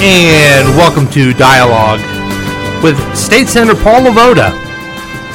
and 0.00 0.68
welcome 0.76 1.08
to 1.08 1.32
Dialogue 1.32 1.98
with 2.84 2.96
State 3.16 3.48
Senator 3.48 3.74
Paul 3.82 4.02
LeVota. 4.02 4.52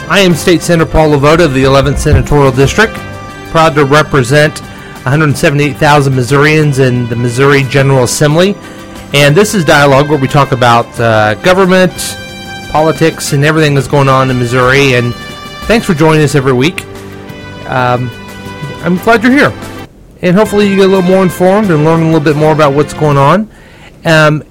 I 0.10 0.20
am 0.20 0.34
State 0.34 0.62
Senator 0.62 0.90
Paul 0.90 1.10
LeVota 1.10 1.46
of 1.46 1.54
the 1.54 1.64
11th 1.66 1.98
Senatorial 1.98 2.52
District, 2.52 2.94
proud 3.52 3.76
to 3.76 3.84
represent 3.84 4.62
178,000 5.04 6.16
Missourians 6.16 6.80
in 6.80 7.10
the 7.10 7.16
Missouri 7.16 7.64
General 7.64 8.04
Assembly. 8.04 8.56
And 9.14 9.36
this 9.36 9.54
is 9.54 9.66
Dialogue 9.66 10.10
where 10.10 10.20
we 10.20 10.30
talk 10.30 10.54
about 10.54 10.88
uh, 10.98 11.34
government, 11.44 11.92
politics, 12.72 13.34
and 13.34 13.44
everything 13.44 13.76
that's 13.76 13.90
going 13.90 14.08
on 14.08 14.30
in 14.30 14.40
Missouri. 14.40 14.94
And 14.94 15.14
thanks 15.66 15.86
for 15.86 15.94
joining 15.94 16.24
us 16.24 16.36
every 16.36 16.54
week. 16.54 16.86
Um, 17.66 18.10
I'm 18.82 18.96
glad 19.00 19.24
you're 19.24 19.34
here. 19.34 19.52
And 20.22 20.38
hopefully 20.38 20.70
you 20.70 20.78
get 20.78 20.86
a 20.86 20.88
little 20.88 21.02
more 21.02 21.22
informed 21.22 21.70
and 21.70 21.84
learn 21.84 22.02
a 22.02 22.06
little 22.06 22.22
bit 22.22 22.38
more 22.38 22.54
about 22.54 22.74
what's 22.74 22.94
going 22.94 23.18
on. 23.18 23.52
Um, 24.06 24.44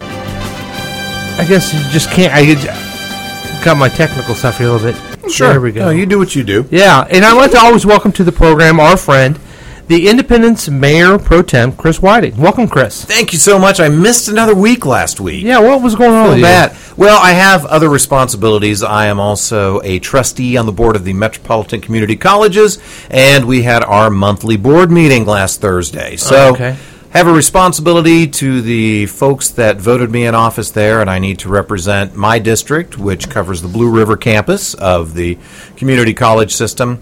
I 1.43 1.45
guess 1.45 1.75
you 1.75 1.81
just 1.91 2.09
can't. 2.13 2.33
I 2.33 3.65
got 3.65 3.77
my 3.77 3.89
technical 3.89 4.37
stuff 4.37 4.59
here 4.59 4.69
a 4.69 4.75
little 4.75 4.93
bit. 4.93 5.29
Sure. 5.33 5.49
There 5.49 5.61
we 5.61 5.73
go. 5.73 5.87
No, 5.87 5.91
you 5.91 6.07
do 6.07 6.17
what 6.17 6.37
you 6.37 6.45
do. 6.45 6.69
Yeah, 6.71 7.05
and 7.11 7.25
I'd 7.25 7.33
like 7.37 7.51
to 7.51 7.59
always 7.59 7.85
welcome 7.85 8.13
to 8.13 8.23
the 8.23 8.31
program 8.31 8.79
our 8.79 8.97
friend, 8.97 9.41
the 9.89 10.09
Independence 10.09 10.69
Mayor 10.69 11.19
Pro 11.19 11.43
Tem, 11.43 11.73
Chris 11.73 12.01
Whiting. 12.01 12.37
Welcome, 12.37 12.69
Chris. 12.69 13.05
Thank 13.05 13.33
you 13.33 13.41
so 13.41 13.59
much. 13.59 13.81
I 13.81 13.89
missed 13.89 14.29
another 14.29 14.55
week 14.55 14.87
last 14.87 15.19
week. 15.19 15.43
Yeah, 15.43 15.59
what 15.59 15.83
was 15.83 15.97
going 15.97 16.13
on 16.13 16.31
with 16.31 16.43
that? 16.43 16.77
Well, 16.97 17.19
I 17.21 17.33
have 17.33 17.67
other 17.67 17.89
responsibilities. 17.89 18.85
I 18.85 19.07
am 19.07 19.19
also 19.19 19.81
a 19.83 19.99
trustee 19.99 20.57
on 20.57 20.67
the 20.67 20.73
board 20.73 20.95
of 20.95 21.03
the 21.05 21.13
Metropolitan 21.13 21.81
Community 21.81 22.15
Colleges, 22.15 22.79
and 23.11 23.47
we 23.47 23.63
had 23.63 23.83
our 23.83 24.11
monthly 24.11 24.57
board 24.57 24.93
meeting 24.93 25.27
last 25.27 25.61
Thursday. 25.61 26.15
So, 26.15 26.37
Oh, 26.37 26.53
okay. 26.53 26.77
Have 27.13 27.27
a 27.27 27.33
responsibility 27.33 28.27
to 28.27 28.63
the 28.63 29.07
folks 29.07 29.51
that 29.51 29.77
voted 29.79 30.11
me 30.11 30.25
in 30.27 30.35
office 30.35 30.71
there, 30.71 31.01
and 31.01 31.11
I 31.11 31.19
need 31.19 31.39
to 31.41 31.49
represent 31.49 32.17
my 32.17 32.39
district, 32.39 32.99
which 32.99 33.29
covers 33.29 33.61
the 33.63 33.69
Blue 33.69 33.91
River 33.91 34.17
campus 34.17 34.75
of 34.75 35.15
the 35.15 35.39
community 35.77 36.15
college 36.15 36.53
system. 36.53 37.01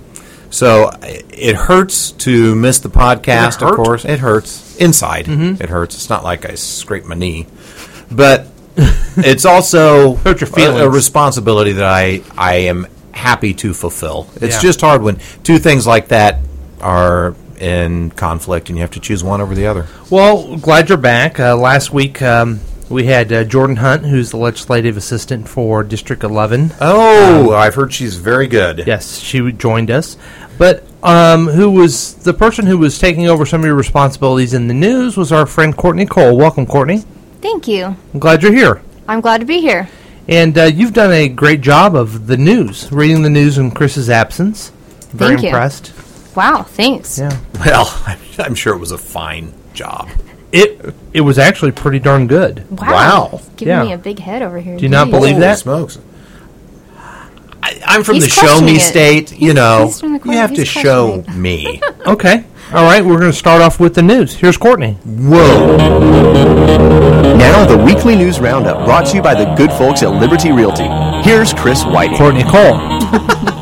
So 0.50 0.91
it 1.02 1.55
hurts 1.55 2.11
to 2.12 2.56
miss 2.56 2.80
the 2.80 2.89
podcast, 2.91 3.25
Does 3.25 3.56
it 3.56 3.61
hurt? 3.61 3.70
of 3.70 3.77
course. 3.77 4.05
It 4.05 4.19
hurts 4.19 4.77
inside. 4.78 5.27
Mm-hmm. 5.27 5.62
It 5.62 5.69
hurts. 5.69 5.94
It's 5.94 6.11
not 6.11 6.24
like 6.24 6.45
I 6.45 6.55
scraped 6.56 7.06
my 7.06 7.14
knee, 7.14 7.47
but 8.11 8.48
it's 9.17 9.45
also 9.45 10.17
Hurt 10.17 10.41
your 10.41 10.50
a- 10.50 10.52
feelings. 10.52 10.80
A, 10.80 10.91
responsibility 10.91 11.72
that 11.72 11.84
I 11.84 12.22
I 12.36 12.55
am 12.67 12.89
happy 13.12 13.55
to 13.55 13.72
fulfill. 13.74 14.28
It's 14.41 14.56
Yeah. 14.56 14.61
just 14.62 14.80
hard 14.80 15.02
when 15.02 15.20
two 15.45 15.58
things 15.58 15.86
like 15.86 16.08
that 16.08 16.41
are 16.80 17.34
in 17.61 18.11
conflict 18.11 18.69
and 18.69 18.78
you 18.78 18.83
have 18.83 18.91
to 18.92 19.00
choose 19.00 19.22
one 19.22 19.41
over 19.41 19.55
the 19.55 19.66
other. 19.66 19.86
Well, 20.08 20.56
glad 20.56 20.89
you're 20.89 20.98
back. 20.98 21.39
Uh, 21.39 21.56
last 21.56 21.92
week 21.92 22.22
um, 22.22 22.61
we 22.89 23.05
had 23.05 23.33
uh, 23.33 23.44
Jordan 23.44 23.77
Hunt, 23.77 24.05
who's 24.05 24.30
the 24.30 24.36
legislative 24.36 24.97
assistant 24.97 25.48
for 25.48 25.84
District 25.84 26.25
11. 26.25 26.72
Oh, 26.80 27.52
I've 27.52 27.75
heard 27.75 27.92
she's 27.92 28.17
very 28.17 28.48
good. 28.48 28.84
Yes, 28.86 29.19
she 29.20 29.52
joined 29.52 29.91
us. 29.91 30.17
But 30.58 30.84
um, 31.02 31.47
who 31.47 31.70
was 31.70 32.14
the 32.17 32.34
person 32.34 32.67
who 32.67 32.78
was 32.78 32.98
taking 32.98 33.28
over 33.28 33.47
some 33.47 33.61
of 33.61 33.67
your 33.67 33.74
responsibilities 33.74 34.52
in 34.55 34.67
the 34.67 34.74
news 34.74 35.17
was 35.17 35.33
our 35.33 35.47
friend 35.47 35.77
Courtney 35.77 36.06
Cole. 36.06 36.36
Welcome, 36.36 36.67
Courtney. 36.67 37.05
Thank 37.41 37.69
you. 37.69 37.97
I'm 38.12 38.20
glad 38.20 38.42
you're 38.42 38.52
here. 38.52 38.83
I'm 39.08 39.20
glad 39.20 39.39
to 39.39 39.47
be 39.47 39.61
here. 39.61 39.89
And 40.29 40.57
uh, 40.58 40.64
you've 40.64 40.92
done 40.92 41.13
a 41.13 41.29
great 41.29 41.61
job 41.61 41.95
of 41.96 42.27
the 42.27 42.36
news, 42.36 42.92
reading 42.92 43.23
the 43.23 43.30
news 43.30 43.58
in 43.58 43.70
Chris's 43.70 44.11
absence. 44.11 44.70
Very 45.11 45.36
Thank 45.36 45.45
you. 45.46 45.51
Impressed. 46.30 46.36
Wow, 46.36 46.63
thanks. 46.63 47.18
Yeah. 47.18 47.39
Well, 47.64 48.02
I'm 48.39 48.55
sure 48.55 48.74
it 48.74 48.79
was 48.79 48.91
a 48.92 48.98
fine 48.98 49.52
job. 49.74 50.08
It 50.52 50.95
it 51.13 51.20
was 51.20 51.39
actually 51.39 51.73
pretty 51.73 51.98
darn 52.01 52.27
good. 52.27 52.68
Wow. 52.80 52.89
Wow. 53.30 53.41
Giving 53.57 53.68
Yeah. 53.74 53.85
me 53.85 53.92
a 53.92 53.98
big 53.98 54.18
head 54.18 54.42
over 54.42 54.58
here. 54.58 54.77
Do 54.77 54.83
you 54.83 54.89
not 54.89 55.08
Jeez. 55.08 55.11
believe 55.13 55.30
Holy 55.35 55.40
that? 55.40 55.58
smokes. 55.58 55.98
I, 57.63 57.79
I'm 57.85 58.02
from 58.05 58.14
He's 58.14 58.24
the 58.24 58.30
show 58.30 58.40
questioning 58.42 58.74
me 58.74 58.77
it. 58.77 58.80
state. 58.80 59.39
You 59.39 59.52
know, 59.55 59.86
he's 59.86 60.01
from 60.01 60.08
the 60.14 60.19
you 60.19 60.24
corner. 60.24 60.39
have 60.39 60.51
to 60.51 60.57
He's 60.57 60.69
show 60.69 61.13
questioning 61.23 61.42
me. 61.42 61.80
Okay. 62.07 62.45
All 62.73 62.85
right, 62.85 63.05
we're 63.05 63.19
going 63.19 63.30
to 63.33 63.36
start 63.36 63.61
off 63.63 63.79
with 63.80 63.95
the 63.96 64.02
news. 64.02 64.33
Here's 64.35 64.57
Courtney. 64.57 64.92
Whoa. 65.05 65.77
Now, 67.36 67.67
the 67.67 67.77
weekly 67.77 68.14
news 68.17 68.39
roundup 68.40 68.85
brought 68.86 69.07
to 69.07 69.17
you 69.17 69.23
by 69.23 69.35
the 69.35 69.52
good 69.57 69.70
folks 69.73 70.02
at 70.05 70.08
Liberty 70.13 70.52
Realty. 70.52 70.85
Here's 71.29 71.52
Chris 71.52 71.85
Whiting. 71.85 72.17
Courtney 72.17 72.45
Cole. 72.45 72.79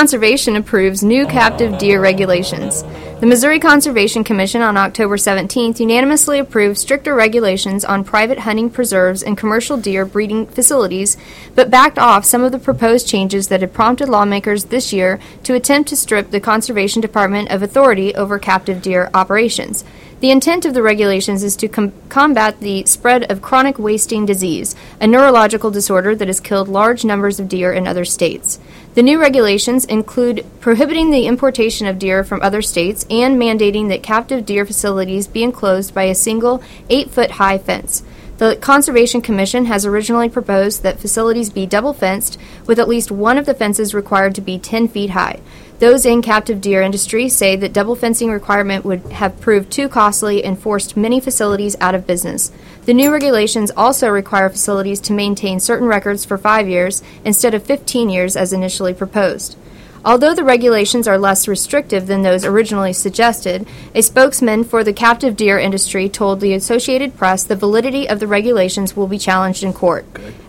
Conservation 0.00 0.56
approves 0.56 1.04
new 1.04 1.26
captive 1.26 1.76
deer 1.76 2.00
regulations. 2.00 2.84
The 3.20 3.26
Missouri 3.26 3.60
Conservation 3.60 4.24
Commission 4.24 4.62
on 4.62 4.78
October 4.78 5.18
17th 5.18 5.78
unanimously 5.78 6.38
approved 6.38 6.78
stricter 6.78 7.14
regulations 7.14 7.84
on 7.84 8.02
private 8.02 8.38
hunting 8.38 8.70
preserves 8.70 9.22
and 9.22 9.36
commercial 9.36 9.76
deer 9.76 10.06
breeding 10.06 10.46
facilities, 10.46 11.18
but 11.54 11.70
backed 11.70 11.98
off 11.98 12.24
some 12.24 12.42
of 12.42 12.50
the 12.50 12.58
proposed 12.58 13.06
changes 13.06 13.48
that 13.48 13.60
had 13.60 13.74
prompted 13.74 14.08
lawmakers 14.08 14.64
this 14.64 14.90
year 14.90 15.20
to 15.42 15.52
attempt 15.52 15.90
to 15.90 15.96
strip 15.96 16.30
the 16.30 16.40
Conservation 16.40 17.02
Department 17.02 17.50
of 17.50 17.62
authority 17.62 18.14
over 18.14 18.38
captive 18.38 18.80
deer 18.80 19.10
operations. 19.12 19.84
The 20.20 20.30
intent 20.30 20.66
of 20.66 20.74
the 20.74 20.82
regulations 20.82 21.42
is 21.42 21.56
to 21.56 21.68
com- 21.68 21.94
combat 22.10 22.60
the 22.60 22.84
spread 22.84 23.30
of 23.32 23.40
chronic 23.40 23.78
wasting 23.78 24.26
disease, 24.26 24.76
a 25.00 25.06
neurological 25.06 25.70
disorder 25.70 26.14
that 26.14 26.28
has 26.28 26.40
killed 26.40 26.68
large 26.68 27.06
numbers 27.06 27.40
of 27.40 27.48
deer 27.48 27.72
in 27.72 27.88
other 27.88 28.04
states. 28.04 28.60
The 28.92 29.02
new 29.02 29.18
regulations 29.18 29.86
include 29.86 30.44
prohibiting 30.60 31.10
the 31.10 31.26
importation 31.26 31.86
of 31.86 31.98
deer 31.98 32.22
from 32.22 32.42
other 32.42 32.60
states 32.60 33.06
and 33.08 33.40
mandating 33.40 33.88
that 33.88 34.02
captive 34.02 34.44
deer 34.44 34.66
facilities 34.66 35.26
be 35.26 35.42
enclosed 35.42 35.94
by 35.94 36.02
a 36.02 36.14
single 36.14 36.62
8 36.90 37.10
foot 37.10 37.30
high 37.32 37.56
fence. 37.56 38.02
The 38.36 38.56
Conservation 38.56 39.22
Commission 39.22 39.66
has 39.66 39.86
originally 39.86 40.28
proposed 40.28 40.82
that 40.82 41.00
facilities 41.00 41.48
be 41.48 41.64
double 41.64 41.94
fenced, 41.94 42.38
with 42.66 42.78
at 42.78 42.88
least 42.88 43.10
one 43.10 43.38
of 43.38 43.46
the 43.46 43.54
fences 43.54 43.94
required 43.94 44.34
to 44.34 44.40
be 44.42 44.58
10 44.58 44.88
feet 44.88 45.10
high. 45.10 45.40
Those 45.80 46.04
in 46.04 46.20
captive 46.20 46.60
deer 46.60 46.82
industry 46.82 47.30
say 47.30 47.56
that 47.56 47.72
double 47.72 47.96
fencing 47.96 48.30
requirement 48.30 48.84
would 48.84 49.00
have 49.12 49.40
proved 49.40 49.72
too 49.72 49.88
costly 49.88 50.44
and 50.44 50.58
forced 50.58 50.94
many 50.94 51.20
facilities 51.20 51.74
out 51.80 51.94
of 51.94 52.06
business. 52.06 52.52
The 52.84 52.92
new 52.92 53.10
regulations 53.10 53.72
also 53.74 54.10
require 54.10 54.50
facilities 54.50 55.00
to 55.00 55.14
maintain 55.14 55.58
certain 55.58 55.88
records 55.88 56.22
for 56.26 56.36
five 56.36 56.68
years 56.68 57.02
instead 57.24 57.54
of 57.54 57.62
15 57.62 58.10
years 58.10 58.36
as 58.36 58.52
initially 58.52 58.92
proposed. 58.92 59.56
Although 60.02 60.34
the 60.34 60.44
regulations 60.44 61.06
are 61.06 61.18
less 61.18 61.46
restrictive 61.46 62.06
than 62.06 62.22
those 62.22 62.46
originally 62.46 62.94
suggested, 62.94 63.66
a 63.94 64.00
spokesman 64.00 64.64
for 64.64 64.82
the 64.82 64.94
captive 64.94 65.36
deer 65.36 65.58
industry 65.58 66.08
told 66.08 66.40
the 66.40 66.54
Associated 66.54 67.18
Press 67.18 67.44
the 67.44 67.54
validity 67.54 68.08
of 68.08 68.18
the 68.18 68.26
regulations 68.26 68.96
will 68.96 69.06
be 69.06 69.18
challenged 69.18 69.62
in 69.62 69.74
court. 69.74 70.06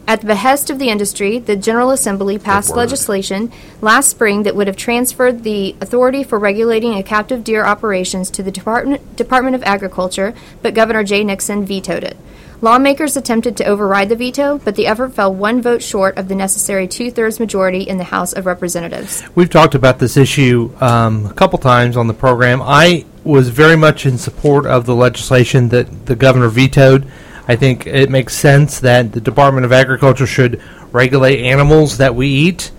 At 0.07 0.21
the 0.21 0.27
behest 0.27 0.69
of 0.69 0.79
the 0.79 0.89
industry, 0.89 1.37
the 1.37 1.57
General 1.57 1.91
Assembly 1.91 2.39
passed 2.39 2.75
legislation 2.75 3.51
last 3.81 4.09
spring 4.09 4.43
that 4.43 4.55
would 4.55 4.67
have 4.67 4.77
transferred 4.77 5.43
the 5.43 5.75
authority 5.81 6.23
for 6.23 6.39
regulating 6.39 6.93
a 6.93 7.03
captive 7.03 7.43
deer 7.43 7.65
operations 7.65 8.29
to 8.31 8.43
the 8.43 8.51
Department, 8.51 9.17
Department 9.17 9.55
of 9.55 9.63
Agriculture, 9.63 10.33
but 10.61 10.73
Governor 10.73 11.03
Jay 11.03 11.25
Nixon 11.25 11.65
vetoed 11.65 12.05
it. 12.05 12.17
Lawmakers 12.63 13.17
attempted 13.17 13.57
to 13.57 13.65
override 13.65 14.09
the 14.09 14.15
veto, 14.15 14.59
but 14.59 14.75
the 14.75 14.85
effort 14.85 15.13
fell 15.13 15.33
one 15.33 15.63
vote 15.63 15.81
short 15.81 16.15
of 16.15 16.27
the 16.27 16.35
necessary 16.35 16.87
two 16.87 17.09
thirds 17.09 17.39
majority 17.39 17.81
in 17.81 17.97
the 17.97 18.03
House 18.03 18.33
of 18.33 18.45
Representatives. 18.45 19.23
We've 19.33 19.49
talked 19.49 19.73
about 19.73 19.97
this 19.97 20.15
issue 20.15 20.71
um, 20.79 21.25
a 21.25 21.33
couple 21.33 21.57
times 21.57 21.97
on 21.97 22.05
the 22.05 22.13
program. 22.13 22.61
I 22.61 23.05
was 23.23 23.49
very 23.49 23.75
much 23.75 24.05
in 24.05 24.19
support 24.19 24.67
of 24.67 24.85
the 24.85 24.93
legislation 24.93 25.69
that 25.69 26.05
the 26.05 26.15
governor 26.15 26.49
vetoed. 26.49 27.07
I 27.47 27.55
think 27.55 27.87
it 27.87 28.11
makes 28.11 28.35
sense 28.35 28.79
that 28.81 29.11
the 29.11 29.21
Department 29.21 29.65
of 29.65 29.71
Agriculture 29.71 30.27
should 30.27 30.61
regulate 30.91 31.43
animals 31.43 31.97
that 31.97 32.13
we 32.13 32.27
eat 32.27 32.69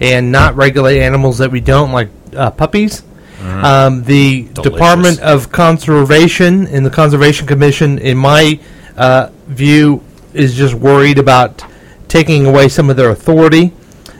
and 0.00 0.30
not 0.30 0.54
regulate 0.54 1.00
animals 1.00 1.38
that 1.38 1.50
we 1.50 1.60
don't, 1.60 1.92
like 1.92 2.08
uh, 2.36 2.50
puppies. 2.50 3.02
Um, 3.42 4.04
the 4.04 4.48
Department 4.48 5.18
of 5.20 5.50
Conservation 5.50 6.66
and 6.66 6.84
the 6.84 6.90
Conservation 6.90 7.46
Commission, 7.46 7.98
in 7.98 8.18
my 8.18 8.60
uh, 8.96 9.30
view, 9.46 10.02
is 10.34 10.54
just 10.54 10.74
worried 10.74 11.18
about 11.18 11.64
taking 12.08 12.46
away 12.46 12.68
some 12.68 12.90
of 12.90 12.96
their 12.96 13.10
authority. 13.10 13.72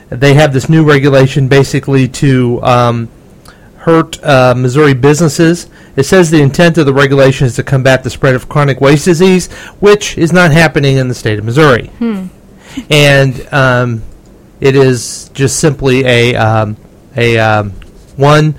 They 0.09 0.33
have 0.33 0.53
this 0.53 0.67
new 0.67 0.83
regulation 0.83 1.47
basically 1.47 2.07
to 2.09 2.61
um, 2.63 3.09
hurt 3.77 4.21
uh, 4.23 4.53
Missouri 4.55 4.93
businesses. 4.93 5.67
It 5.95 6.03
says 6.03 6.29
the 6.31 6.41
intent 6.41 6.77
of 6.77 6.85
the 6.85 6.93
regulation 6.93 7.47
is 7.47 7.55
to 7.55 7.63
combat 7.63 8.03
the 8.03 8.09
spread 8.09 8.35
of 8.35 8.47
chronic 8.49 8.79
waste 8.81 9.05
disease, 9.05 9.47
which 9.79 10.17
is 10.17 10.31
not 10.31 10.51
happening 10.51 10.97
in 10.97 11.07
the 11.07 11.15
state 11.15 11.39
of 11.39 11.45
Missouri. 11.45 11.89
And 12.89 13.53
um, 13.53 14.03
it 14.61 14.75
is 14.75 15.29
just 15.33 15.59
simply 15.59 16.05
a 16.05 16.35
um, 16.35 16.77
a 17.17 17.37
um, 17.37 17.71
one 18.15 18.55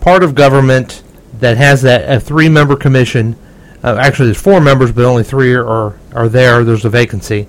part 0.00 0.22
of 0.22 0.34
government 0.34 1.02
that 1.40 1.56
has 1.56 1.82
that 1.82 2.08
a 2.08 2.20
three 2.20 2.48
member 2.48 2.76
commission. 2.76 3.36
Uh, 3.82 3.96
actually, 4.00 4.26
there's 4.26 4.40
four 4.40 4.60
members, 4.60 4.92
but 4.92 5.04
only 5.04 5.24
three 5.24 5.54
are 5.54 5.96
are 6.14 6.28
there. 6.28 6.64
There's 6.64 6.84
a 6.84 6.90
vacancy. 6.90 7.48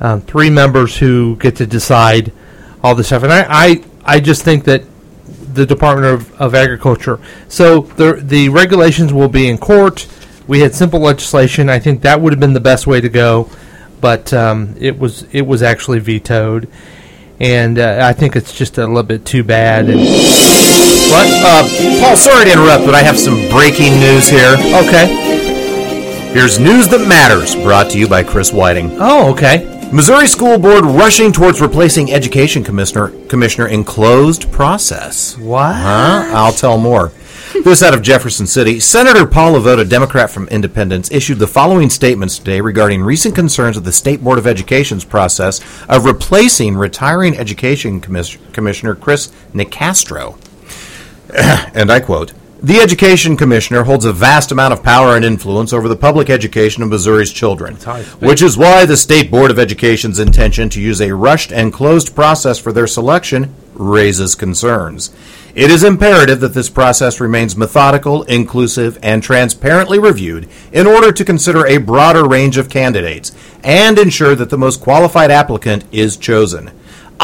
Um, 0.00 0.20
three 0.20 0.50
members 0.50 0.96
who 0.96 1.36
get 1.36 1.56
to 1.56 1.66
decide 1.66 2.32
all 2.82 2.94
this 2.94 3.08
stuff, 3.08 3.22
and 3.22 3.32
I 3.32 3.46
I, 3.48 3.84
I 4.04 4.20
just 4.20 4.42
think 4.42 4.64
that 4.64 4.82
the 5.54 5.66
Department 5.66 6.06
of, 6.06 6.40
of 6.40 6.54
Agriculture. 6.54 7.18
So 7.48 7.80
the 7.80 8.14
the 8.14 8.48
regulations 8.48 9.12
will 9.12 9.28
be 9.28 9.48
in 9.48 9.58
court. 9.58 10.06
we 10.46 10.60
had 10.60 10.74
simple 10.74 11.00
legislation. 11.00 11.68
I 11.68 11.78
think 11.78 12.02
that 12.02 12.20
would 12.20 12.32
have 12.32 12.40
been 12.40 12.52
the 12.54 12.60
best 12.60 12.86
way 12.86 13.00
to 13.00 13.08
go, 13.08 13.50
but 14.00 14.32
um, 14.32 14.74
it 14.78 14.98
was 14.98 15.24
it 15.32 15.42
was 15.46 15.62
actually 15.62 15.98
vetoed, 15.98 16.68
and 17.40 17.78
uh, 17.78 18.00
I 18.02 18.12
think 18.12 18.36
it's 18.36 18.54
just 18.54 18.78
a 18.78 18.86
little 18.86 19.02
bit 19.02 19.24
too 19.24 19.42
bad. 19.44 19.88
And, 19.90 20.00
What? 21.12 21.26
Uh, 21.28 22.00
Paul, 22.00 22.16
sorry 22.16 22.46
to 22.46 22.52
interrupt, 22.52 22.86
but 22.86 22.94
I 22.94 23.02
have 23.02 23.18
some 23.18 23.36
breaking 23.50 24.00
news 24.00 24.28
here. 24.28 24.56
okay. 24.86 25.41
Here's 26.32 26.58
news 26.58 26.88
that 26.88 27.06
matters, 27.06 27.54
brought 27.54 27.90
to 27.90 27.98
you 27.98 28.08
by 28.08 28.22
Chris 28.22 28.54
Whiting. 28.54 28.96
Oh, 28.98 29.30
okay. 29.32 29.90
Missouri 29.92 30.26
School 30.26 30.58
Board 30.58 30.82
rushing 30.86 31.30
towards 31.30 31.60
replacing 31.60 32.10
Education 32.10 32.64
Commissioner 32.64 33.08
Commissioner 33.26 33.68
in 33.68 33.84
closed 33.84 34.50
process. 34.50 35.36
What? 35.36 35.74
Huh? 35.74 36.30
I'll 36.32 36.52
tell 36.52 36.78
more. 36.78 37.12
This 37.64 37.82
out 37.82 37.92
of 37.92 38.00
Jefferson 38.00 38.46
City. 38.46 38.80
Senator 38.80 39.26
Paul 39.26 39.52
LeVota, 39.52 39.86
Democrat 39.86 40.30
from 40.30 40.48
Independence, 40.48 41.10
issued 41.12 41.38
the 41.38 41.46
following 41.46 41.90
statements 41.90 42.38
today 42.38 42.62
regarding 42.62 43.02
recent 43.02 43.34
concerns 43.34 43.76
of 43.76 43.84
the 43.84 43.92
State 43.92 44.24
Board 44.24 44.38
of 44.38 44.46
Education's 44.46 45.04
process 45.04 45.60
of 45.86 46.06
replacing 46.06 46.76
retiring 46.76 47.36
Education 47.36 48.00
Commis- 48.00 48.38
Commissioner 48.54 48.94
Chris 48.94 49.30
Nicastro. 49.52 50.38
and 51.74 51.92
I 51.92 52.00
quote 52.00 52.32
The 52.64 52.78
Education 52.78 53.36
Commissioner 53.36 53.82
holds 53.82 54.04
a 54.04 54.12
vast 54.12 54.52
amount 54.52 54.72
of 54.72 54.84
power 54.84 55.16
and 55.16 55.24
influence 55.24 55.72
over 55.72 55.88
the 55.88 55.96
public 55.96 56.30
education 56.30 56.84
of 56.84 56.90
Missouri's 56.90 57.32
children, 57.32 57.74
how 57.84 57.94
I 57.94 58.02
speak. 58.04 58.22
which 58.22 58.40
is 58.40 58.56
why 58.56 58.86
the 58.86 58.96
State 58.96 59.32
Board 59.32 59.50
of 59.50 59.58
Education's 59.58 60.20
intention 60.20 60.68
to 60.68 60.80
use 60.80 61.00
a 61.00 61.12
rushed 61.12 61.50
and 61.52 61.72
closed 61.72 62.14
process 62.14 62.60
for 62.60 62.70
their 62.70 62.86
selection 62.86 63.52
raises 63.74 64.36
concerns. 64.36 65.10
It 65.56 65.72
is 65.72 65.82
imperative 65.82 66.38
that 66.38 66.54
this 66.54 66.70
process 66.70 67.18
remains 67.18 67.56
methodical, 67.56 68.22
inclusive, 68.22 68.96
and 69.02 69.24
transparently 69.24 69.98
reviewed 69.98 70.48
in 70.72 70.86
order 70.86 71.10
to 71.10 71.24
consider 71.24 71.66
a 71.66 71.78
broader 71.78 72.28
range 72.28 72.58
of 72.58 72.70
candidates 72.70 73.32
and 73.64 73.98
ensure 73.98 74.36
that 74.36 74.50
the 74.50 74.56
most 74.56 74.80
qualified 74.80 75.32
applicant 75.32 75.84
is 75.90 76.16
chosen. 76.16 76.70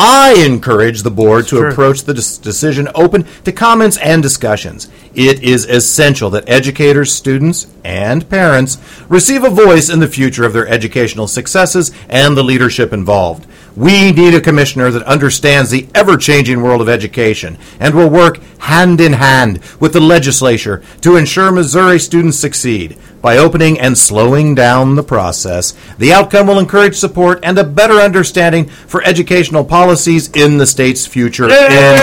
I 0.00 0.44
encourage 0.46 1.02
the 1.02 1.10
board 1.10 1.48
to 1.48 1.56
Sure. 1.56 1.68
approach 1.70 2.04
the 2.04 2.14
dis- 2.14 2.38
decision 2.38 2.88
open 2.94 3.24
to 3.44 3.50
comments 3.50 3.96
and 3.96 4.22
discussions. 4.22 4.86
It 5.12 5.42
is 5.42 5.64
essential 5.64 6.30
that 6.30 6.44
educators, 6.48 7.12
students, 7.12 7.66
and 7.84 8.28
parents 8.30 8.78
receive 9.08 9.42
a 9.42 9.50
voice 9.50 9.88
in 9.90 9.98
the 9.98 10.06
future 10.06 10.44
of 10.44 10.52
their 10.52 10.68
educational 10.68 11.26
successes 11.26 11.90
and 12.08 12.36
the 12.36 12.44
leadership 12.44 12.92
involved. 12.92 13.44
We 13.78 14.10
need 14.10 14.34
a 14.34 14.40
commissioner 14.40 14.90
that 14.90 15.04
understands 15.04 15.70
the 15.70 15.86
ever 15.94 16.16
changing 16.16 16.62
world 16.62 16.80
of 16.80 16.88
education 16.88 17.56
and 17.78 17.94
will 17.94 18.10
work 18.10 18.40
hand 18.58 19.00
in 19.00 19.12
hand 19.12 19.60
with 19.78 19.92
the 19.92 20.00
legislature 20.00 20.82
to 21.02 21.14
ensure 21.14 21.52
Missouri 21.52 22.00
students 22.00 22.40
succeed. 22.40 22.98
By 23.22 23.36
opening 23.36 23.78
and 23.78 23.96
slowing 23.96 24.56
down 24.56 24.96
the 24.96 25.04
process, 25.04 25.74
the 25.96 26.12
outcome 26.12 26.48
will 26.48 26.58
encourage 26.58 26.96
support 26.96 27.38
and 27.44 27.56
a 27.56 27.62
better 27.62 28.00
understanding 28.00 28.64
for 28.66 29.00
educational 29.04 29.64
policies 29.64 30.28
in 30.32 30.58
the 30.58 30.66
state's 30.66 31.06
future. 31.06 31.48
End 31.48 32.00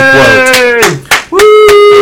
quote. 1.28 1.42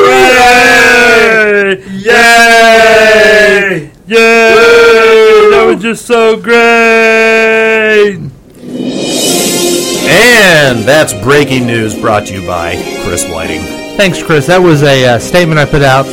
Yay! 0.07 1.83
Yay! 1.99 3.91
Yay! 4.07 5.51
That 5.51 5.65
was 5.67 5.83
just 5.83 6.07
so 6.07 6.37
great. 6.41 8.31
And 10.07 10.81
that's 10.81 11.13
breaking 11.23 11.67
news 11.67 11.99
brought 11.99 12.27
to 12.27 12.35
you 12.35 12.47
by 12.47 12.75
Chris 13.05 13.29
Whiting. 13.29 13.63
Thanks, 13.97 14.23
Chris. 14.23 14.47
That 14.47 14.61
was 14.61 14.83
a 14.83 15.07
uh, 15.07 15.19
statement 15.19 15.59
I 15.59 15.65
put 15.65 15.83
out 15.83 16.07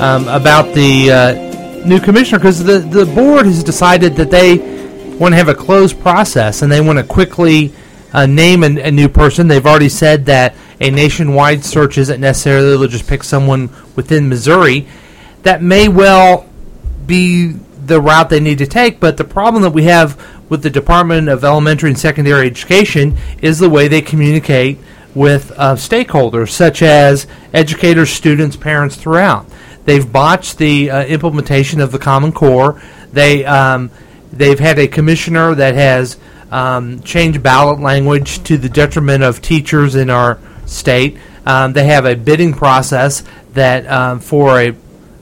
um, 0.00 0.28
about 0.28 0.74
the 0.74 1.10
uh, 1.10 1.84
new 1.84 2.00
commissioner 2.00 2.38
because 2.38 2.62
the, 2.62 2.78
the 2.78 3.06
board 3.06 3.46
has 3.46 3.64
decided 3.64 4.14
that 4.16 4.30
they 4.30 4.58
want 5.16 5.32
to 5.32 5.36
have 5.36 5.48
a 5.48 5.54
closed 5.54 6.00
process 6.00 6.62
and 6.62 6.70
they 6.70 6.80
want 6.80 6.98
to 6.98 7.04
quickly 7.04 7.72
uh, 8.12 8.26
name 8.26 8.62
a, 8.62 8.82
a 8.82 8.90
new 8.90 9.08
person. 9.08 9.48
They've 9.48 9.66
already 9.66 9.88
said 9.88 10.26
that 10.26 10.54
a 10.80 10.90
nationwide 10.90 11.64
search 11.64 11.98
isn't 11.98 12.20
necessarily, 12.20 12.76
They'll 12.76 12.88
just 12.88 13.08
pick 13.08 13.24
someone 13.24 13.70
within 13.96 14.28
Missouri. 14.28 14.86
That 15.42 15.62
may 15.62 15.88
well 15.88 16.48
be 17.06 17.54
the 17.86 18.00
route 18.00 18.30
they 18.30 18.40
need 18.40 18.58
to 18.58 18.66
take, 18.66 19.00
but 19.00 19.16
the 19.16 19.24
problem 19.24 19.62
that 19.62 19.70
we 19.70 19.84
have 19.84 20.20
with 20.48 20.62
the 20.62 20.70
Department 20.70 21.28
of 21.28 21.44
Elementary 21.44 21.90
and 21.90 21.98
Secondary 21.98 22.46
Education 22.46 23.16
is 23.40 23.58
the 23.58 23.70
way 23.70 23.88
they 23.88 24.02
communicate 24.02 24.78
with 25.14 25.52
uh, 25.56 25.74
stakeholders, 25.74 26.50
such 26.50 26.82
as 26.82 27.26
educators, 27.52 28.10
students, 28.10 28.56
parents 28.56 28.96
throughout. 28.96 29.46
They've 29.84 30.10
botched 30.10 30.58
the 30.58 30.90
uh, 30.90 31.04
implementation 31.04 31.80
of 31.80 31.92
the 31.92 31.98
Common 31.98 32.32
Core. 32.32 32.80
They 33.12 33.44
um, 33.44 33.90
they've 34.32 34.58
had 34.58 34.78
a 34.78 34.88
commissioner 34.88 35.54
that 35.54 35.74
has 35.74 36.16
um, 36.50 37.00
changed 37.02 37.42
ballot 37.42 37.80
language 37.80 38.42
to 38.44 38.56
the 38.56 38.68
detriment 38.68 39.22
of 39.22 39.42
teachers 39.42 39.94
in 39.94 40.10
our 40.10 40.38
state. 40.66 41.18
Um, 41.46 41.74
they 41.74 41.84
have 41.84 42.06
a 42.06 42.16
bidding 42.16 42.54
process 42.54 43.22
that 43.52 43.86
um, 43.86 44.20
for 44.20 44.60
a 44.60 44.74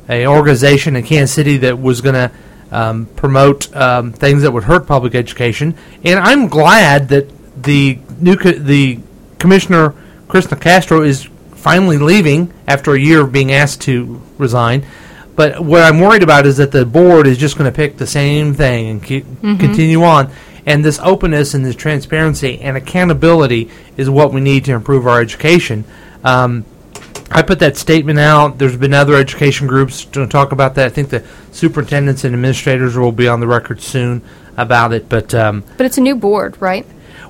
a 0.08 0.26
organization 0.26 0.96
in 0.96 1.04
Kansas 1.04 1.34
City 1.34 1.58
that 1.58 1.78
was 1.78 2.00
going 2.00 2.14
to 2.14 2.30
um, 2.72 3.06
promote 3.16 3.74
um, 3.76 4.12
things 4.12 4.42
that 4.42 4.52
would 4.52 4.64
hurt 4.64 4.86
public 4.86 5.14
education. 5.14 5.76
And 6.04 6.18
I'm 6.18 6.48
glad 6.48 7.08
that 7.10 7.30
the 7.62 7.98
new 8.18 8.36
co- 8.36 8.52
the 8.52 8.98
commissioner 9.38 9.94
Chris 10.28 10.46
Nicastro 10.46 11.06
is 11.06 11.28
finally 11.54 11.98
leaving 11.98 12.52
after 12.66 12.94
a 12.94 12.98
year 12.98 13.20
of 13.20 13.32
being 13.32 13.52
asked 13.52 13.82
to 13.82 14.20
resign. 14.38 14.84
But 15.36 15.60
what 15.60 15.82
I'm 15.82 16.00
worried 16.00 16.22
about 16.22 16.46
is 16.46 16.56
that 16.56 16.72
the 16.72 16.84
board 16.84 17.26
is 17.26 17.38
just 17.38 17.56
going 17.56 17.70
to 17.70 17.74
pick 17.74 17.96
the 17.96 18.06
same 18.06 18.52
thing 18.54 18.88
and 18.88 19.02
keep, 19.02 19.24
continue 19.40 20.02
on. 20.02 20.30
And 20.66 20.84
this 20.84 20.98
openness 21.00 21.54
and 21.54 21.64
this 21.64 21.74
transparency 21.74 22.60
and 22.60 22.76
accountability 22.76 23.70
is 23.96 24.08
what 24.10 24.32
we 24.32 24.40
need 24.40 24.64
to 24.66 24.72
improve 24.72 25.06
our 25.06 25.20
education. 25.20 25.84
Um, 26.24 26.64
I 27.34 27.42
put 27.42 27.58
that 27.60 27.76
statement 27.76 28.18
out. 28.18 28.58
There's 28.58 28.76
been 28.76 28.94
other 28.94 29.14
education 29.14 29.66
groups 29.66 30.04
to 30.06 30.26
talk 30.26 30.52
about 30.52 30.74
that. 30.76 30.86
I 30.86 30.90
think 30.90 31.08
the 31.10 31.24
superintendents 31.52 32.24
and 32.24 32.34
administrators 32.34 32.96
will 32.96 33.12
be 33.12 33.28
on 33.28 33.40
the 33.40 33.46
record 33.46 33.80
soon 33.80 34.22
about 34.56 34.92
it. 34.92 35.08
But 35.08 35.34
um, 35.34 35.64
But 35.76 35.86
it's 35.86 35.98
a 35.98 36.02
new 36.02 36.14
board, 36.14 36.56
right? 36.60 36.86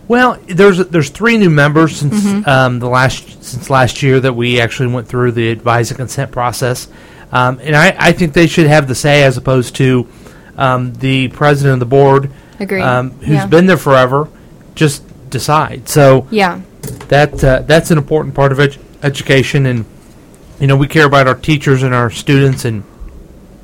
well, 0.09 0.39
there's 0.49 0.79
there's 0.89 1.11
three 1.11 1.39
new 1.39 1.51
members 1.51 1.97
since 1.97 2.47
um, 2.47 2.79
the 2.81 2.89
last 2.89 3.43
since 3.45 3.71
last 3.71 4.03
year 4.03 4.19
that 4.21 4.33
we 4.35 4.61
actually 4.61 4.93
went 4.93 5.07
through 5.09 5.33
the 5.33 5.51
advise 5.51 5.91
and 5.91 5.99
consent 5.99 6.33
process, 6.33 6.89
um, 7.31 7.61
and 7.63 7.77
I, 7.77 7.95
I 7.99 8.13
think 8.13 8.33
they 8.33 8.47
should 8.49 8.67
have 8.67 8.89
the 8.89 8.95
say 8.97 9.23
as 9.23 9.37
opposed 9.37 9.77
to 9.77 10.09
um, 10.57 10.93
the 10.95 11.29
president 11.29 11.75
of 11.75 11.81
the 11.81 11.87
board, 11.87 12.31
Agreed. 12.59 12.83
um, 12.83 13.13
who's 13.21 13.29
Yeah. 13.29 13.47
been 13.47 13.67
there 13.67 13.77
forever, 13.77 14.29
just 14.75 15.05
decide. 15.31 15.89
So 15.89 16.27
Yeah. 16.31 16.61
that 17.09 17.43
uh, 17.45 17.63
that's 17.65 17.91
an 17.93 17.97
important 17.99 18.35
part 18.35 18.51
of 18.53 18.59
edu- 18.59 18.79
education, 19.05 19.67
and 19.67 19.85
you 20.63 20.69
know 20.69 20.77
we 20.77 20.87
care 20.87 21.07
about 21.07 21.27
our 21.27 21.35
teachers 21.35 21.83
and 21.83 21.93
our 21.93 22.09
students 22.09 22.65
and 22.65 22.85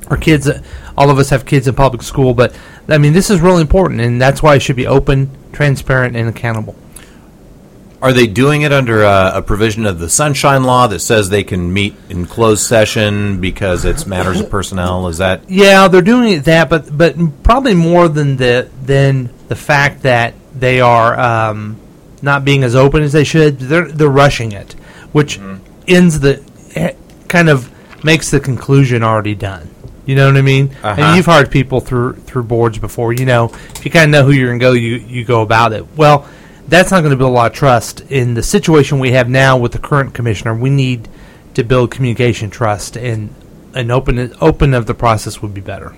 our 0.09 0.17
kids. 0.17 0.51
All 0.97 1.11
of 1.11 1.19
us 1.21 1.31
have 1.31 1.47
kids 1.47 1.69
in 1.69 1.77
public 1.77 2.03
school, 2.03 2.35
but 2.35 2.59
I 2.89 2.99
mean 2.99 3.13
this 3.13 3.31
is 3.31 3.41
really 3.41 3.61
important, 3.61 4.01
and 4.01 4.21
that's 4.21 4.43
why 4.43 4.57
it 4.57 4.63
should 4.63 4.75
be 4.75 4.89
open, 4.89 5.31
transparent, 5.53 6.17
and 6.17 6.29
accountable. 6.29 6.75
Are 8.03 8.13
they 8.13 8.27
doing 8.27 8.63
it 8.63 8.73
under 8.73 9.05
a, 9.05 9.33
a 9.37 9.43
provision 9.43 9.87
of 9.87 10.01
the 10.01 10.09
Sunshine 10.09 10.65
Law 10.65 10.89
that 10.89 10.99
says 10.99 11.31
they 11.31 11.45
can 11.45 11.73
meet 11.73 11.95
in 12.09 12.27
closed 12.27 12.65
session 12.65 13.41
because 13.41 13.85
it's 13.85 14.05
matters 14.05 14.41
of 14.41 14.51
personnel? 14.51 15.07
Is 15.07 15.19
that 15.19 15.49
Yeah, 15.49 15.87
they're 15.87 16.03
doing 16.03 16.33
it 16.33 16.47
that, 16.47 16.69
but 16.69 16.99
but 16.99 17.15
probably 17.45 17.75
more 17.75 18.09
than 18.09 18.39
the 18.39 18.69
than 18.83 19.31
the 19.47 19.57
fact 19.57 20.03
that 20.03 20.35
they 20.53 20.81
are 20.81 21.17
um, 21.17 21.77
not 22.23 22.45
being 22.45 22.65
as 22.65 22.75
open 22.75 23.05
as 23.05 23.13
they 23.13 23.23
should. 23.23 23.61
They're 23.61 23.87
they're 23.87 24.09
rushing 24.09 24.51
it, 24.51 24.73
which 25.13 25.39
ends 25.87 26.19
the 26.19 26.43
kind 27.29 27.49
of 27.49 27.73
makes 28.05 28.31
the 28.31 28.41
conclusion 28.41 29.03
already 29.03 29.35
done. 29.35 29.69
You 30.07 30.15
know 30.15 30.27
what 30.27 30.39
I 30.39 30.43
mean? 30.43 30.71
Uh-huh. 30.83 31.01
And 31.01 31.17
you've 31.17 31.27
hired 31.27 31.51
people 31.51 31.81
through 31.81 32.15
through 32.15 32.45
boards 32.45 32.79
before. 32.79 33.13
You 33.13 33.27
know, 33.27 33.51
if 33.75 33.85
you 33.85 33.91
kind 33.91 34.07
of 34.07 34.11
know 34.11 34.25
who 34.25 34.33
you're 34.33 34.49
going 34.49 34.59
to 34.59 34.65
go, 34.65 34.73
you 34.73 34.97
you 34.97 35.25
go 35.25 35.43
about 35.43 35.75
it. 35.75 35.87
Well, 35.97 36.27
that's 36.67 36.91
not 36.91 37.01
going 37.01 37.11
to 37.11 37.17
build 37.17 37.33
a 37.33 37.35
lot 37.35 37.51
of 37.53 37.57
trust 37.57 38.01
in 38.11 38.35
the 38.35 38.43
situation 38.43 38.99
we 39.01 39.13
have 39.13 39.29
now 39.29 39.59
with 39.59 39.73
the 39.73 39.79
current 39.79 40.15
commissioner. 40.15 40.55
We 40.55 40.71
need 40.71 41.09
to 41.55 41.63
build 41.63 41.91
communication 41.91 42.49
trust, 42.49 42.97
and 42.97 43.35
an 43.75 43.91
open 43.91 44.33
open 44.41 44.73
of 44.73 44.87
the 44.87 44.95
process 44.95 45.43
would 45.43 45.53
be 45.53 45.61
better. 45.61 45.95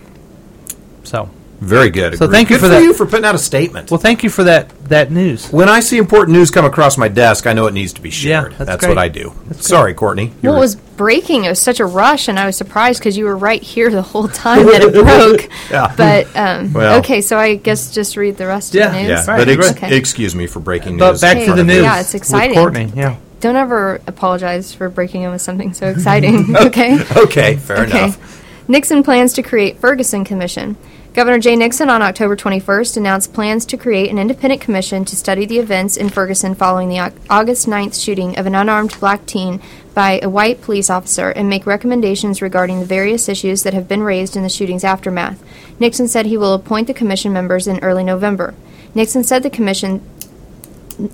So, 1.05 1.31
very 1.61 1.91
good? 1.91 2.17
So 2.17 2.25
agreed. 2.25 2.37
thank 2.37 2.51
you 2.51 2.57
Good 2.57 2.61
for 2.61 2.67
for 2.67 2.73
that. 2.73 2.83
you 2.83 2.95
for 2.95 3.07
putting 3.07 3.25
out 3.25 3.35
a 3.35 3.39
statement. 3.39 3.91
well, 3.91 4.01
thank 4.01 4.23
you 4.23 4.31
for 4.31 4.45
that 4.45 4.71
that 4.89 5.11
news. 5.11 5.51
when 5.53 5.69
I 5.69 5.81
see 5.81 5.99
important 5.99 6.37
news 6.37 6.51
come 6.51 6.65
across 6.65 6.97
my 6.99 7.09
desk, 7.09 7.47
I 7.47 7.53
know 7.53 7.67
it 7.67 7.75
needs 7.75 7.93
to 7.95 8.01
be 8.01 8.09
Yeah, 8.09 8.13
shared. 8.15 8.53
that's 8.55 8.65
that's 8.71 8.87
what 8.87 8.99
I 8.99 9.09
do. 9.09 9.33
That's 9.47 9.69
Sorry, 9.69 9.95
Courtney. 9.95 10.33
Well, 10.43 10.57
it 10.57 10.59
was 10.59 10.75
breaking. 10.77 11.45
It 11.45 11.49
was 11.49 11.61
such 11.61 11.81
a 11.81 11.87
rush, 11.87 12.29
and 12.29 12.39
I 12.39 12.47
was 12.47 12.57
surprised 12.57 12.99
because 13.01 13.17
you 13.17 13.25
were 13.27 13.37
right 13.37 13.63
here 13.63 13.91
the 13.91 14.03
whole 14.03 14.29
time 14.29 14.67
that 14.67 14.83
it 14.83 14.93
broke. 15.05 15.49
Yeah. 15.71 15.95
But 15.97 16.27
um, 16.37 16.73
Well. 16.73 16.99
okay, 17.01 17.21
so 17.21 17.39
I 17.39 17.55
guess 17.55 17.93
just 17.95 18.17
read 18.17 18.37
the 18.37 18.47
rest 18.47 18.75
Yeah. 18.75 18.87
of 18.87 18.93
the 18.93 18.99
news. 19.01 19.09
yeah, 19.09 19.25
Right, 19.27 19.39
but 19.39 19.49
ex- 19.49 19.71
okay. 19.73 19.97
excuse 19.97 20.35
me 20.35 20.47
for 20.47 20.61
breaking 20.61 20.97
But 20.99 21.13
news. 21.13 21.21
back 21.21 21.37
in 21.37 21.47
to 21.47 21.55
the 21.55 21.63
news. 21.65 21.83
Yeah, 21.83 22.01
it's 22.01 22.15
exciting. 22.15 22.51
With 22.51 22.59
Courtney, 22.59 22.93
yeah. 22.97 23.17
Don't 23.41 23.57
ever 23.57 24.01
apologize 24.07 24.75
for 24.75 24.89
breaking 24.91 25.23
in 25.23 25.31
with 25.31 25.41
something 25.41 25.73
so 25.73 25.87
exciting. 25.89 26.55
okay. 26.67 26.99
Okay, 27.17 27.57
fair 27.57 27.79
Okay. 27.85 27.99
enough. 28.05 28.43
Nixon 28.69 29.03
plans 29.03 29.33
to 29.35 29.43
create 29.43 29.79
Ferguson 29.79 30.25
Commission. 30.25 30.77
Governor 31.13 31.41
Jay 31.41 31.57
Nixon 31.57 31.91
on 31.91 32.03
October 32.03 32.37
21st 32.37 32.97
announced 32.97 33.33
plans 33.33 33.67
to 33.67 33.77
create 33.77 34.13
an 34.13 34.19
independent 34.19 34.61
commission 34.61 35.05
to 35.05 35.17
study 35.17 35.45
the 35.45 35.59
events 35.59 35.97
in 35.97 36.09
Ferguson 36.09 36.55
following 36.55 36.89
the 36.89 37.13
August 37.29 37.67
9th 37.67 38.01
shooting 38.01 38.39
of 38.39 38.47
an 38.47 38.55
unarmed 38.55 38.97
black 39.01 39.27
teen 39.27 39.61
by 39.93 40.21
a 40.23 40.29
white 40.29 40.63
police 40.63 40.89
officer 40.89 41.31
and 41.31 41.49
make 41.49 41.67
recommendations 41.67 42.41
regarding 42.41 42.79
the 42.79 42.87
various 42.87 43.29
issues 43.29 43.65
that 43.65 43.75
have 43.75 43.89
been 43.89 44.05
raised 44.05 44.37
in 44.37 44.45
the 44.45 44.49
shooting's 44.49 44.85
aftermath. 44.85 45.43
Nixon 45.81 46.07
said 46.07 46.27
he 46.27 46.37
will 46.37 46.55
appoint 46.55 46.87
the 46.87 46.95
commission 46.95 47.33
members 47.33 47.67
in 47.67 47.81
early 47.81 48.05
November. 48.05 48.55
Nixon 48.95 49.25
said 49.25 49.43
the 49.43 49.51
commission 49.51 50.01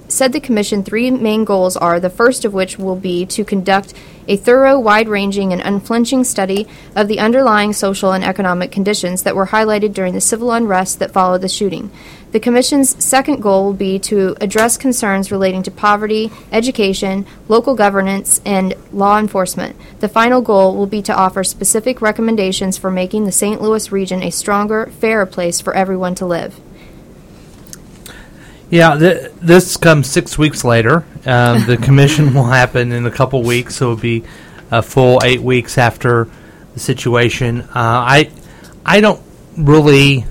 said 0.08 0.32
the 0.32 0.40
commission 0.40 0.82
three 0.82 1.10
main 1.10 1.44
goals 1.44 1.76
are 1.76 2.00
the 2.00 2.10
first 2.10 2.44
of 2.44 2.54
which 2.54 2.78
will 2.78 2.96
be 2.96 3.26
to 3.26 3.44
conduct 3.44 3.94
a 4.28 4.36
thorough, 4.36 4.78
wide 4.78 5.08
ranging, 5.08 5.52
and 5.52 5.62
unflinching 5.62 6.24
study 6.24 6.66
of 6.94 7.08
the 7.08 7.20
underlying 7.20 7.72
social 7.72 8.12
and 8.12 8.24
economic 8.24 8.72
conditions 8.72 9.22
that 9.22 9.36
were 9.36 9.46
highlighted 9.46 9.94
during 9.94 10.14
the 10.14 10.20
civil 10.20 10.52
unrest 10.52 10.98
that 10.98 11.12
followed 11.12 11.42
the 11.42 11.48
shooting. 11.48 11.90
The 12.32 12.40
Commission's 12.40 13.02
second 13.02 13.40
goal 13.40 13.64
will 13.64 13.72
be 13.72 13.98
to 14.00 14.36
address 14.40 14.76
concerns 14.76 15.30
relating 15.30 15.62
to 15.62 15.70
poverty, 15.70 16.30
education, 16.50 17.24
local 17.48 17.74
governance, 17.74 18.40
and 18.44 18.74
law 18.92 19.18
enforcement. 19.18 19.76
The 20.00 20.08
final 20.08 20.42
goal 20.42 20.76
will 20.76 20.86
be 20.86 21.02
to 21.02 21.14
offer 21.14 21.44
specific 21.44 22.02
recommendations 22.02 22.76
for 22.76 22.90
making 22.90 23.24
the 23.24 23.32
St. 23.32 23.62
Louis 23.62 23.92
region 23.92 24.22
a 24.22 24.30
stronger, 24.30 24.86
fairer 24.86 25.26
place 25.26 25.60
for 25.60 25.74
everyone 25.74 26.14
to 26.16 26.26
live. 26.26 26.60
Yeah, 28.70 28.98
th- 28.98 29.32
this 29.40 29.76
comes 29.76 30.10
six 30.10 30.36
weeks 30.36 30.64
later. 30.64 31.04
Um, 31.24 31.66
the 31.66 31.76
commission 31.82 32.34
will 32.34 32.44
happen 32.44 32.92
in 32.92 33.06
a 33.06 33.10
couple 33.10 33.42
weeks, 33.42 33.76
so 33.76 33.92
it'll 33.92 34.02
be 34.02 34.24
a 34.70 34.82
full 34.82 35.20
eight 35.22 35.40
weeks 35.40 35.78
after 35.78 36.28
the 36.74 36.80
situation. 36.80 37.60
Uh, 37.62 37.70
I, 37.74 38.30
I 38.84 39.00
don't 39.00 39.22
really. 39.56 40.24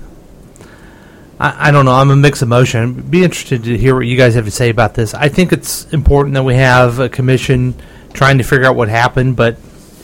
I, 1.39 1.69
I 1.69 1.71
don't 1.71 1.85
know. 1.85 1.93
I'm 1.93 2.11
a 2.11 2.15
mixed 2.15 2.41
emotion. 2.41 3.01
Be 3.09 3.23
interested 3.23 3.63
to 3.63 3.77
hear 3.77 3.95
what 3.95 4.05
you 4.05 4.17
guys 4.17 4.35
have 4.35 4.45
to 4.45 4.51
say 4.51 4.69
about 4.69 4.93
this. 4.93 5.13
I 5.13 5.29
think 5.29 5.53
it's 5.53 5.91
important 5.93 6.33
that 6.35 6.43
we 6.43 6.55
have 6.55 6.99
a 6.99 7.09
commission 7.09 7.75
trying 8.13 8.37
to 8.37 8.43
figure 8.43 8.65
out 8.65 8.75
what 8.75 8.89
happened, 8.89 9.35
but 9.35 9.57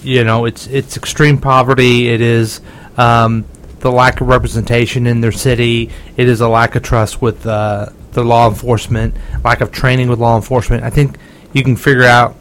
you 0.03 0.23
know, 0.23 0.45
it's 0.45 0.67
it's 0.67 0.97
extreme 0.97 1.37
poverty. 1.37 2.09
It 2.09 2.21
is 2.21 2.61
um, 2.97 3.45
the 3.79 3.91
lack 3.91 4.21
of 4.21 4.27
representation 4.27 5.05
in 5.05 5.21
their 5.21 5.31
city. 5.31 5.89
It 6.17 6.27
is 6.27 6.41
a 6.41 6.47
lack 6.47 6.75
of 6.75 6.83
trust 6.83 7.21
with 7.21 7.45
uh, 7.45 7.89
the 8.13 8.23
law 8.23 8.47
enforcement, 8.49 9.15
lack 9.43 9.61
of 9.61 9.71
training 9.71 10.09
with 10.09 10.19
law 10.19 10.35
enforcement. 10.35 10.83
I 10.83 10.89
think 10.89 11.17
you 11.53 11.63
can 11.63 11.75
figure 11.75 12.03
out, 12.03 12.35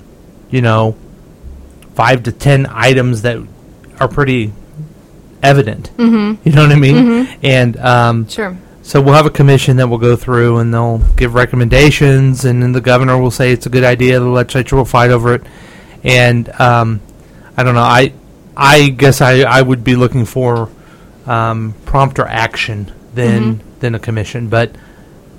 you 0.50 0.60
know, 0.62 0.96
five 1.94 2.22
to 2.24 2.32
ten 2.32 2.66
items 2.70 3.22
that 3.22 3.38
are 3.98 4.08
pretty 4.08 4.52
evident. 5.42 5.90
Mm-hmm. 5.96 6.46
You 6.48 6.54
know 6.54 6.62
what 6.62 6.72
I 6.72 6.78
mean? 6.78 7.28
And 7.42 7.76
um, 7.78 8.28
Sure. 8.28 8.56
so 8.82 9.00
we'll 9.00 9.14
have 9.14 9.26
a 9.26 9.30
commission 9.30 9.76
that 9.78 9.88
will 9.88 9.98
go 9.98 10.16
through 10.16 10.58
and 10.58 10.72
they'll 10.72 10.98
give 11.16 11.34
recommendations, 11.34 12.44
and 12.44 12.62
then 12.62 12.72
the 12.72 12.80
governor 12.80 13.18
will 13.18 13.30
say 13.30 13.52
it's 13.52 13.66
a 13.66 13.70
good 13.70 13.84
idea. 13.84 14.18
The 14.20 14.26
legislature 14.26 14.76
will 14.76 14.84
fight 14.84 15.10
over 15.10 15.34
it, 15.34 15.42
and 16.04 16.48
um, 16.60 17.00
I 17.56 17.62
don't 17.62 17.74
know. 17.74 17.80
I 17.82 18.12
I 18.56 18.88
guess 18.90 19.20
I, 19.20 19.40
I 19.42 19.62
would 19.62 19.84
be 19.84 19.96
looking 19.96 20.24
for 20.24 20.68
um, 21.26 21.74
prompter 21.84 22.26
action 22.26 22.92
than 23.14 23.62
than 23.80 23.94
a 23.94 23.98
commission, 23.98 24.48
but 24.48 24.74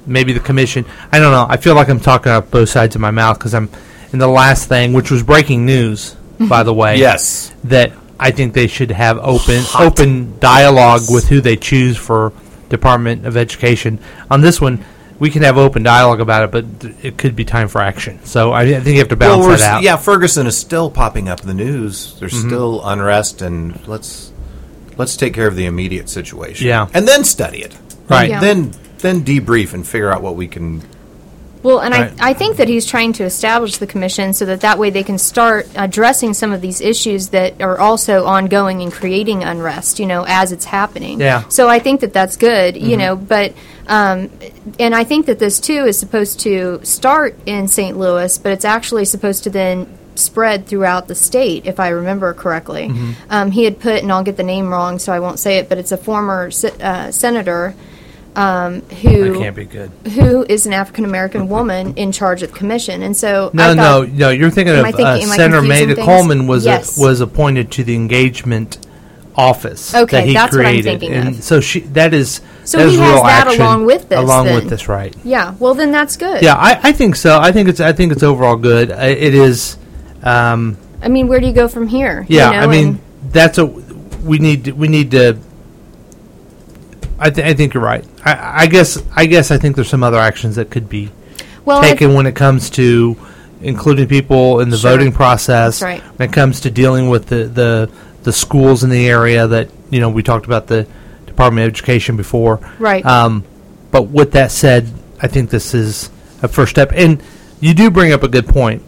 maybe 0.06 0.34
the 0.34 0.40
commission. 0.40 0.86
I 1.12 1.20
don't 1.20 1.32
know. 1.32 1.46
I 1.50 1.58
feel 1.58 1.76
like 1.76 1.90
I'm 1.90 2.00
talking 2.00 2.32
out 2.32 2.52
both 2.52 2.70
sides 2.70 2.96
of 2.96 3.02
my 3.02 3.12
mouth 3.12 3.38
because 3.38 3.54
I'm 3.54 3.70
in 4.14 4.20
the 4.20 4.28
last 4.28 4.68
thing, 4.70 4.94
which 4.94 5.10
was 5.12 5.24
breaking 5.24 5.66
news, 5.66 6.16
by 6.40 6.64
the 6.64 6.74
way 6.74 6.98
Yes. 6.98 7.54
that 7.66 7.94
I 8.20 8.32
think 8.32 8.54
they 8.54 8.68
should 8.68 8.92
have 8.92 9.18
open 9.20 9.64
open 9.80 10.40
dialogue 10.40 11.02
with 11.10 11.28
who 11.28 11.42
they 11.42 11.56
choose 11.56 11.98
for 11.98 12.34
Department 12.70 13.26
of 13.26 13.36
Education. 13.38 14.00
On 14.30 14.42
this 14.42 14.60
one, 14.62 14.84
we 15.20 15.30
can 15.30 15.44
have 15.44 15.58
open 15.58 15.84
dialogue 15.84 16.20
about 16.20 16.44
it, 16.46 16.52
but 16.52 16.80
th- 16.82 16.96
it 17.04 17.18
could 17.18 17.36
be 17.36 17.46
time 17.46 17.68
for 17.68 17.80
action. 17.80 18.24
So 18.26 18.52
I, 18.52 18.62
I 18.64 18.74
think 18.80 18.88
you 18.96 19.00
have 19.00 19.10
to 19.10 19.16
balance 19.16 19.46
we're 19.46 19.58
that 19.58 19.76
out. 19.78 19.84
Yeah, 19.84 19.98
Ferguson 19.98 20.48
is 20.48 20.58
still 20.58 20.90
popping 20.90 21.30
up 21.30 21.42
in 21.42 21.48
the 21.48 21.54
news. 21.54 22.20
There's 22.20 22.34
Mm-hmm. 22.34 22.48
still 22.50 22.82
unrest, 22.88 23.42
and 23.42 23.88
let's 23.88 24.32
let's 24.98 25.16
take 25.18 25.34
care 25.34 25.48
of 25.48 25.56
the 25.56 25.66
immediate 25.66 26.10
situation. 26.10 26.68
Yeah. 26.68 26.88
and 26.94 27.08
then 27.08 27.24
study 27.24 27.60
it. 27.64 27.78
Right. 28.10 28.30
Yeah. 28.30 28.40
Then 28.40 28.74
then 29.02 29.24
debrief 29.24 29.74
and 29.74 29.86
figure 29.86 30.12
out 30.12 30.22
what 30.22 30.36
we 30.36 30.48
can. 30.48 30.82
Well, 31.64 31.80
and 31.80 31.94
Right. 31.94 32.12
I, 32.20 32.32
I 32.32 32.34
think 32.34 32.58
that 32.58 32.68
he's 32.68 32.88
trying 32.88 33.14
to 33.14 33.24
establish 33.24 33.78
the 33.78 33.86
commission 33.86 34.34
so 34.34 34.46
that 34.46 34.62
that 34.62 34.80
way 34.80 34.90
they 34.90 35.04
can 35.04 35.20
start 35.20 35.70
addressing 35.76 36.34
some 36.34 36.52
of 36.52 36.62
these 36.62 36.82
issues 36.82 37.30
that 37.30 37.62
are 37.62 37.80
also 37.80 38.26
ongoing 38.26 38.82
and 38.82 38.92
creating 38.92 39.44
unrest, 39.44 40.00
you 40.00 40.08
know, 40.08 40.26
as 40.28 40.52
it's 40.52 40.66
happening. 40.66 41.20
Yeah. 41.20 41.48
So 41.50 41.70
I 41.70 41.78
think 41.78 42.02
that 42.02 42.14
that's 42.14 42.36
good, 42.36 42.76
you 42.76 42.98
know, 42.98 43.16
but, 43.16 43.54
um, 43.88 44.32
and 44.80 44.96
I 44.96 45.04
think 45.04 45.28
that 45.28 45.38
this 45.38 45.60
too 45.60 45.86
is 45.86 46.00
supposed 46.00 46.40
to 46.42 46.80
start 46.84 47.38
in 47.46 47.68
St. 47.68 47.96
Louis, 47.96 48.40
but 48.40 48.52
it's 48.54 48.66
actually 48.66 49.06
supposed 49.06 49.44
to 49.44 49.52
then 49.52 49.88
spread 50.16 50.66
throughout 50.66 51.08
the 51.08 51.16
state, 51.16 51.68
if 51.68 51.80
I 51.80 51.90
remember 51.90 52.34
correctly. 52.34 52.92
Um, 53.30 53.52
he 53.52 53.66
had 53.66 53.80
put, 53.80 54.02
and 54.02 54.12
I'll 54.12 54.24
get 54.24 54.36
the 54.36 54.44
name 54.44 54.70
wrong, 54.70 54.98
so 55.00 55.14
I 55.14 55.20
won't 55.20 55.40
say 55.40 55.58
it, 55.58 55.70
but 55.70 55.78
it's 55.78 55.92
a 55.92 55.98
former 55.98 56.50
uh, 56.82 57.12
senator 57.12 57.76
um, 58.36 58.82
who 58.82 59.34
that 59.34 59.40
can't 59.40 59.56
be 59.56 59.66
good. 59.66 59.92
who 60.14 60.46
is 60.48 60.66
an 60.66 60.74
African 60.74 61.04
American 61.06 61.50
woman 61.50 61.94
in 61.96 62.12
charge 62.12 62.42
of 62.44 62.52
the 62.52 62.58
commission, 62.58 63.02
and 63.04 63.16
so 63.16 63.52
No, 63.54 63.72
I 63.72 63.74
no, 63.74 63.82
thought, 64.06 64.10
no. 64.10 64.30
You're 64.30 64.50
thinking 64.50 64.74
Am 64.74 64.80
of 64.80 64.86
I 64.86 64.92
thinking- 64.92 65.06
uh, 65.06 65.10
am 65.10 65.32
I 65.32 65.36
Senator 65.36 65.58
confusing 65.62 65.88
Maida 65.88 65.96
things? 65.96 66.06
Coleman 66.08 66.48
was 66.48 66.66
Yes. 66.66 66.98
was 66.98 67.20
appointed 67.22 67.72
to 67.72 67.84
the 67.84 67.96
engagement 67.96 68.78
office 69.36 69.96
Okay, 69.96 70.18
that 70.18 70.28
he 70.28 70.34
that's 70.34 70.56
what 70.56 70.66
I'm 70.66 70.72
created, 70.74 71.00
thinking 71.00 71.14
and 71.14 71.30
of. 71.30 71.44
so 71.44 71.62
she 71.62 71.80
that 71.82 72.14
is 72.14 72.42
So 72.66 72.78
that 72.80 72.88
he 72.90 72.96
is 72.96 73.00
has 73.00 73.10
real 73.14 73.24
that 73.24 73.48
action 73.48 73.62
along 73.62 73.86
with 73.86 74.10
this, 74.10 74.20
along 74.20 74.46
with 74.54 74.70
this, 74.70 74.88
right? 74.88 75.16
yeah. 75.24 75.54
Well, 75.60 75.74
then 75.74 75.92
that's 75.92 76.18
good. 76.18 76.42
Yeah, 76.42 76.56
I, 76.56 76.80
I 76.84 76.92
think 76.92 77.16
so. 77.16 77.40
I 77.40 77.52
think 77.52 77.70
it's 77.70 77.80
I 77.80 77.94
think 77.94 78.12
it's 78.12 78.24
overall 78.24 78.56
good. 78.58 78.92
I, 78.92 79.08
it 79.08 79.34
is. 79.34 79.78
Um, 80.24 80.78
I 81.02 81.08
mean, 81.08 81.28
where 81.28 81.40
do 81.40 81.48
you 81.48 81.54
go 81.54 81.68
from 81.68 81.88
here? 81.88 82.26
You 82.30 82.38
Yeah, 82.40 82.52
know, 82.52 82.60
I 82.60 82.68
mean 82.68 82.88
and- 82.88 83.00
that's 83.34 83.58
a 83.58 83.66
we 83.66 84.38
need 84.40 84.66
to, 84.66 84.72
we 84.74 84.88
need 84.88 85.12
to. 85.12 85.38
I, 87.24 87.30
th- 87.30 87.46
I 87.48 87.54
think 87.54 87.74
you're 87.76 87.84
right. 87.84 88.04
I, 88.26 88.64
I 88.64 88.68
guess 88.68 88.98
I 89.16 89.26
guess 89.28 89.52
I 89.52 89.58
think 89.58 89.76
there's 89.76 89.90
some 89.90 90.04
other 90.04 90.18
actions 90.18 90.56
that 90.56 90.72
could 90.72 90.90
be 90.90 91.12
well, 91.66 91.82
taken 91.82 92.14
when 92.16 92.26
it 92.26 92.36
comes 92.36 92.70
to 92.72 93.16
including 93.62 94.08
people 94.08 94.60
in 94.60 94.70
the 94.70 94.78
Sure. 94.78 94.92
voting 94.92 95.12
process. 95.12 95.82
Right. 95.82 96.02
When 96.18 96.30
it 96.30 96.34
comes 96.34 96.62
to 96.62 96.72
dealing 96.72 97.10
with 97.10 97.28
the, 97.28 97.44
the 97.46 97.92
the 98.24 98.34
schools 98.34 98.84
in 98.84 98.90
the 98.90 99.08
area 99.08 99.48
that 99.48 99.70
you 99.92 100.00
know 100.00 100.10
we 100.10 100.24
talked 100.24 100.46
about 100.48 100.66
the 100.68 100.88
Department 101.28 101.66
of 101.68 101.72
Education 101.74 102.18
before. 102.18 102.60
Right. 102.80 103.06
Um, 103.06 103.44
but 103.92 104.04
with 104.04 104.32
that 104.32 104.52
said, 104.52 104.90
I 105.22 105.28
think 105.28 105.50
this 105.52 105.74
is 105.76 106.10
a 106.42 106.48
first 106.48 106.72
step, 106.72 106.92
and 106.94 107.22
you 107.60 107.74
do 107.76 107.92
bring 107.92 108.12
up 108.14 108.24
a 108.24 108.28
good 108.28 108.48
point. 108.48 108.82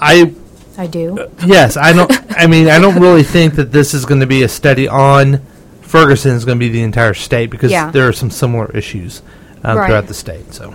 I 0.00 0.32
I 0.78 0.86
do. 0.86 1.28
Yes, 1.44 1.76
I 1.76 1.92
don't. 1.92 2.10
I 2.30 2.46
mean, 2.46 2.68
I 2.68 2.78
don't 2.78 3.00
really 3.00 3.22
think 3.22 3.54
that 3.54 3.70
this 3.72 3.94
is 3.94 4.04
going 4.04 4.20
to 4.20 4.26
be 4.26 4.42
a 4.42 4.48
study 4.48 4.88
on 4.88 5.40
Ferguson. 5.86 6.32
Is 6.32 6.44
going 6.44 6.58
to 6.58 6.60
be 6.60 6.68
the 6.68 6.82
entire 6.82 7.14
state 7.14 7.50
because 7.50 7.70
Yeah. 7.70 7.90
there 7.90 8.06
are 8.08 8.12
some 8.12 8.30
similar 8.30 8.70
issues 8.76 9.22
um, 9.64 9.78
Right. 9.78 9.86
throughout 9.86 10.06
the 10.06 10.14
state. 10.14 10.52
So 10.52 10.74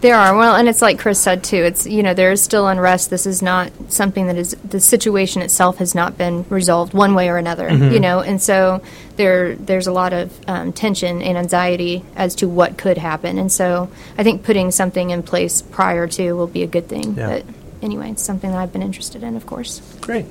There 0.00 0.16
are 0.16 0.34
well, 0.34 0.56
and 0.56 0.66
it's 0.66 0.80
like 0.80 0.98
Chris 0.98 1.20
said 1.20 1.44
too. 1.44 1.56
It's 1.58 1.86
you 1.86 2.02
know 2.02 2.14
there 2.14 2.32
is 2.32 2.40
still 2.42 2.66
unrest. 2.68 3.10
This 3.10 3.26
is 3.26 3.42
not 3.42 3.70
something 3.88 4.28
that 4.28 4.36
is 4.36 4.56
the 4.64 4.80
situation 4.80 5.42
itself 5.42 5.76
has 5.76 5.94
not 5.94 6.16
been 6.16 6.46
resolved 6.48 6.94
one 6.94 7.14
way 7.14 7.28
or 7.28 7.36
another. 7.36 7.68
Mm-hmm. 7.68 7.92
You 7.92 8.00
know, 8.00 8.20
and 8.20 8.40
so 8.40 8.80
there 9.16 9.56
there's 9.56 9.86
a 9.86 9.92
lot 9.92 10.14
of 10.14 10.32
um, 10.48 10.72
tension 10.72 11.20
and 11.20 11.36
anxiety 11.36 12.02
as 12.16 12.34
to 12.36 12.48
what 12.48 12.78
could 12.78 12.96
happen. 12.96 13.38
And 13.38 13.52
so 13.52 13.90
I 14.16 14.22
think 14.22 14.42
putting 14.42 14.70
something 14.70 15.10
in 15.10 15.22
place 15.22 15.60
prior 15.60 16.06
to 16.08 16.32
will 16.32 16.46
be 16.46 16.62
a 16.62 16.66
good 16.66 16.88
thing. 16.88 17.14
Yeah. 17.16 17.26
But 17.28 17.44
anyway, 17.82 18.10
it's 18.10 18.22
something 18.22 18.50
that 18.50 18.58
I've 18.58 18.72
been 18.72 18.82
interested 18.82 19.22
in, 19.22 19.36
of 19.36 19.46
course. 19.46 19.80
great, 20.00 20.26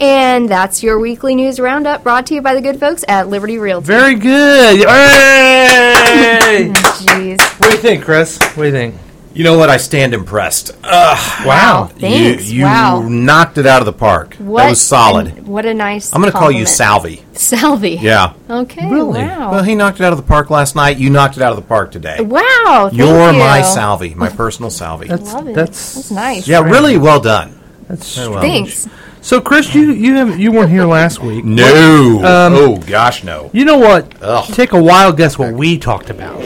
And 0.00 0.48
that's 0.48 0.82
your 0.82 0.98
weekly 0.98 1.34
news 1.34 1.58
roundup 1.60 2.02
brought 2.02 2.26
to 2.26 2.34
you 2.34 2.42
by 2.42 2.54
the 2.54 2.60
good 2.60 2.78
folks 2.80 3.04
at 3.08 3.28
Liberty 3.28 3.58
Realty. 3.58 3.86
very 3.86 4.14
good. 4.14 4.86
Hey! 4.88 6.70
Jeez. 6.74 7.38
Oh, 7.54 7.56
what 7.58 7.70
do 7.70 7.76
you 7.76 7.82
think, 7.82 8.04
Chris? 8.04 8.38
What 8.38 8.54
do 8.56 8.64
you 8.66 8.72
think? 8.72 8.94
You 9.34 9.42
know 9.44 9.58
what? 9.58 9.68
I 9.68 9.78
stand 9.78 10.14
impressed. 10.14 10.70
Ugh, 10.84 11.46
Wow. 11.46 11.90
Thanks. 11.98 12.48
You, 12.48 12.58
you 12.60 12.64
wow. 12.64 13.02
knocked 13.02 13.58
it 13.58 13.66
out 13.66 13.82
of 13.82 13.86
the 13.86 13.92
park. 13.92 14.36
What 14.36 14.62
that 14.62 14.70
was 14.70 14.80
solid. 14.80 15.26
an- 15.26 15.44
what 15.46 15.66
a 15.66 15.74
nice. 15.74 16.14
I'm 16.14 16.20
going 16.20 16.32
to 16.32 16.38
call 16.38 16.52
you 16.52 16.64
compliment. 16.64 16.68
Salvi. 16.68 17.24
Salvi. 17.32 17.90
Yeah. 18.00 18.34
Okay. 18.48 18.88
Really? 18.88 19.22
Wow. 19.22 19.50
Well, 19.50 19.64
he 19.64 19.74
knocked 19.74 19.98
it 20.00 20.04
out 20.04 20.12
of 20.12 20.18
the 20.18 20.24
park 20.24 20.50
last 20.50 20.76
night. 20.76 20.98
You 20.98 21.10
knocked 21.10 21.36
it 21.36 21.42
out 21.42 21.50
of 21.50 21.56
the 21.56 21.62
park 21.68 21.90
today. 21.90 22.20
wow. 22.20 22.86
Thank 22.90 22.94
You're 22.98 23.32
you. 23.32 23.38
my 23.38 23.62
Salvi, 23.62 24.14
my 24.14 24.28
personal 24.28 24.70
Salvi. 24.70 25.08
That's 25.08 25.32
Love 25.32 25.48
it. 25.48 25.54
that's 25.54 25.94
That's 25.94 26.10
nice. 26.12 26.46
yeah, 26.48 26.60
really 26.60 26.96
well 26.96 27.20
done. 27.20 27.58
That's 27.88 28.14
Very 28.16 28.28
well. 28.30 28.40
Thanks. 28.40 28.88
So, 29.20 29.40
Chris, 29.40 29.74
you 29.74 29.92
you 29.92 30.14
have 30.16 30.38
you 30.38 30.52
weren't 30.52 30.70
here 30.70 30.84
last 30.84 31.20
week. 31.20 31.44
No. 31.44 32.18
Um, 32.18 32.52
oh 32.54 32.76
gosh, 32.76 33.24
no. 33.24 33.50
You 33.52 33.64
know 33.64 33.78
what? 33.78 34.14
Ugh. 34.22 34.44
Take 34.54 34.72
a 34.72 34.82
wild 34.82 35.16
guess 35.16 35.38
what 35.38 35.52
we 35.54 35.76
talked 35.78 36.08
about. 36.10 36.40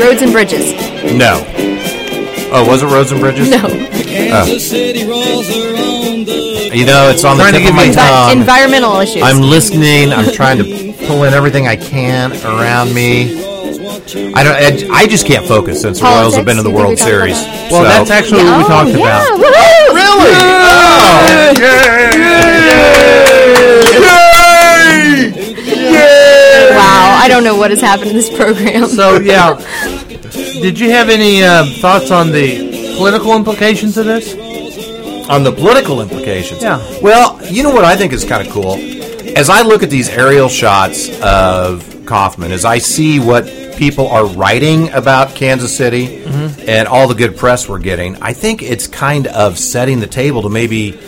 Roads 0.00 0.22
and 0.22 0.32
bridges. 0.32 0.72
No. 1.14 1.44
Oh, 2.52 2.64
was 2.66 2.82
it 2.82 2.86
Roads 2.86 3.12
and 3.12 3.20
Bridges? 3.20 3.48
No. 3.50 3.60
Kansas 4.02 4.68
City 4.70 5.04
rolls 5.06 5.48
are 5.50 5.76
on 5.76 6.24
the 6.24 6.70
You 6.74 6.86
know, 6.86 7.10
it's 7.10 7.22
on 7.24 7.36
the 7.36 7.42
Trying 7.44 7.52
to 7.54 7.60
tip 7.60 7.68
of 7.68 7.74
my 7.76 7.86
Envi- 7.86 7.94
tongue. 7.94 8.38
environmental 8.40 8.96
issues. 9.00 9.22
I'm 9.22 9.40
listening. 9.40 10.12
I'm 10.12 10.32
trying 10.32 10.58
to 10.58 10.92
pull 11.06 11.24
in 11.24 11.34
everything 11.34 11.68
I 11.68 11.76
can 11.76 12.32
around 12.44 12.92
me. 12.94 13.38
I 14.34 14.42
don't. 14.42 14.90
I, 14.90 15.02
I 15.02 15.06
just 15.06 15.26
can't 15.26 15.46
focus 15.46 15.80
since 15.82 16.00
the 16.00 16.06
Royals 16.06 16.34
have 16.34 16.44
been 16.44 16.58
in 16.58 16.64
the 16.64 16.70
World 16.70 16.90
we 16.90 16.96
Series. 16.96 17.38
about 17.40 17.70
Well, 17.70 17.82
So- 17.82 17.88
that's 17.88 18.10
actually 18.10 18.42
what 18.44 18.58
we 18.58 18.64
oh, 18.64 18.68
talked 18.68 18.90
yeah. 18.90 18.96
about. 18.96 19.38
woohoo! 19.38 19.94
really. 19.94 20.32
Wow, 20.32 21.20
oh, 21.20 21.54
I 21.54 22.29
don't 27.30 27.44
know 27.44 27.56
what 27.56 27.70
has 27.70 27.80
happened 27.80 28.10
in 28.10 28.16
this 28.16 28.28
program. 28.36 28.86
So 28.88 29.18
yeah, 29.18 29.56
did 30.32 30.78
you 30.78 30.90
have 30.90 31.08
any 31.08 31.42
uh, 31.42 31.64
thoughts 31.80 32.10
on 32.10 32.30
the 32.32 32.96
political 32.98 33.34
implications 33.34 33.96
of 33.96 34.06
this? 34.06 34.34
on 35.30 35.44
the 35.44 35.52
political 35.52 36.00
implications. 36.02 36.60
Yeah. 36.60 36.78
Well, 37.00 37.38
you 37.46 37.62
know 37.62 37.70
what 37.70 37.84
I 37.84 37.94
think 37.94 38.12
is 38.12 38.24
kind 38.24 38.44
of 38.44 38.52
cool? 38.52 38.74
As 39.38 39.48
I 39.48 39.62
look 39.62 39.84
at 39.84 39.88
these 39.88 40.08
aerial 40.08 40.48
shots 40.48 41.08
of 41.22 42.04
Kauffman, 42.04 42.50
as 42.50 42.64
I 42.64 42.78
see 42.78 43.20
what 43.20 43.44
people 43.76 44.08
are 44.08 44.26
writing 44.26 44.90
about 44.90 45.36
Kansas 45.36 45.76
City 45.76 46.18
Mm-hmm. 46.30 46.68
and 46.68 46.88
all 46.88 47.06
the 47.08 47.14
good 47.14 47.36
press 47.36 47.68
we're 47.68 47.78
getting, 47.80 48.16
I 48.22 48.32
think 48.32 48.62
it's 48.62 48.86
kind 48.88 49.26
of 49.28 49.56
setting 49.58 50.00
the 50.00 50.06
table 50.08 50.42
to 50.42 50.48
maybe 50.48 50.98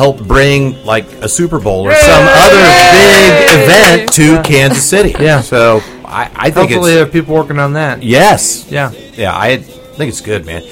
help 0.00 0.26
bring 0.26 0.82
like 0.84 1.04
a 1.22 1.28
Super 1.28 1.58
Bowl 1.60 1.86
or 1.86 1.94
some 1.94 2.24
other 2.26 2.62
big 2.96 3.62
event 3.64 4.12
to 4.14 4.40
Kansas 4.42 4.82
City. 4.88 5.14
Yeah. 5.22 5.42
So 5.42 5.80
I, 6.04 6.30
I 6.34 6.50
think 6.50 6.70
Hopefully, 6.70 6.92
it's 6.92 6.96
there 6.96 7.02
are 7.04 7.06
people 7.06 7.34
working 7.34 7.58
on 7.58 7.74
that. 7.74 8.02
yes. 8.02 8.66
Yeah. 8.70 8.92
Yeah, 9.14 9.36
I 9.36 9.58
think 9.58 10.08
it's 10.08 10.20
good, 10.22 10.46
man. 10.46 10.62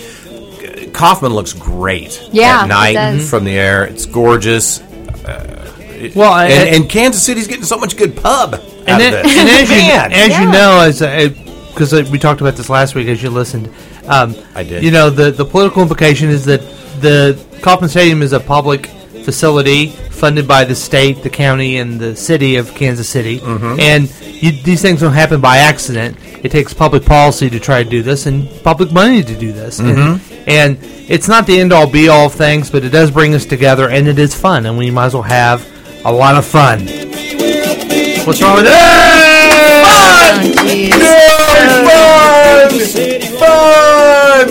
Kauffman 0.93 1.33
looks 1.33 1.53
great 1.53 2.29
Yeah, 2.33 2.61
at 2.61 2.65
it 2.65 2.69
night 2.69 2.93
does. 2.95 3.29
from 3.31 3.45
the 3.45 3.53
air. 3.53 3.85
It's 3.85 4.07
gorgeous, 4.07 4.81
uh, 4.81 6.11
Well, 6.17 6.33
I, 6.33 6.47
and, 6.47 6.77
and 6.77 6.91
Kansas 6.91 7.23
City's 7.23 7.47
getting 7.47 7.65
so 7.65 7.77
much 7.77 7.97
good 7.97 8.17
pub 8.17 8.55
out 8.55 8.61
and, 8.89 9.03
of 9.03 9.09
it- 9.13 9.23
this. 9.25 9.37
and 9.39 9.49
as, 9.49 9.71
you, 9.71 9.77
Man. 9.77 10.13
as 10.13 10.29
you 10.29 10.45
Yeah. 10.47 10.51
know, 10.51 10.81
as 10.81 11.03
uh, 11.03 11.29
because 11.69 11.93
uh, 11.93 12.05
we 12.11 12.19
talked 12.19 12.41
about 12.41 12.57
this 12.57 12.71
last 12.71 12.95
week, 12.95 13.07
as 13.09 13.23
you 13.23 13.31
listened, 13.31 13.69
um, 14.07 14.35
I 14.55 14.65
did. 14.65 14.83
You 14.83 14.91
know, 14.91 15.11
the 15.11 15.31
the 15.31 15.45
political 15.45 15.83
implication 15.83 16.29
is 16.31 16.45
that 16.47 16.61
the 17.01 17.39
Kauffman 17.63 17.91
Stadium 17.91 18.23
is 18.23 18.33
a 18.33 18.41
public 18.41 18.91
facility 19.33 19.89
funded 19.91 20.49
by 20.49 20.65
the 20.65 20.75
state, 20.75 21.23
the 21.23 21.29
county, 21.29 21.77
and 21.77 22.01
the 22.01 22.17
city 22.17 22.57
of 22.57 22.75
Kansas 22.75 23.07
City, 23.07 23.41
Mm-hmm. 23.41 23.79
and 23.79 24.09
you, 24.43 24.53
these 24.63 24.81
things 24.81 25.01
don't 25.01 25.13
happen 25.13 25.39
by 25.41 25.59
accident. 25.59 26.17
It 26.43 26.51
takes 26.51 26.73
public 26.73 27.05
policy 27.05 27.51
to 27.51 27.61
try 27.61 27.83
to 27.85 27.91
do 27.91 28.01
this 28.03 28.25
and 28.25 28.49
public 28.65 28.91
money 28.91 29.23
to 29.23 29.37
do 29.37 29.53
this, 29.53 29.81
and, 29.81 29.89
Mm-hmm. 29.99 30.49
and 30.49 30.79
it's 31.11 31.29
not 31.29 31.47
the 31.47 31.61
end 31.61 31.75
all 31.75 31.87
be 31.91 32.09
all 32.09 32.27
of 32.27 32.33
things, 32.33 32.71
but 32.71 32.85
it 32.85 32.89
does 32.91 33.11
bring 33.11 33.35
us 33.35 33.45
together, 33.45 33.91
and 33.91 34.09
it 34.09 34.19
is 34.19 34.35
fun, 34.35 34.65
and 34.65 34.79
we 34.79 34.91
might 34.91 35.07
as 35.07 35.15
well 35.15 35.23
have 35.25 35.61
a 36.07 36.11
lot 36.13 36.35
of 36.37 36.47
fun. 36.47 36.81
What's 38.27 38.41
wrong 38.41 38.57
with 38.57 38.65
that? 38.65 40.41
Oh, 40.41 40.49
jeez. 42.73 43.29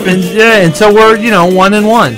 And, 0.06 0.22
yeah, 0.24 0.58
and 0.64 0.74
so 0.74 0.92
we're 0.94 1.16
you 1.16 1.30
know 1.30 1.46
one 1.46 1.74
and 1.74 1.86
one. 1.86 2.12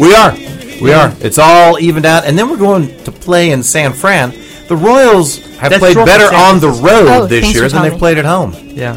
we 0.00 0.12
are, 0.14 0.32
we 0.80 0.92
are. 0.92 1.12
It's 1.20 1.38
all 1.38 1.78
evened 1.78 2.06
out, 2.06 2.24
and 2.24 2.38
then 2.38 2.48
we're 2.50 2.56
going 2.56 2.88
to 3.04 3.12
play 3.12 3.50
in 3.50 3.62
San 3.62 3.92
Fran. 3.92 4.30
The 4.68 4.76
Royals 4.76 5.38
have 5.58 5.70
That's 5.70 5.78
played 5.80 5.92
true 5.94 6.04
better 6.04 6.26
San 6.28 6.54
on 6.54 6.60
the 6.60 6.68
road 6.68 7.06
Oh, 7.08 7.26
this 7.26 7.42
thanks 7.44 7.54
year 7.54 7.64
for 7.68 7.74
than 7.74 7.82
they've 7.82 7.92
me. 7.92 7.98
played 7.98 8.18
at 8.18 8.24
home. 8.24 8.54
Yeah. 8.54 8.96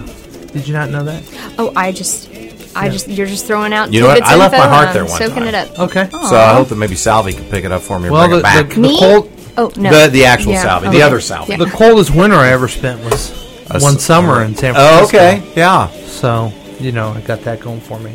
Did 0.54 0.68
you 0.68 0.74
not 0.74 0.90
know 0.90 1.04
that? 1.04 1.24
Oh, 1.60 1.74
I 1.76 1.92
just, 1.92 2.30
I 2.76 2.88
just, 2.90 3.08
you're 3.10 3.28
just 3.28 3.46
throwing 3.46 3.74
out. 3.74 3.92
You 3.92 4.00
know 4.02 4.08
what? 4.08 4.14
tidbits 4.16 4.32
I 4.32 4.36
left 4.38 4.54
info 4.54 4.66
my 4.66 4.74
heart 4.74 4.88
and 4.88 4.96
there 4.96 5.04
I'm 5.04 5.10
one 5.10 5.18
soaking 5.20 5.36
time. 5.44 5.48
it 5.48 5.56
up. 5.56 5.80
Okay. 5.80 6.10
So 6.10 6.36
I 6.38 6.54
hope 6.54 6.70
that 6.70 6.76
maybe 6.78 6.96
Salvi 6.96 7.34
can 7.34 7.44
pick 7.50 7.66
it 7.66 7.72
up 7.72 7.82
for 7.82 8.00
me 8.00 8.06
and 8.06 8.14
Well, 8.14 8.28
bring 8.28 8.32
the, 8.32 8.38
it 8.40 8.44
back. 8.44 8.70
the, 8.70 8.76
the 8.76 8.82
Me? 8.82 9.00
cold 9.00 9.32
Oh 9.58 9.72
no. 9.76 9.90
The- 10.06 10.10
the 10.12 10.26
actual 10.26 10.54
Salvi, 10.56 10.90
the 10.90 11.02
other 11.02 11.20
Salvi. 11.20 11.52
Yeah. 11.54 11.58
the 11.58 11.66
coldest 11.66 12.16
winter 12.16 12.36
I 12.38 12.50
ever 12.50 12.68
spent 12.68 13.04
was 13.04 13.32
A 13.72 13.80
one 13.80 13.96
s- 13.96 14.04
summer 14.06 14.34
uh, 14.36 14.46
in 14.46 14.56
San 14.56 14.74
oh, 14.78 15.04
okay, 15.06 15.44
yeah. 15.56 15.90
So 16.06 16.54
you 16.80 16.92
know 16.92 17.10
I 17.10 17.22
got 17.22 17.42
that 17.42 17.60
going 17.60 17.82
for 17.82 18.00
me. 18.00 18.14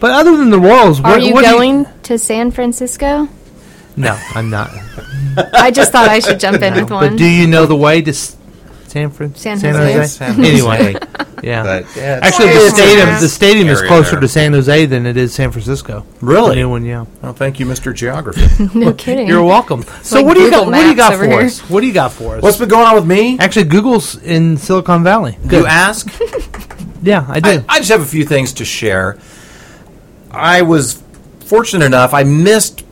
But 0.00 0.10
other 0.12 0.36
than 0.36 0.50
the 0.50 0.58
Royals, 0.58 1.00
Are 1.00 1.12
what, 1.12 1.22
you 1.22 1.32
what 1.34 1.44
do 1.44 1.50
going 1.50 1.86
to 2.04 2.18
San 2.18 2.50
Francisco? 2.50 3.28
no, 3.96 4.18
I'm 4.34 4.50
not. 4.50 4.70
I 5.54 5.70
just 5.70 5.92
thought 5.92 6.08
I 6.08 6.18
should 6.20 6.40
jump 6.40 6.60
in 6.62 6.74
with 6.74 6.88
But 6.88 6.94
one. 6.94 7.16
do 7.16 7.24
you 7.24 7.46
know 7.46 7.66
the 7.66 7.76
way 7.76 8.02
to 8.02 8.10
s- 8.10 8.36
San 8.88 9.10
Fran? 9.10 9.34
San 9.34 9.58
San 9.58 9.74
Jose? 9.74 9.92
Jose. 9.94 10.06
San 10.08 10.34
Jose. 10.34 10.50
Anyway, 10.50 10.94
yeah. 11.42 11.62
But, 11.62 11.96
yeah, 11.96 12.16
it's- 12.18 12.22
Actually, 12.22 12.48
the 12.48 12.66
it's 12.66 12.74
stadium 12.74 13.08
the 13.20 13.28
stadium 13.28 13.68
is 13.68 13.78
area 13.78 13.88
closer 13.88 14.10
there. 14.12 14.20
to 14.20 14.28
San 14.28 14.52
Jose 14.52 14.86
than 14.86 15.06
it 15.06 15.16
is 15.16 15.34
San 15.34 15.50
Francisco. 15.50 16.04
Really? 16.20 16.50
The 16.50 16.54
new 16.56 16.68
one, 16.70 16.84
yeah. 16.84 17.04
Well, 17.22 17.32
thank 17.32 17.58
you, 17.60 17.66
Mr. 17.66 17.94
Geography. 17.94 18.68
no 18.78 18.92
kidding. 18.92 19.26
You're 19.26 19.42
welcome. 19.44 19.82
So 20.02 20.16
like 20.16 20.26
what 20.26 20.34
do 20.34 20.40
you 20.42 20.50
Google 20.50 20.64
got? 20.66 20.70
What 20.72 20.74
do 20.80 20.88
you 20.88 20.94
Maps 20.94 20.98
got 20.98 21.12
over 21.14 21.24
for 21.24 21.30
here. 21.30 21.40
us? 21.42 21.60
What 21.70 21.80
do 21.80 21.86
you 21.86 21.92
got 21.92 22.12
for 22.12 22.36
us? 22.36 22.42
What's 22.42 22.56
been 22.58 22.68
going 22.68 22.86
on 22.86 22.94
with 22.94 23.06
me? 23.06 23.38
Actually, 23.38 23.64
Google's 23.64 24.16
in 24.22 24.56
Silicon 24.56 25.02
Valley. 25.02 25.36
You 25.50 25.66
ask? 25.66 26.08
Yeah, 27.02 27.26
I 27.28 27.40
do. 27.40 27.50
I, 27.50 27.64
I 27.68 27.78
just 27.78 27.90
have 27.90 28.00
a 28.00 28.06
few 28.06 28.24
things 28.24 28.54
to 28.54 28.64
share. 28.64 29.18
I 30.36 30.62
was 30.62 31.02
fortunate 31.40 31.84
enough, 31.84 32.14
I 32.14 32.24
missed, 32.24 32.84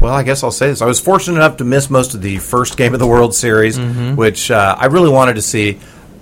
well, 0.00 0.12
I 0.14 0.22
guess 0.22 0.42
I'll 0.42 0.50
say 0.50 0.68
this. 0.68 0.82
I 0.82 0.86
was 0.86 1.00
fortunate 1.00 1.36
enough 1.36 1.56
to 1.58 1.64
miss 1.64 1.90
most 1.90 2.14
of 2.14 2.22
the 2.22 2.38
first 2.38 2.76
game 2.76 2.92
of 2.92 3.00
the 3.00 3.06
World 3.06 3.34
Series, 3.34 3.78
which 3.78 4.50
uh, 4.50 4.76
I 4.78 4.86
really 4.86 5.10
wanted 5.10 5.34
to 5.34 5.42
see. 5.42 5.78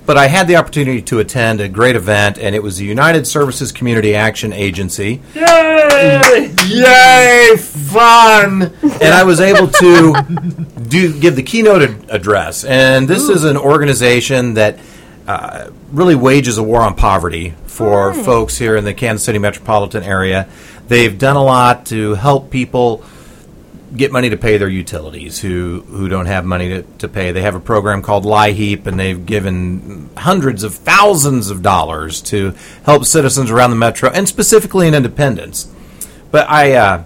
But 0.06 0.16
I 0.16 0.26
had 0.28 0.48
the 0.48 0.56
opportunity 0.56 1.02
to 1.02 1.18
attend 1.18 1.61
a 1.61 1.68
great 1.68 1.94
event, 1.94 2.38
and 2.38 2.54
it 2.54 2.62
was 2.62 2.78
the 2.78 2.84
United 2.87 3.26
Services 3.26 3.72
Community 3.72 4.14
Action 4.14 4.54
Agency. 4.54 5.20
Yay! 5.34 6.50
Yay! 6.66 7.56
Fun! 7.58 8.72
And 8.82 9.14
I 9.14 9.24
was 9.24 9.38
able 9.42 9.68
to 9.68 10.12
do 10.88 11.20
give 11.20 11.37
the 11.37 11.42
keynote 11.42 11.82
ad- 11.82 12.06
address. 12.08 12.64
And 12.64 13.06
this 13.06 13.28
is 13.28 13.44
an 13.44 13.58
organization 13.58 14.54
that 14.54 14.78
uh, 15.28 15.70
really 15.92 16.14
wages 16.14 16.56
a 16.58 16.62
war 16.62 16.80
on 16.80 16.94
poverty 16.94 17.54
for 17.66 18.10
Right. 18.10 18.24
folks 18.24 18.56
here 18.58 18.76
in 18.76 18.84
the 18.84 18.94
Kansas 18.94 19.24
City 19.24 19.38
metropolitan 19.38 20.02
area. 20.02 20.48
They've 20.88 21.16
done 21.16 21.36
a 21.36 21.44
lot 21.44 21.86
to 21.86 22.14
help 22.14 22.50
people 22.50 23.04
get 23.96 24.12
money 24.12 24.28
to 24.30 24.36
pay 24.36 24.56
their 24.58 24.68
utilities 24.68 25.38
who 25.40 25.82
who 25.88 26.08
don't 26.08 26.26
have 26.26 26.44
money 26.44 26.68
to, 26.68 26.82
to 26.98 27.08
pay. 27.08 27.32
They 27.32 27.42
have 27.42 27.54
a 27.54 27.60
program 27.60 28.02
called 28.02 28.24
LIHEAP, 28.24 28.86
and 28.86 28.98
they've 28.98 29.24
given 29.24 30.10
hundreds 30.16 30.62
of 30.64 30.74
thousands 30.74 31.50
of 31.50 31.62
dollars 31.62 32.20
to 32.22 32.54
help 32.84 33.04
citizens 33.04 33.50
around 33.50 33.70
the 33.70 33.76
metro, 33.76 34.10
and 34.10 34.26
specifically 34.28 34.88
in 34.88 34.94
Independence. 34.94 35.70
But 36.30 36.48
I 36.50 36.72
uh, 36.74 37.04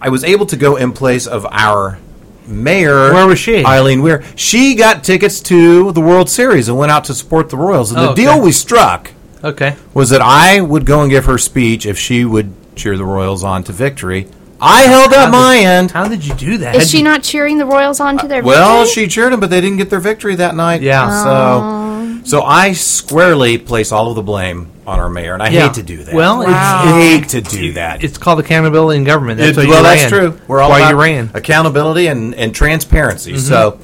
I 0.00 0.08
was 0.08 0.24
able 0.24 0.46
to 0.46 0.56
go 0.56 0.76
in 0.76 0.92
place 0.92 1.26
of 1.26 1.46
our 1.50 1.98
mayor. 2.46 3.12
Where 3.12 3.26
was 3.26 3.38
she? 3.38 3.64
Eileen 3.64 4.02
Weir. 4.02 4.22
She 4.36 4.74
got 4.74 5.04
tickets 5.04 5.40
to 5.42 5.92
the 5.92 6.00
World 6.00 6.28
Series 6.30 6.68
and 6.68 6.76
went 6.78 6.92
out 6.92 7.04
to 7.04 7.14
support 7.14 7.48
the 7.50 7.56
Royals. 7.56 7.90
And 7.90 8.00
Oh, 8.00 8.02
the 8.04 8.10
okay. 8.10 8.22
deal 8.24 8.40
we 8.40 8.52
struck 8.52 9.10
Okay. 9.44 9.76
was 9.94 10.10
that 10.10 10.20
I 10.22 10.60
would 10.60 10.86
go 10.86 11.00
and 11.02 11.10
give 11.10 11.24
her 11.26 11.38
speech 11.38 11.86
if 11.86 11.98
she 11.98 12.24
would 12.24 12.52
cheer 12.76 12.96
the 12.96 13.04
Royals 13.04 13.42
on 13.44 13.62
to 13.64 13.72
victory. 13.72 14.28
I 14.60 14.82
held 14.82 15.12
up 15.12 15.26
How 15.26 15.30
my 15.32 15.56
did- 15.56 15.66
end. 15.66 15.90
How 15.90 16.06
did 16.06 16.24
you 16.24 16.34
do 16.34 16.58
that? 16.58 16.76
Is 16.76 16.88
she 16.90 17.02
not 17.02 17.22
cheering 17.24 17.58
the 17.58 17.66
Royals 17.66 17.98
on 17.98 18.16
to 18.18 18.28
their 18.28 18.42
uh, 18.42 18.46
Well, 18.46 18.84
victory? 18.84 19.04
she 19.04 19.08
cheered 19.08 19.32
them, 19.32 19.40
but 19.40 19.50
they 19.50 19.60
didn't 19.60 19.78
get 19.78 19.90
their 19.90 19.98
victory 20.00 20.36
that 20.36 20.54
night. 20.54 20.82
Yeah. 20.82 21.10
So, 21.24 22.20
so 22.24 22.42
I 22.42 22.72
squarely 22.72 23.58
place 23.58 23.90
all 23.90 24.08
of 24.10 24.14
the 24.14 24.22
blame 24.22 24.68
on 24.86 24.98
our 24.98 25.08
mayor, 25.08 25.34
and 25.34 25.42
I 25.42 25.48
Yeah. 25.48 25.62
hate 25.66 25.74
to 25.74 25.82
do 25.82 26.02
that. 26.04 26.14
Well, 26.14 26.38
Wow. 26.40 26.82
I 26.84 27.00
hate 27.00 27.28
to 27.30 27.40
do 27.40 27.72
that. 27.74 28.02
It's 28.02 28.18
called 28.18 28.40
accountability 28.40 28.98
in 28.98 29.04
government. 29.04 29.38
That's 29.38 29.56
It- 29.56 29.64
you 29.64 29.70
well, 29.70 29.82
that's 29.84 30.02
ran. 30.02 30.10
true. 30.10 30.34
We're 30.48 30.60
all 30.60 30.70
why 30.70 30.80
about 30.80 30.90
you 30.90 31.00
ran. 31.00 31.30
accountability 31.34 32.08
and, 32.08 32.34
and 32.34 32.52
transparency. 32.54 33.32
Mm-hmm. 33.34 33.40
So, 33.48 33.78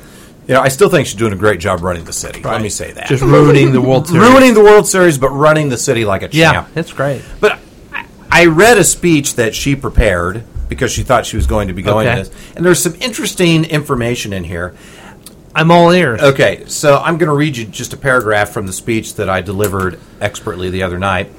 you 0.49 0.55
know, 0.55 0.61
I 0.61 0.69
still 0.69 0.89
think 0.89 1.07
she's 1.07 1.15
doing 1.17 1.33
a 1.33 1.37
great 1.37 1.61
job 1.61 1.83
running 1.85 2.05
the 2.05 2.13
city. 2.13 2.41
Let 2.43 2.63
me 2.63 2.69
say 2.69 2.91
that. 2.93 3.07
Just 3.07 3.23
ruining 3.23 3.73
the 3.73 3.81
World 3.81 4.09
Series. 4.09 4.29
ruining 4.29 4.55
the 4.55 4.63
World 4.63 4.89
Series, 4.89 5.19
but 5.19 5.29
running 5.31 5.69
the 5.69 5.77
city 5.79 6.05
like 6.05 6.23
a 6.23 6.29
Yeah, 6.33 6.53
champ. 6.53 6.69
that's 6.75 6.93
great. 6.93 7.21
But 7.41 7.59
I- 7.95 8.05
I 8.31 8.47
read 8.47 8.77
a 8.77 8.85
speech 8.85 9.37
that 9.37 9.55
she 9.55 9.77
prepared 9.77 10.43
because 10.69 10.91
she 10.91 11.03
thought 11.03 11.25
she 11.27 11.37
was 11.37 11.47
going 11.47 11.69
to 11.69 11.75
be 11.75 11.81
going 11.83 12.07
Okay. 12.09 12.17
to 12.17 12.23
this, 12.29 12.31
and 12.57 12.67
there's 12.67 12.83
some 12.83 12.95
interesting 13.01 13.65
information 13.67 14.33
in 14.33 14.45
here. 14.45 14.75
I'm 15.59 15.73
all 15.73 15.91
ears. 15.91 16.21
Okay, 16.21 16.67
so 16.69 16.99
I'm 16.99 17.19
going 17.19 17.27
to 17.27 17.35
read 17.35 17.57
you 17.57 17.65
just 17.65 17.93
a 17.93 17.97
paragraph 17.97 18.51
from 18.51 18.69
the 18.69 18.73
speech 18.73 19.15
that 19.15 19.29
I 19.29 19.41
delivered 19.41 19.99
expertly 20.21 20.71
the 20.71 20.85
other 20.85 21.01
night. 21.01 21.33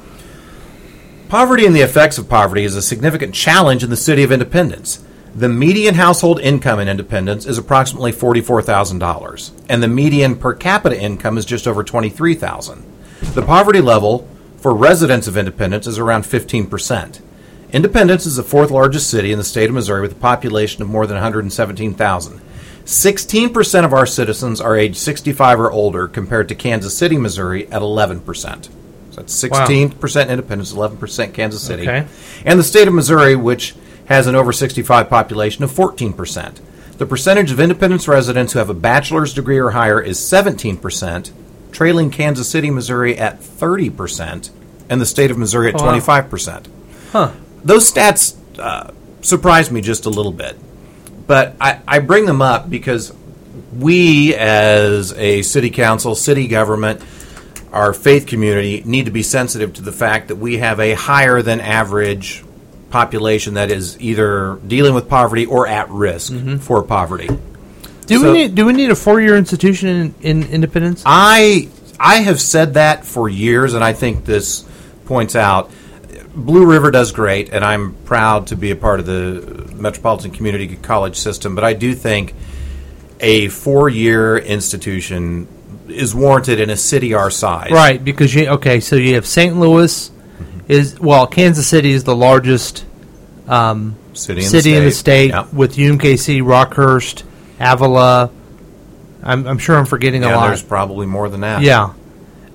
Poverty 1.29 1.65
and 1.65 1.73
the 1.73 1.79
effects 1.79 2.17
of 2.17 2.27
poverty 2.27 2.65
is 2.65 2.75
a 2.75 2.81
significant 2.81 3.33
challenge 3.33 3.81
in 3.81 3.89
the 3.89 3.95
city 3.95 4.23
of 4.23 4.33
Independence. 4.33 5.01
The 5.33 5.47
median 5.47 5.95
household 5.95 6.41
income 6.41 6.81
in 6.81 6.89
Independence 6.89 7.45
is 7.45 7.57
approximately 7.57 8.11
$44,000, 8.11 9.51
and 9.69 9.81
the 9.81 9.87
median 9.87 10.35
per 10.35 10.53
capita 10.53 11.01
income 11.01 11.37
is 11.37 11.45
just 11.45 11.65
over 11.65 11.81
$23,000. 11.81 12.83
The 13.35 13.41
poverty 13.41 13.79
level 13.79 14.27
for 14.57 14.75
residents 14.75 15.29
of 15.29 15.37
Independence 15.37 15.87
is 15.87 15.97
around 15.97 16.23
15%. 16.23 17.21
Independence 17.71 18.25
is 18.25 18.35
the 18.35 18.43
fourth 18.43 18.69
largest 18.69 19.09
city 19.09 19.31
in 19.31 19.37
the 19.37 19.45
state 19.45 19.69
of 19.69 19.75
Missouri 19.75 20.01
with 20.01 20.11
a 20.11 20.15
population 20.15 20.81
of 20.81 20.89
more 20.89 21.07
than 21.07 21.15
117,000. 21.15 22.41
16% 22.89 23.85
of 23.85 23.93
our 23.93 24.07
citizens 24.07 24.59
are 24.59 24.75
age 24.75 24.95
65 24.97 25.59
or 25.59 25.71
older 25.71 26.07
compared 26.07 26.49
to 26.49 26.55
Kansas 26.55 26.97
City, 26.97 27.19
Missouri 27.19 27.67
at 27.67 27.83
11%. 27.83 28.63
So 28.65 28.71
That's 29.13 29.43
16% 29.43 30.27
Independence, 30.27 30.73
11% 30.73 31.33
Kansas 31.35 31.61
City. 31.61 31.83
Okay. 31.83 32.07
And 32.43 32.59
the 32.59 32.63
state 32.63 32.87
of 32.87 32.95
Missouri, 32.95 33.35
which 33.35 33.75
has 34.07 34.25
an 34.25 34.33
over 34.33 34.51
65 34.51 35.07
population 35.07 35.63
of 35.63 35.69
14%. 35.69 36.59
The 36.97 37.05
percentage 37.05 37.51
of 37.51 37.59
Independence 37.59 38.07
residents 38.07 38.53
who 38.53 38.59
have 38.59 38.71
a 38.71 38.73
bachelor's 38.73 39.35
degree 39.35 39.59
or 39.59 39.69
higher 39.69 40.01
is 40.01 40.17
17%, 40.17 41.31
trailing 41.71 42.09
Kansas 42.09 42.49
City, 42.49 42.71
Missouri 42.71 43.15
at 43.19 43.39
30%, 43.39 44.49
and 44.89 44.99
the 44.99 45.05
state 45.05 45.29
of 45.29 45.37
Missouri 45.37 45.69
at 45.69 45.79
Oh, 45.79 45.85
wow. 45.85 45.99
25%. 45.99 46.65
Huh. 47.11 47.33
Those 47.63 47.93
stats 47.93 48.35
uh, 48.57 48.91
surprised 49.21 49.71
me 49.71 49.81
just 49.81 50.07
a 50.07 50.09
little 50.09 50.31
bit. 50.31 50.57
But 51.29 51.55
I, 51.61 51.79
I 51.87 51.99
bring 51.99 52.25
them 52.25 52.41
up 52.41 52.71
because 52.71 53.13
we, 53.71 54.33
as 54.33 55.13
a 55.13 55.43
city 55.43 55.69
council, 55.69 56.15
city 56.15 56.47
government, 56.47 57.03
our 57.71 57.93
faith 57.93 58.25
community, 58.25 58.81
need 58.83 59.05
to 59.05 59.11
be 59.11 59.21
sensitive 59.21 59.73
to 59.73 59.83
the 59.83 59.91
fact 59.91 60.29
that 60.29 60.37
we 60.37 60.57
have 60.57 60.79
a 60.79 60.95
higher 60.95 61.43
than 61.43 61.61
average 61.61 62.43
population 62.89 63.53
that 63.53 63.69
is 63.69 64.01
either 64.01 64.55
dealing 64.65 64.95
with 64.95 65.07
poverty 65.07 65.45
or 65.45 65.67
at 65.67 65.87
risk 65.91 66.33
mm-hmm. 66.33 66.57
for 66.57 66.81
poverty. 66.81 67.27
Do 68.07 68.17
So- 68.17 68.31
we 68.31 68.33
need 68.35 68.55
do 68.55 68.65
we 68.65 68.73
need 68.73 68.89
a 68.89 68.95
four 68.95 69.21
year 69.21 69.37
institution 69.37 69.87
in, 69.87 70.41
in 70.41 70.49
Independence? 70.49 71.03
I 71.05 71.69
I 71.99 72.21
have 72.21 72.41
said 72.41 72.73
that 72.73 73.05
for 73.05 73.29
years, 73.29 73.75
and 73.75 73.83
I 73.83 73.93
think 73.93 74.25
this 74.25 74.65
points 75.05 75.35
out 75.35 75.69
Blue 76.45 76.65
River 76.65 76.91
does 76.91 77.11
great, 77.11 77.49
and 77.49 77.63
I'm 77.63 77.93
proud 78.05 78.47
to 78.47 78.55
be 78.55 78.71
a 78.71 78.75
part 78.75 78.99
of 78.99 79.05
the 79.05 79.71
Metropolitan 79.75 80.31
Community 80.31 80.75
College 80.75 81.15
system. 81.17 81.55
But 81.55 81.63
I 81.63 81.73
do 81.73 81.93
think 81.93 82.33
a 83.19 83.49
four-year 83.49 84.37
institution 84.37 85.47
is 85.87 86.15
warranted 86.15 86.59
in 86.59 86.69
a 86.69 86.77
city 86.77 87.13
our 87.13 87.31
size. 87.31 87.71
Right, 87.71 88.03
because 88.03 88.33
you 88.33 88.47
okay, 88.49 88.79
so 88.79 88.95
you 88.95 89.15
have 89.15 89.25
St. 89.25 89.57
Louis 89.57 90.11
is 90.67 90.99
well, 90.99 91.27
Kansas 91.27 91.67
City 91.67 91.91
is 91.91 92.03
the 92.03 92.15
largest 92.15 92.85
um, 93.47 93.95
City 94.13 94.41
in 94.41 94.47
city 94.47 94.71
the 94.71 94.77
in 94.77 94.83
the 94.85 94.91
state. 94.91 95.33
with 95.53 95.75
UMKC, 95.75 96.41
Rockhurst, 96.41 97.23
Avila. 97.59 98.31
I'm, 99.21 99.45
I'm 99.47 99.57
sure 99.57 99.77
I'm 99.77 99.85
forgetting 99.85 100.23
a 100.23 100.31
lot. 100.31 100.47
there's 100.47 100.63
probably 100.63 101.05
more 101.05 101.27
than 101.29 101.41
that. 101.41 101.61
Yeah, 101.61 101.93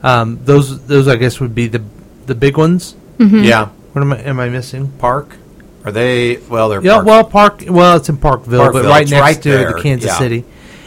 um, 0.02 0.40
those 0.44 0.86
those 0.86 1.08
I 1.08 1.16
guess 1.16 1.40
would 1.40 1.54
be 1.54 1.66
the 1.66 1.82
the 2.26 2.34
big 2.34 2.56
ones. 2.56 2.94
Yeah. 3.18 3.66
What 3.92 4.02
am 4.02 4.12
I 4.12 4.18
am 4.22 4.40
I 4.40 4.48
missing? 4.48 4.88
Park. 4.98 5.36
Are 5.84 5.92
they? 5.92 6.36
Well, 6.38 6.68
they're 6.70 6.82
Yeah, 6.82 6.94
Park- 6.94 7.06
well, 7.06 7.24
Park. 7.24 7.62
Well, 7.68 7.96
it's 7.96 8.08
in 8.08 8.16
Parkville, 8.16 8.72
but 8.72 8.84
right 8.84 9.08
next 9.08 9.20
right 9.20 9.42
to 9.42 9.48
there, 9.50 9.72
the 9.74 9.82
Kansas 9.82 10.10
yeah. 10.10 10.18
City. 10.18 10.44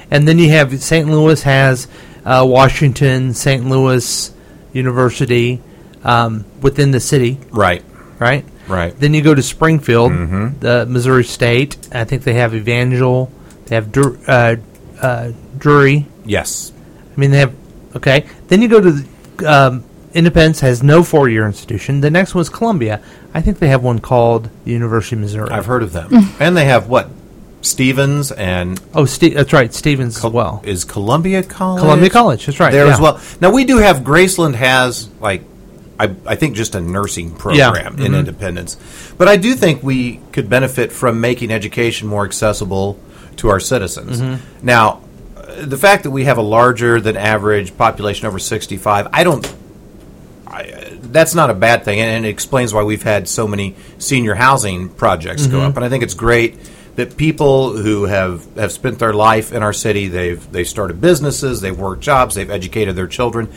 And 0.10 0.28
then 0.28 0.40
you 0.40 0.50
have 0.52 0.82
St. 0.82 1.08
Louis 1.08 1.42
has 1.44 1.88
uh, 2.26 2.44
Washington, 2.48 3.34
St. 3.34 3.66
Louis 3.66 4.34
University 4.74 5.62
um, 6.04 6.46
within 6.62 6.92
the 6.92 7.00
city, 7.00 7.40
right, 7.52 7.84
right? 8.20 8.46
right. 8.68 8.98
Then 8.98 9.14
you 9.14 9.22
go 9.22 9.36
to 9.36 9.42
Springfield, 9.44 10.12
Mm-hmm. 10.12 10.60
the 10.60 10.86
Missouri 10.86 11.24
State. 11.26 11.78
I 11.92 12.04
think 12.06 12.24
they 12.24 12.36
have 12.36 12.54
Evangel. 12.56 13.32
They 13.66 13.76
have 13.76 13.92
Dur- 13.92 14.18
uh, 14.28 14.56
uh, 15.02 15.32
Drury. 15.58 16.08
Yes. 16.26 16.72
I 17.16 17.20
mean, 17.20 17.32
they 17.32 17.40
have 17.40 17.54
okay. 17.96 18.26
Then 18.48 18.62
you 18.62 18.68
go 18.70 18.80
to 18.80 18.92
the, 18.92 19.46
um, 19.52 19.84
Independence 20.14 20.62
has 20.62 20.82
no 20.82 21.04
four 21.04 21.30
year 21.30 21.46
institution. 21.46 22.02
The 22.02 22.10
next 22.10 22.34
one 22.34 22.42
is 22.42 22.50
Columbia. 22.50 23.02
I 23.34 23.42
think 23.42 23.60
they 23.60 23.68
have 23.68 23.84
one 23.84 24.00
called 24.00 24.50
the 24.66 24.72
University 24.72 25.16
of 25.16 25.22
Missouri. 25.22 25.50
I've 25.52 25.66
heard 25.66 25.84
of 25.84 25.94
them, 25.94 26.10
and 26.40 26.56
they 26.56 26.66
have 26.66 26.88
what? 26.88 27.10
Stephens 27.62 28.32
and 28.32 28.80
oh, 28.94 29.06
Ste- 29.06 29.34
that's 29.34 29.52
right, 29.52 29.74
Stephens 29.74 30.24
as 30.24 30.32
well. 30.32 30.62
is 30.64 30.86
Columbia 30.86 31.44
College. 31.44 31.82
Columbia 31.82 32.10
College, 32.10 32.46
that's 32.46 32.60
right. 32.60 32.72
there 32.72 32.86
yeah. 32.86 32.94
as 32.94 33.02
well. 33.02 33.20
Now 33.42 33.52
we 33.52 33.66
do 33.66 33.78
have 33.78 33.98
Graceland 33.98 34.56
has 34.56 35.10
like 35.20 35.44
I, 36.00 36.16
I 36.26 36.36
think 36.36 36.56
just 36.56 36.76
a 36.76 36.80
nursing 36.80 37.36
program 37.36 38.00
in 38.00 38.12
mhm. 38.12 38.20
Independence, 38.20 38.78
but 39.18 39.28
I 39.28 39.36
do 39.36 39.56
think 39.56 39.84
we 39.84 40.22
could 40.32 40.50
benefit 40.50 40.92
from 40.92 41.20
making 41.20 41.52
education 41.52 42.08
more 42.08 42.26
accessible 42.26 43.00
to 43.38 43.50
our 43.50 43.60
citizens. 43.60 44.22
Mm-hmm. 44.22 44.66
Now, 44.66 45.02
uh, 45.36 45.66
the 45.66 45.78
fact 45.78 46.04
that 46.04 46.12
we 46.12 46.26
have 46.26 46.38
a 46.38 46.44
larger 46.44 47.02
than 47.02 47.18
average 47.18 47.76
population 47.78 48.28
over 48.28 48.40
sixty 48.40 48.78
five, 48.78 49.08
I 49.12 49.24
don't. 49.24 49.56
I, 50.58 50.98
that's 51.02 51.36
not 51.36 51.50
a 51.50 51.54
bad 51.54 51.84
thing, 51.86 52.00
and, 52.00 52.10
and 52.10 52.26
it 52.26 52.30
explains 52.30 52.74
why 52.74 52.84
we've 52.84 53.04
had 53.04 53.28
so 53.30 53.48
many 53.48 53.76
senior 53.98 54.36
housing 54.36 54.90
projects 54.90 55.48
go 55.48 55.58
Mm-hmm. 55.58 55.66
up. 55.68 55.76
And 55.76 55.86
I 55.86 55.90
think 55.90 56.04
it's 56.04 56.14
great 56.14 56.58
that 56.96 57.16
people 57.18 57.78
who 57.78 58.06
have, 58.06 58.44
have 58.56 58.72
spent 58.72 58.98
their 59.00 59.14
life 59.14 59.52
in 59.54 59.62
our 59.64 59.74
city, 59.74 60.08
they've 60.08 60.52
they've 60.52 60.68
started 60.68 61.00
businesses, 61.00 61.62
they've 61.62 61.78
worked 61.78 62.02
jobs, 62.02 62.34
they've 62.36 62.50
educated 62.50 62.96
their 62.96 63.08
children. 63.08 63.48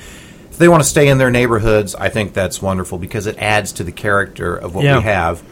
If 0.51 0.59
they 0.59 0.69
want 0.69 0.83
to 0.83 0.89
stay 0.89 1.09
in 1.09 1.17
their 1.17 1.31
neighborhoods, 1.31 1.95
I 1.95 2.11
think 2.11 2.35
that's 2.35 2.61
wonderful 2.61 2.99
because 2.99 3.27
it 3.27 3.39
adds 3.39 3.73
to 3.75 3.85
the 3.85 3.93
character 3.93 4.55
of 4.55 4.75
what 4.75 4.85
Yeah. 4.85 4.99
we 4.99 5.05
have. 5.05 5.43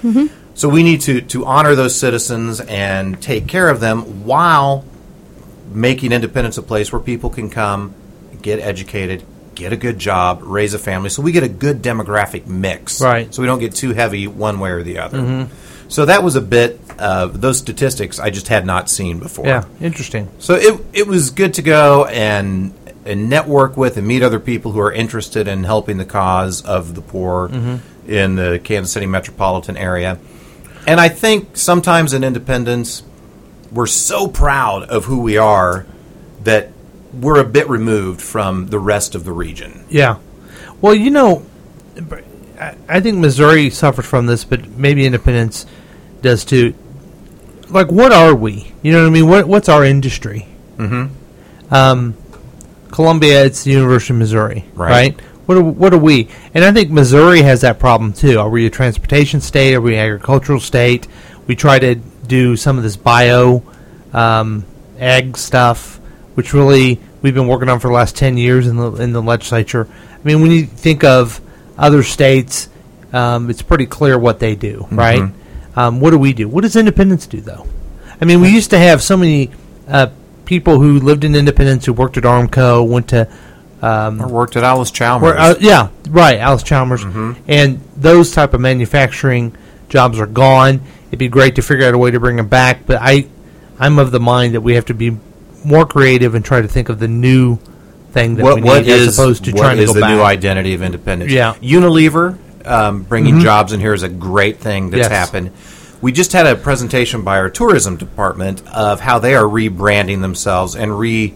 So 0.55 0.69
we 0.69 0.83
need 0.83 1.01
to 1.03 1.21
to 1.23 1.47
honor 1.47 1.75
those 1.75 1.95
citizens 1.99 2.61
and 2.61 3.21
take 3.23 3.47
care 3.47 3.71
of 3.71 3.81
them 3.81 4.25
while 4.27 4.85
making 5.73 6.13
Independence 6.13 6.59
a 6.59 6.63
place 6.63 6.93
where 6.93 7.01
people 7.01 7.31
can 7.31 7.49
come, 7.49 7.95
get 8.43 8.59
educated, 8.61 9.23
get 9.59 9.73
a 9.73 9.77
good 9.77 9.99
job, 9.99 10.41
raise 10.43 10.73
a 10.73 10.79
family. 10.79 11.11
So 11.11 11.21
we 11.23 11.33
get 11.33 11.43
a 11.43 11.49
good 11.49 11.83
demographic 11.83 12.47
mix. 12.47 13.01
Right. 13.01 13.25
Mm-hmm. 13.25 13.33
So 13.33 13.43
we 13.43 13.47
don't 13.47 13.59
get 13.59 13.75
too 13.75 13.93
heavy 13.93 14.27
one 14.27 14.61
way 14.61 14.71
or 14.71 14.83
the 14.83 14.99
other. 14.99 15.49
So 15.89 16.05
that 16.05 16.23
was 16.23 16.37
a 16.37 16.41
bit 16.43 16.81
of 16.99 17.41
those 17.41 17.59
statistics 17.59 18.19
I 18.19 18.31
just 18.31 18.49
had 18.49 18.67
not 18.67 18.91
seen 18.91 19.19
before. 19.19 19.47
Yeah, 19.47 19.65
interesting. 19.81 20.29
So 20.39 20.55
it 20.55 20.81
it 20.93 21.07
was 21.07 21.31
good 21.31 21.55
to 21.55 21.63
go 21.63 22.05
and 22.05 22.75
and 23.07 23.31
network 23.31 23.77
with 23.77 23.97
and 23.97 24.07
meet 24.07 24.23
other 24.23 24.39
people 24.39 24.73
who 24.73 24.81
are 24.81 24.93
interested 24.93 25.49
in 25.49 25.65
helping 25.65 25.97
the 25.97 26.05
cause 26.05 26.61
of 26.63 26.95
the 26.95 27.01
poor 27.01 27.49
Mm-hmm. 27.49 28.11
in 28.11 28.37
the 28.37 28.61
Kansas 28.63 28.93
City 28.93 29.07
metropolitan 29.07 29.77
area. 29.79 30.19
And 30.87 31.01
I 31.01 31.09
think 31.09 31.57
sometimes 31.57 32.13
in 32.13 32.23
Independence, 32.23 33.03
we're 33.73 33.87
so 33.87 34.29
proud 34.29 34.83
of 34.85 35.07
who 35.07 35.21
we 35.21 35.39
are 35.39 35.87
that 36.45 36.71
we're 37.21 37.41
a 37.41 37.45
bit 37.45 37.69
removed 37.69 38.21
from 38.21 38.67
the 38.69 38.79
rest 38.79 39.15
of 39.15 39.25
the 39.25 39.33
region. 39.33 39.85
Yeah. 39.89 40.17
Well, 40.81 40.95
you 40.95 41.11
know, 41.11 41.45
I- 42.89 43.01
think 43.01 43.19
Missouri 43.19 43.71
suffers 43.71 44.07
from 44.07 44.27
this, 44.27 44.45
but 44.45 44.67
maybe 44.77 45.07
Independence 45.07 45.67
does 46.23 46.45
too. 46.45 46.75
Like, 47.71 47.91
what 47.93 48.13
are 48.13 48.35
we? 48.35 48.73
You 48.83 48.93
know 48.93 49.03
what 49.03 49.09
I 49.09 49.11
mean? 49.11 49.29
What 49.29 49.47
What's 49.47 49.69
our 49.69 49.85
industry? 49.85 50.47
Mm-hmm. 50.79 51.75
Um, 51.75 52.15
Columbia, 52.91 53.45
it's 53.45 53.65
the 53.65 53.73
University 53.73 54.15
of 54.15 54.19
Missouri, 54.19 54.65
Right. 54.75 54.91
right? 54.91 55.21
What 55.47 55.59
are, 55.59 55.63
what 55.63 55.95
are 55.95 55.99
we? 55.99 56.29
And 56.55 56.65
I 56.65 56.73
think 56.73 56.91
Missouri 56.91 57.43
has 57.43 57.61
that 57.63 57.79
problem 57.79 58.13
too. 58.13 58.39
Are 58.39 58.49
we 58.49 58.67
a 58.67 58.71
transportation 58.71 59.41
state? 59.41 59.75
Are 59.75 59.81
we 59.81 59.95
an 59.95 60.01
agricultural 60.01 60.61
state? 60.61 61.07
We 61.47 61.57
try 61.57 61.79
to 61.79 61.95
do 61.95 62.57
some 62.57 62.77
of 62.77 62.83
this 62.83 62.97
bio 62.97 63.63
um, 64.13 64.65
ag 64.99 65.37
stuff, 65.37 65.97
which 66.35 66.53
really 66.55 67.01
we've 67.23 67.35
been 67.35 67.47
working 67.49 67.69
on 67.69 67.79
for 67.81 67.89
the 67.89 67.95
last 67.95 68.17
ten 68.17 68.37
years 68.37 68.67
in 68.67 68.77
the 68.77 68.93
in 68.95 69.13
the 69.13 69.23
legislature. 69.23 69.89
I 69.91 70.27
mean, 70.27 70.41
when 70.43 70.51
you 70.51 70.65
think 70.67 71.05
of 71.05 71.41
other 71.77 72.03
states, 72.03 72.69
um, 73.13 73.49
it's 73.51 73.63
pretty 73.63 73.87
clear 73.87 74.19
what 74.19 74.39
they 74.41 74.55
do, 74.55 74.87
right? 74.91 75.31
Um, 75.77 76.01
what 76.01 76.11
do 76.11 76.19
we 76.19 76.33
do? 76.33 76.49
What 76.49 76.63
does 76.63 76.75
Independence 76.77 77.27
do, 77.27 77.41
though? 77.41 77.67
I 78.21 78.25
mean, 78.25 78.41
we 78.41 78.49
used 78.53 78.71
to 78.71 78.79
have 78.79 79.01
so 79.01 79.17
many 79.17 79.51
uh, 79.87 80.09
people 80.45 80.81
who 80.81 80.99
lived 80.99 81.23
in 81.23 81.37
Independence 81.37 81.85
who 81.87 81.93
worked 81.93 82.17
at 82.17 82.25
Armco, 82.25 82.87
went 82.89 83.09
to 83.11 83.29
um, 83.81 84.21
Or 84.21 84.27
worked 84.27 84.57
at 84.57 84.65
Allis 84.65 84.91
Chalmers. 84.91 85.23
where, 85.23 85.39
uh, 85.39 85.55
yeah, 85.61 85.91
right, 86.09 86.39
Allis 86.41 86.65
Chalmers, 86.65 87.05
Mm-hmm. 87.05 87.33
and 87.47 87.81
those 87.97 88.33
type 88.33 88.55
of 88.55 88.61
manufacturing 88.61 89.55
jobs 89.89 90.19
are 90.19 90.27
gone. 90.27 90.81
It'd 91.09 91.21
be 91.21 91.29
great 91.29 91.55
to 91.55 91.63
figure 91.63 91.87
out 91.87 91.95
a 91.95 91.99
way 91.99 92.11
to 92.11 92.19
bring 92.19 92.37
them 92.37 92.49
back, 92.49 92.85
but 92.87 92.99
I, 93.01 93.29
I'm 93.79 94.01
of 94.01 94.11
the 94.11 94.19
mind 94.19 94.55
that 94.55 94.63
we 94.63 94.75
have 94.75 94.87
to 94.87 94.95
be 94.95 95.17
more 95.69 95.87
creative 95.87 96.35
and 96.35 96.45
try 96.45 96.61
to 96.61 96.69
think 96.69 96.89
of 96.89 96.99
the 96.99 97.09
new 97.09 97.57
thing 98.13 98.37
that 98.37 98.43
what, 98.43 98.57
we 98.57 98.63
what 98.63 98.85
need 98.87 98.93
as 98.93 99.01
is 99.09 99.19
opposed 99.19 99.45
to 99.45 99.53
what 99.53 99.61
trying 99.61 99.77
to 99.77 99.83
is 99.83 99.91
go 99.91 99.95
the 99.95 100.01
back. 100.01 100.11
new 100.11 100.23
identity 100.23 100.75
of 100.75 100.83
independence? 100.83 101.31
Yeah. 101.31 101.55
Mm-hmm. 101.55 101.65
Unilever 101.85 102.67
um, 102.67 103.03
bringing 103.03 103.41
jobs 103.41 103.73
in 103.73 103.81
here 103.81 103.95
is 103.95 104.03
a 104.03 104.09
great 104.09 104.59
thing 104.59 104.91
that's 104.91 105.09
Yes. 105.09 105.11
happened. 105.11 105.53
We 106.01 106.13
just 106.13 106.33
had 106.33 106.47
a 106.47 106.55
presentation 106.55 107.23
by 107.23 107.39
our 107.39 107.51
tourism 107.51 107.97
department 107.97 108.63
of 108.69 109.01
how 109.01 109.19
they 109.19 109.35
are 109.35 109.45
rebranding 109.45 110.21
themselves 110.21 110.75
and 110.77 110.99
re 110.99 111.35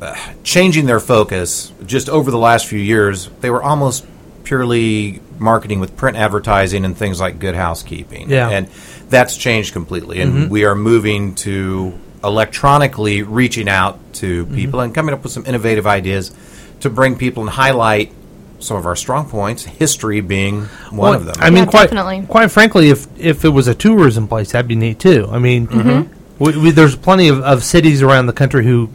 uh, 0.00 0.14
changing 0.44 0.86
their 0.86 1.00
focus. 1.00 1.72
Just 1.86 2.08
over 2.08 2.30
the 2.30 2.38
last 2.38 2.66
few 2.66 2.78
years, 2.78 3.28
they 3.40 3.50
were 3.50 3.62
almost 3.62 4.04
purely 4.44 5.20
marketing 5.38 5.78
with 5.80 5.96
print 5.96 6.16
advertising 6.16 6.84
and 6.84 6.96
things 6.96 7.20
like 7.20 7.38
Good 7.38 7.54
Housekeeping. 7.54 8.28
Yeah. 8.30 8.46
Mm-hmm. 8.46 8.52
and 8.54 8.68
that's 9.10 9.36
changed 9.36 9.72
completely. 9.72 10.20
And 10.20 10.50
we 10.50 10.64
are 10.64 10.74
moving 10.74 11.34
to 11.36 11.98
electronically 12.28 13.22
reaching 13.22 13.68
out 13.68 13.98
to 14.14 14.44
Mm-hmm. 14.46 14.54
people 14.54 14.80
and 14.80 14.94
coming 14.94 15.12
up 15.14 15.22
with 15.22 15.32
some 15.32 15.44
innovative 15.46 15.86
ideas 15.86 16.32
to 16.80 16.88
bring 16.90 17.16
people 17.16 17.42
and 17.42 17.50
highlight 17.50 18.12
some 18.60 18.76
of 18.76 18.86
our 18.86 18.96
strong 18.96 19.28
points. 19.28 19.64
History 19.64 20.20
being 20.20 20.62
one 20.90 20.98
Well, 20.98 21.14
of 21.14 21.24
them. 21.26 21.36
I 21.38 21.50
mean, 21.50 21.64
Yeah, 21.64 21.70
quite 21.70 21.82
definitely. 21.90 22.24
quite 22.28 22.50
frankly, 22.50 22.90
if 22.90 23.06
if 23.18 23.44
it 23.44 23.50
was 23.50 23.68
a 23.68 23.74
tourism 23.74 24.28
place, 24.28 24.52
that'd 24.52 24.68
be 24.68 24.76
neat 24.76 24.98
too. 24.98 25.28
I 25.30 25.38
mean, 25.38 25.66
Mm-hmm. 25.68 26.12
we, 26.44 26.56
we, 26.58 26.70
there's 26.70 26.96
plenty 26.96 27.28
of, 27.28 27.40
of 27.40 27.62
cities 27.64 28.02
around 28.02 28.26
the 28.26 28.32
country 28.32 28.64
who, 28.64 28.90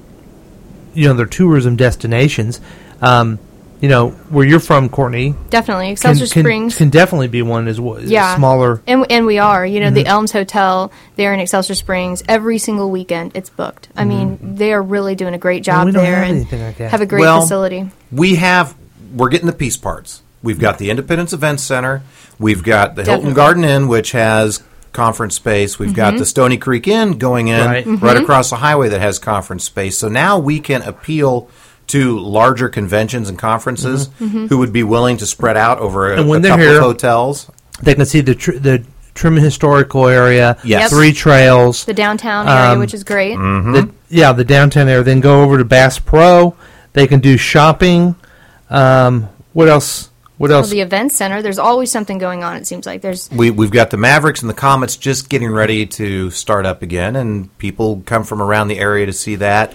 you 0.94 1.08
know, 1.08 1.14
they're 1.14 1.26
tourism 1.26 1.76
destinations. 1.76 2.60
Um, 3.02 3.40
you 3.84 3.90
know, 3.90 4.12
where 4.30 4.46
you're 4.48 4.62
from, 4.62 4.88
Courtney, 4.88 5.36
Definitely, 5.50 5.90
Excelsior 5.92 6.28
can, 6.28 6.42
Springs. 6.44 6.78
can 6.78 6.90
definitely 6.90 7.28
be 7.28 7.42
one 7.42 7.68
as 7.68 7.82
well. 7.82 8.00
yeah, 8.02 8.34
Smaller. 8.38 8.82
and 8.88 9.06
and 9.12 9.26
we 9.26 9.40
are. 9.40 9.66
You 9.66 9.82
know, 9.82 9.88
Mm-hmm. 9.88 9.96
the 9.96 10.06
Elms 10.06 10.32
Hotel 10.32 10.90
there 11.18 11.34
in 11.34 11.42
Excelsior 11.42 11.76
Springs. 11.76 12.24
Every 12.30 12.60
single 12.60 12.90
weekend, 12.90 13.34
it's 13.36 13.50
booked. 13.50 13.90
I 13.94 14.06
mean, 14.06 14.56
they 14.56 14.72
are 14.72 14.82
really 14.82 15.16
doing 15.16 15.34
a 15.34 15.38
great 15.38 15.64
job 15.64 15.80
Mm-hmm. 15.80 15.86
we 15.88 15.92
don't 15.92 16.04
there 16.06 16.16
have 16.16 16.28
and 16.30 16.36
anything 16.38 16.62
like 16.64 16.78
that. 16.78 16.92
have 16.92 17.02
a 17.02 17.06
great 17.06 17.20
Well, 17.20 17.42
facility. 17.42 17.92
We 18.10 18.36
have, 18.36 18.74
we're 19.14 19.28
getting 19.28 19.48
the 19.48 19.54
piece 19.54 19.76
parts. 19.76 20.22
We've 20.42 20.60
got 20.60 20.78
the 20.78 20.90
Independence 20.90 21.34
Event 21.34 21.60
Center. 21.60 22.04
We've 22.40 22.64
got 22.64 22.96
the 22.96 23.04
Hilton 23.04 23.30
Definitely. 23.32 23.34
Garden 23.36 23.64
Inn, 23.66 23.88
which 23.90 24.14
has 24.14 24.64
conference 24.94 25.36
space. 25.36 25.78
We've 25.78 25.94
got 25.94 26.18
the 26.18 26.26
Stoney 26.26 26.58
Creek 26.58 26.88
Inn 26.88 27.18
going 27.18 27.50
in 27.50 27.66
Right. 27.66 27.86
right, 27.86 28.16
across 28.18 28.50
the 28.50 28.56
highway 28.58 28.88
that 28.90 29.02
has 29.02 29.20
conference 29.20 29.66
space. 29.66 29.98
So 29.98 30.08
now 30.08 30.40
we 30.40 30.60
can 30.62 30.82
appeal 30.84 31.50
to 31.94 32.18
larger 32.20 32.70
conventions 32.70 33.30
and 33.30 33.38
conferences 33.38 34.10
who 34.20 34.58
would 34.58 34.74
be 34.74 34.84
willing 34.84 35.18
to 35.18 35.26
spread 35.28 35.56
out 35.58 35.78
over 35.80 36.12
a, 36.12 36.20
And 36.20 36.28
when 36.28 36.40
a 36.40 36.42
they're 36.42 36.52
couple 36.52 36.66
here- 36.66 36.78
of 36.78 36.84
hotels. 36.84 37.50
They 37.82 37.94
can 37.96 38.06
see 38.06 38.22
the 38.22 38.36
tr- 38.36 38.54
the 38.58 38.84
Truman 39.14 39.44
Historical 39.44 40.08
Area. 40.08 40.58
Yes. 40.64 40.82
Yep. 40.82 40.90
Three 40.90 41.14
trails. 41.14 41.86
The 41.86 41.94
downtown 41.94 42.48
area, 42.48 42.72
Um, 42.72 42.80
which 42.80 42.94
is 42.96 43.04
great. 43.04 43.36
The, 43.36 43.90
yeah, 44.10 44.32
the 44.34 44.44
downtown 44.44 44.88
area. 44.90 45.04
Then 45.04 45.20
go 45.20 45.44
over 45.44 45.58
to 45.60 45.66
Bass 45.66 46.00
Pro. 46.00 46.56
They 46.94 47.06
can 47.08 47.20
do 47.20 47.38
shopping. 47.38 48.16
Um, 48.72 49.30
what 49.54 49.68
else? 49.70 50.10
What 50.38 50.50
Well, 50.50 50.60
else? 50.62 50.72
the 50.72 50.82
event 50.82 51.12
center, 51.12 51.42
there's 51.44 51.60
always 51.60 51.92
something 51.92 52.18
going 52.18 52.44
on. 52.44 52.56
It 52.56 52.66
seems 52.66 52.86
like 52.88 53.02
there's 53.02 53.30
We, 53.32 53.52
we've 53.52 53.70
got 53.72 53.92
the 53.92 53.98
Mavericks 53.98 54.42
and 54.42 54.50
the 54.50 54.54
Comets 54.56 54.98
just 54.98 55.30
getting 55.30 55.52
ready 55.52 55.86
to 55.86 56.32
start 56.32 56.66
up 56.66 56.82
again, 56.82 57.16
and 57.16 57.56
people 57.60 58.02
come 58.08 58.24
from 58.24 58.42
around 58.42 58.68
the 58.70 58.80
area 58.80 59.06
to 59.06 59.14
see 59.14 59.36
that. 59.36 59.74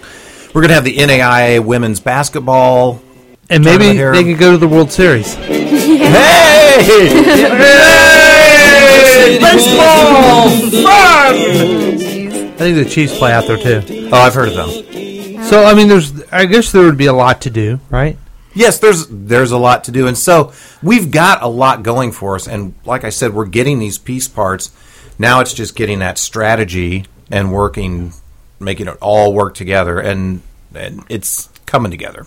We're 0.53 0.61
going 0.61 0.69
to 0.69 0.75
have 0.75 0.83
the 0.83 0.97
NAIA 0.97 1.63
women's 1.63 1.99
basketball. 1.99 3.01
and 3.49 3.63
maybe 3.63 3.93
here. 3.93 4.11
they 4.11 4.23
could 4.23 4.39
go 4.39 4.51
to 4.51 4.57
the 4.57 4.67
World 4.67 4.91
Series. 4.91 5.33
Hey! 5.35 6.79
Baseball 9.39 10.49
fun! 10.49 11.35
I 11.35 12.57
think 12.57 12.75
the 12.83 12.87
Chiefs 12.89 13.17
play 13.17 13.31
out 13.31 13.47
there 13.47 13.57
too. 13.57 14.09
Oh, 14.11 14.17
I've 14.17 14.33
heard 14.33 14.49
of 14.49 14.55
them. 14.55 15.43
So 15.43 15.63
I 15.63 15.73
mean, 15.73 15.87
there's. 15.87 16.23
I 16.31 16.45
guess 16.45 16.71
there 16.71 16.83
would 16.83 16.97
be 16.97 17.05
a 17.05 17.13
lot 17.13 17.41
to 17.41 17.49
do, 17.49 17.79
right? 17.89 18.17
Yes, 18.53 18.79
there's 18.79 19.07
there's 19.07 19.51
a 19.51 19.57
lot 19.57 19.85
to 19.85 19.91
do, 19.91 20.07
and 20.07 20.17
so 20.17 20.51
we've 20.81 21.11
got 21.11 21.41
a 21.43 21.47
lot 21.47 21.83
going 21.83 22.11
for 22.11 22.35
us. 22.35 22.47
And 22.47 22.73
like 22.85 23.03
I 23.03 23.09
said, 23.09 23.33
we're 23.33 23.45
getting 23.45 23.79
these 23.79 23.97
piece 23.97 24.27
parts. 24.27 24.71
Now 25.17 25.39
it's 25.41 25.53
just 25.53 25.75
getting 25.75 25.99
that 25.99 26.17
strategy 26.17 27.05
and 27.31 27.51
working, 27.53 28.13
making 28.59 28.87
it 28.87 28.97
all 29.01 29.33
work 29.33 29.55
together, 29.55 29.99
and 29.99 30.41
and 30.73 31.03
it's 31.09 31.49
coming 31.65 31.91
together. 31.91 32.25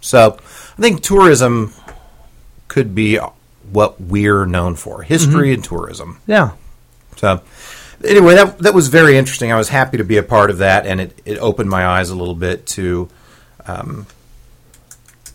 So 0.00 0.38
I 0.40 0.80
think 0.80 1.02
tourism 1.02 1.72
could 2.68 2.94
be 2.94 3.18
what 3.70 4.00
we're 4.00 4.46
known 4.46 4.76
for: 4.76 5.02
history 5.02 5.48
mm-hmm. 5.48 5.54
and 5.54 5.64
tourism. 5.64 6.20
Yeah. 6.26 6.52
So 7.16 7.42
anyway, 8.04 8.34
that 8.34 8.58
that 8.58 8.74
was 8.74 8.88
very 8.88 9.16
interesting. 9.16 9.52
I 9.52 9.56
was 9.56 9.68
happy 9.68 9.98
to 9.98 10.04
be 10.04 10.16
a 10.16 10.22
part 10.22 10.50
of 10.50 10.58
that, 10.58 10.86
and 10.86 11.00
it, 11.00 11.20
it 11.24 11.38
opened 11.38 11.70
my 11.70 11.86
eyes 11.86 12.10
a 12.10 12.14
little 12.14 12.34
bit 12.34 12.66
to 12.68 13.08
um, 13.66 14.06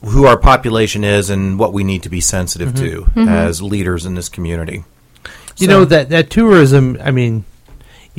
who 0.03 0.25
our 0.25 0.37
population 0.37 1.03
is 1.03 1.29
and 1.29 1.59
what 1.59 1.73
we 1.73 1.83
need 1.83 2.03
to 2.03 2.09
be 2.09 2.21
sensitive 2.21 2.69
mm-hmm. 2.69 2.85
to 2.85 3.01
mm-hmm. 3.01 3.27
as 3.27 3.61
leaders 3.61 4.05
in 4.05 4.15
this 4.15 4.29
community. 4.29 4.83
You 5.57 5.67
So- 5.67 5.71
know 5.71 5.85
that 5.85 6.09
that 6.09 6.29
tourism. 6.29 6.97
I 7.01 7.11
mean, 7.11 7.45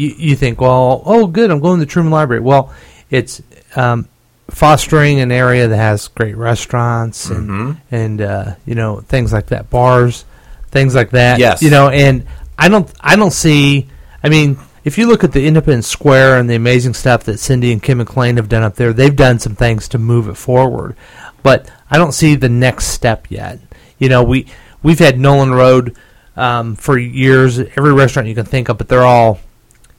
you 0.01 0.15
you 0.31 0.37
think, 0.37 0.61
well, 0.61 1.03
oh, 1.05 1.27
good, 1.27 1.51
I'm 1.51 1.61
going 1.61 1.79
to 1.79 1.87
the 1.87 1.91
Truman 1.91 2.13
Library. 2.13 2.43
Well, 2.43 2.73
it's 3.11 3.43
um, 3.77 4.09
fostering 4.49 5.21
an 5.21 5.31
area 5.33 5.69
that 5.69 5.77
has 5.77 6.09
great 6.09 6.37
restaurants 6.37 7.29
and 7.31 7.49
Mm-hmm. 7.49 7.95
and 7.95 8.21
uh, 8.21 8.55
you 8.67 8.75
know 8.75 9.01
things 9.01 9.33
like 9.33 9.47
that, 9.47 9.71
bars, 9.71 10.25
things 10.71 10.95
like 10.95 11.11
that. 11.11 11.39
Yes. 11.39 11.63
you 11.63 11.71
know, 11.71 11.89
and 11.89 12.27
I 12.59 12.69
don't 12.69 12.91
I 13.01 13.17
don't 13.17 13.33
see. 13.33 13.89
I 14.25 14.29
mean. 14.29 14.57
If 14.83 14.97
you 14.97 15.09
look 15.09 15.25
at 15.25 15.33
the 15.33 15.47
Independence 15.47 15.87
Square 15.89 16.39
and 16.39 16.49
the 16.49 16.55
amazing 16.55 16.95
stuff 16.95 17.25
that 17.25 17.39
Cindy 17.39 17.71
and 17.71 17.83
Kim 17.83 17.99
McLean 17.99 18.39
have 18.39 18.49
done 18.49 18.63
up 18.63 18.77
there, 18.77 18.95
they've 18.95 19.15
done 19.15 19.39
some 19.39 19.55
things 19.55 19.89
to 19.89 19.99
move 19.99 20.27
it 20.27 20.39
forward. 20.39 20.97
But 21.43 21.71
I 21.91 21.99
don't 21.99 22.13
see 22.13 22.35
the 22.35 22.49
next 22.49 22.87
step 22.87 23.31
yet. 23.31 23.59
You 23.99 24.09
know, 24.09 24.23
we 24.23 24.47
we've 24.83 24.99
had 24.99 25.21
Nolan 25.21 25.53
Road 25.53 25.97
um, 26.35 26.77
for 26.77 26.97
years. 26.97 27.59
Every 27.59 27.93
restaurant 27.93 28.27
you 28.27 28.35
can 28.35 28.47
think 28.47 28.71
of, 28.71 28.79
but 28.79 28.89
they're 28.89 29.05
all, 29.05 29.39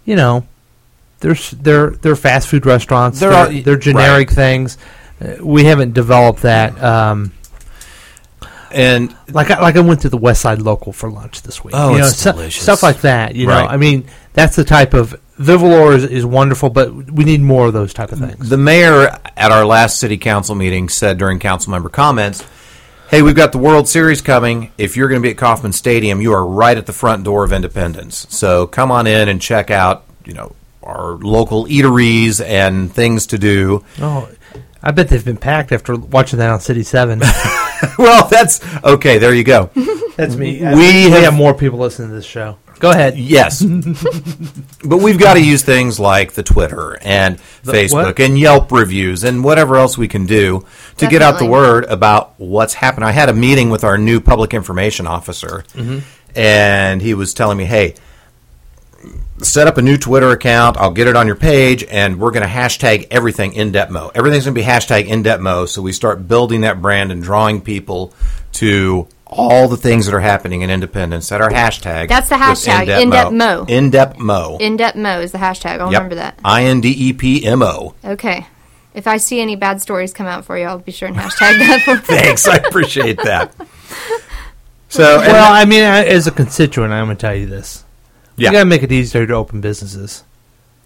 you 0.05 0.15
know, 0.15 0.45
they're 1.19 1.35
they're 1.53 1.89
they're 1.91 2.15
fast 2.15 2.47
food 2.47 2.65
restaurants. 2.65 3.19
They're 3.19 3.29
They're 3.29 3.39
all- 3.57 3.61
they're, 3.63 3.77
generic 3.77 4.29
things. 4.31 4.77
Uh, 5.21 5.35
we 5.45 5.63
haven't 5.65 5.93
developed 5.93 6.41
that. 6.43 6.81
Um, 6.83 7.31
And 8.73 9.13
like 9.29 9.51
I, 9.51 9.59
like 9.59 9.75
I 9.75 9.81
went 9.81 10.01
to 10.01 10.09
the 10.09 10.17
West 10.17 10.41
Side 10.41 10.61
Local 10.61 10.93
for 10.93 11.11
lunch 11.11 11.41
this 11.41 11.61
week. 11.63 11.73
Oh, 11.77 11.91
you 11.91 11.97
know, 11.99 12.05
it's 12.07 12.17
stu- 12.17 12.31
delicious. 12.31 12.63
stuff 12.63 12.81
like 12.81 13.01
that. 13.01 13.35
You 13.35 13.47
know, 13.47 13.53
I 13.53 13.75
mean, 13.77 14.05
that's 14.33 14.55
the 14.55 14.63
type 14.63 14.93
of 14.93 15.19
Vivilore 15.37 15.93
is, 15.93 16.05
is 16.05 16.25
wonderful, 16.25 16.69
but 16.69 16.93
we 17.11 17.25
need 17.25 17.41
more 17.41 17.67
of 17.67 17.73
those 17.73 17.93
type 17.93 18.11
of 18.13 18.19
things. 18.19 18.47
the 18.47 18.57
mayor 18.57 19.09
at 19.35 19.51
our 19.51 19.65
last 19.65 19.99
city 19.99 20.17
council 20.17 20.55
meeting 20.55 20.87
said 20.87 21.17
during 21.17 21.37
council 21.39 21.71
member 21.71 21.89
comments, 21.89 22.45
"Hey, 23.11 23.21
we've 23.21 23.35
got 23.35 23.51
the 23.51 23.57
World 23.57 23.87
Series 23.89 24.21
coming. 24.21 24.71
If 24.77 24.95
you're 24.97 25.09
going 25.09 25.21
to 25.21 25.25
be 25.25 25.31
at 25.31 25.37
Kauffman 25.37 25.73
Stadium, 25.73 26.21
you 26.21 26.31
are 26.33 26.45
right 26.45 26.77
at 26.77 26.85
the 26.85 26.93
front 26.93 27.23
door 27.25 27.43
of 27.43 27.51
Independence. 27.51 28.25
So 28.29 28.65
come 28.67 28.89
on 28.89 29.05
in 29.05 29.27
and 29.27 29.41
check 29.41 29.69
out, 29.69 30.05
you 30.25 30.33
know, 30.33 30.55
our 30.81 31.11
local 31.17 31.65
eateries 31.65 32.43
and 32.43 32.91
things 32.91 33.27
to 33.27 33.37
do." 33.37 33.83
oh, 33.99 34.29
I 34.83 34.89
bet 34.91 35.09
they've 35.09 35.23
been 35.23 35.37
packed 35.37 35.71
after 35.71 35.95
watching 35.95 36.39
that 36.39 36.49
on 36.49 36.59
City 36.59 36.81
Seven. 36.83 37.19
well, 37.99 38.27
that's 38.29 38.61
okay. 38.83 39.17
There 39.19 39.33
you 39.33 39.43
go. 39.43 39.69
that's 40.15 40.35
me. 40.35 40.59
We 40.61 40.75
we 40.75 41.01
have- 41.11 41.23
have 41.25 41.33
more 41.35 41.53
people 41.53 41.77
listening 41.79 42.09
to 42.09 42.15
this 42.15 42.25
show. 42.25 42.57
Go 42.81 42.89
ahead. 42.89 43.15
Yes, 43.15 43.61
but 44.83 44.97
we've 44.97 45.19
got 45.19 45.35
to 45.35 45.39
use 45.39 45.61
things 45.61 45.99
like 45.99 46.33
the 46.33 46.41
Twitter 46.41 46.97
and 47.03 47.37
Facebook 47.61 47.91
what? 47.91 48.19
and 48.19 48.39
Yelp 48.39 48.71
reviews 48.71 49.23
and 49.23 49.43
whatever 49.43 49.77
else 49.77 49.99
we 49.99 50.07
can 50.07 50.25
do 50.25 50.65
to 50.97 51.07
get 51.07 51.21
out 51.21 51.37
the 51.37 51.45
word 51.45 51.85
about 51.85 52.33
what's 52.39 52.73
happening. 52.73 53.07
I 53.07 53.11
had 53.11 53.29
a 53.29 53.33
meeting 53.33 53.69
with 53.69 53.83
our 53.83 53.99
new 53.99 54.19
public 54.19 54.55
information 54.55 55.05
officer, 55.05 55.63
mm-hmm. 55.73 55.99
and 56.35 57.03
he 57.03 57.13
was 57.13 57.35
telling 57.35 57.59
me, 57.59 57.65
"Hey, 57.65 57.93
set 59.43 59.67
up 59.67 59.77
a 59.77 59.81
new 59.83 59.97
Twitter 59.97 60.31
account. 60.31 60.75
I'll 60.77 60.91
get 60.91 61.07
it 61.07 61.15
on 61.15 61.27
your 61.27 61.35
page, 61.35 61.83
and 61.83 62.19
we're 62.19 62.31
going 62.31 62.47
to 62.47 62.49
hashtag 62.51 63.05
everything 63.11 63.53
in 63.53 63.71
IndepMo. 63.71 64.11
Everything's 64.15 64.45
going 64.45 64.55
to 64.55 64.59
be 64.59 64.65
hashtag 64.65 65.05
in 65.05 65.21
IndepMo. 65.21 65.67
So 65.67 65.83
we 65.83 65.91
start 65.91 66.27
building 66.27 66.61
that 66.61 66.81
brand 66.81 67.11
and 67.11 67.21
drawing 67.21 67.61
people 67.61 68.11
to 68.53 69.07
all 69.31 69.67
the 69.69 69.77
things 69.77 70.05
that 70.05 70.13
are 70.13 70.19
happening 70.19 70.61
in 70.61 70.69
Independence 70.69 71.29
that 71.29 71.39
are 71.41 71.49
hashtag. 71.49 72.09
That's 72.09 72.29
the 72.29 72.35
hashtag. 72.35 73.01
In 73.01 73.09
depth 73.09 73.31
mo. 73.31 73.65
in 73.67 73.89
depth 73.89 74.19
mo 74.19 74.57
In 74.59 74.75
depth 74.77 74.97
mo 74.97 75.19
is 75.21 75.31
the 75.31 75.37
hashtag. 75.37 75.79
I'll 75.79 75.91
Yep. 75.91 75.99
remember 76.01 76.15
that. 76.15 76.37
I 76.43 76.65
N 76.65 76.81
D 76.81 76.89
E 76.89 77.13
P 77.13 77.45
M 77.45 77.61
O. 77.63 77.93
Okay. 78.03 78.45
If 78.93 79.07
I 79.07 79.15
see 79.17 79.39
any 79.39 79.55
bad 79.55 79.81
stories 79.81 80.11
come 80.13 80.27
out 80.27 80.43
for 80.43 80.57
you, 80.57 80.65
I'll 80.65 80.77
be 80.79 80.91
sure 80.91 81.07
and 81.07 81.15
hashtag 81.17 81.59
that 81.59 81.81
for 81.85 81.91
you. 81.95 81.97
Thanks, 81.99 82.45
I 82.47 82.57
appreciate 82.57 83.17
that. 83.23 83.53
So, 84.89 85.21
and- 85.21 85.31
Well, 85.31 85.53
I 85.53 85.63
mean, 85.63 85.83
as 85.83 86.27
a 86.27 86.31
constituent, 86.31 86.91
I'm 86.91 87.05
going 87.05 87.15
to 87.15 87.21
tell 87.21 87.33
you 87.33 87.45
this: 87.45 87.85
yeah, 88.35 88.49
you 88.49 88.53
got 88.57 88.59
to 88.59 88.65
make 88.65 88.83
it 88.83 88.91
easier 88.91 89.25
to 89.25 89.33
open 89.35 89.61
businesses. 89.61 90.23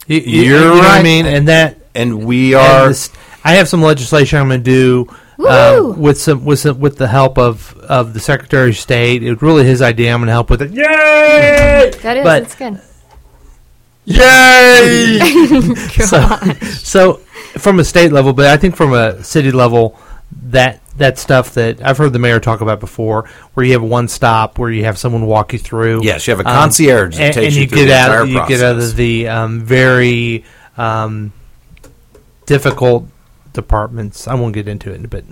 You, 0.05 0.19
you- 0.19 0.41
You're 0.43 0.59
you 0.59 0.65
know 0.65 0.73
what 0.75 0.85
I 0.85 1.01
mean, 1.01 1.25
and 1.25 1.47
that 1.47 1.77
and 1.95 2.23
we 2.23 2.53
and 2.53 2.61
are. 2.61 2.87
this- 2.89 3.09
I 3.43 3.53
have 3.53 3.67
some 3.67 3.81
legislation 3.81 4.37
I'm 4.39 4.47
going 4.47 4.63
to 4.63 4.63
do 4.63 5.03
Woo! 5.09 5.17
Uh, 5.39 5.93
with 5.97 6.19
some 6.19 6.45
with 6.45 6.59
some, 6.59 6.79
with 6.79 6.97
the 6.97 7.07
help 7.07 7.37
of 7.37 7.73
of 7.79 8.13
the 8.13 8.19
Secretary 8.19 8.69
of 8.69 8.77
State. 8.77 9.23
It 9.23 9.31
was 9.33 9.41
really 9.41 9.65
his 9.65 9.81
idea. 9.81 10.13
I'm 10.13 10.19
going 10.19 10.27
to 10.27 10.33
help 10.33 10.49
with 10.49 10.61
it. 10.61 10.71
Yay! 10.71 11.91
That 12.01 12.17
is, 12.17 12.23
But- 12.23 12.43
it's 12.43 12.55
good. 12.55 12.79
Yay! 14.07 15.19
so, 16.05 16.19
so 16.77 17.13
from 17.57 17.79
a 17.79 17.83
state 17.83 18.11
level, 18.11 18.33
but 18.33 18.45
I 18.45 18.57
think 18.57 18.75
from 18.75 18.93
a 18.93 19.23
city 19.23 19.51
level, 19.51 19.97
that 20.49 20.79
that 20.97 21.17
stuff 21.17 21.55
that 21.55 21.81
I've 21.83 21.97
heard 21.97 22.13
the 22.13 22.19
mayor 22.19 22.39
talk 22.39 22.61
about 22.61 22.79
before, 22.79 23.27
where 23.55 23.65
you 23.65 23.73
have 23.73 23.81
one 23.83 24.07
stop, 24.07 24.57
where 24.59 24.69
you 24.69 24.85
have 24.85 24.97
someone 24.97 25.25
walk 25.25 25.53
you 25.53 25.59
through. 25.59 26.03
Yes, 26.03 26.27
you 26.27 26.31
have 26.35 26.45
a 26.45 26.47
Um, 26.47 26.55
concierge 26.55 27.17
that 27.17 27.23
and, 27.23 27.33
takes 27.33 27.47
and 27.47 27.55
you 27.55 27.61
you 27.61 27.67
get 27.67 27.89
out. 27.89 28.11
entire 28.11 28.25
You 28.25 28.47
get 28.47 28.61
out 28.63 28.77
of 28.77 28.95
the 28.95 29.27
um, 29.27 29.61
very 29.61 30.45
um, 30.77 31.33
difficult 32.45 33.07
departments. 33.55 34.27
I 34.27 34.35
won't 34.35 34.53
get 34.53 34.67
into 34.67 34.91
it, 34.91 35.09
but 35.09 35.23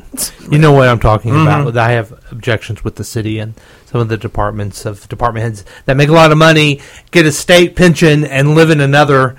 you 0.51 0.57
know 0.57 0.71
what 0.71 0.87
I'm 0.87 0.99
talking 0.99 1.31
Mm-hmm. 1.31 1.67
about. 1.67 1.77
I 1.77 1.91
have 1.91 2.11
objections 2.31 2.83
with 2.83 2.95
the 2.95 3.03
city 3.03 3.37
and 3.39 3.53
some 3.85 4.01
of 4.01 4.09
the 4.09 4.17
departments 4.17 4.85
of 4.85 5.07
department 5.09 5.43
heads 5.43 5.63
that 5.85 5.95
make 5.95 6.09
a 6.09 6.13
lot 6.13 6.31
of 6.31 6.37
money, 6.37 6.81
get 7.11 7.25
a 7.27 7.31
state 7.31 7.75
pension, 7.75 8.23
and 8.25 8.55
live 8.55 8.71
in 8.71 8.81
another. 8.81 9.35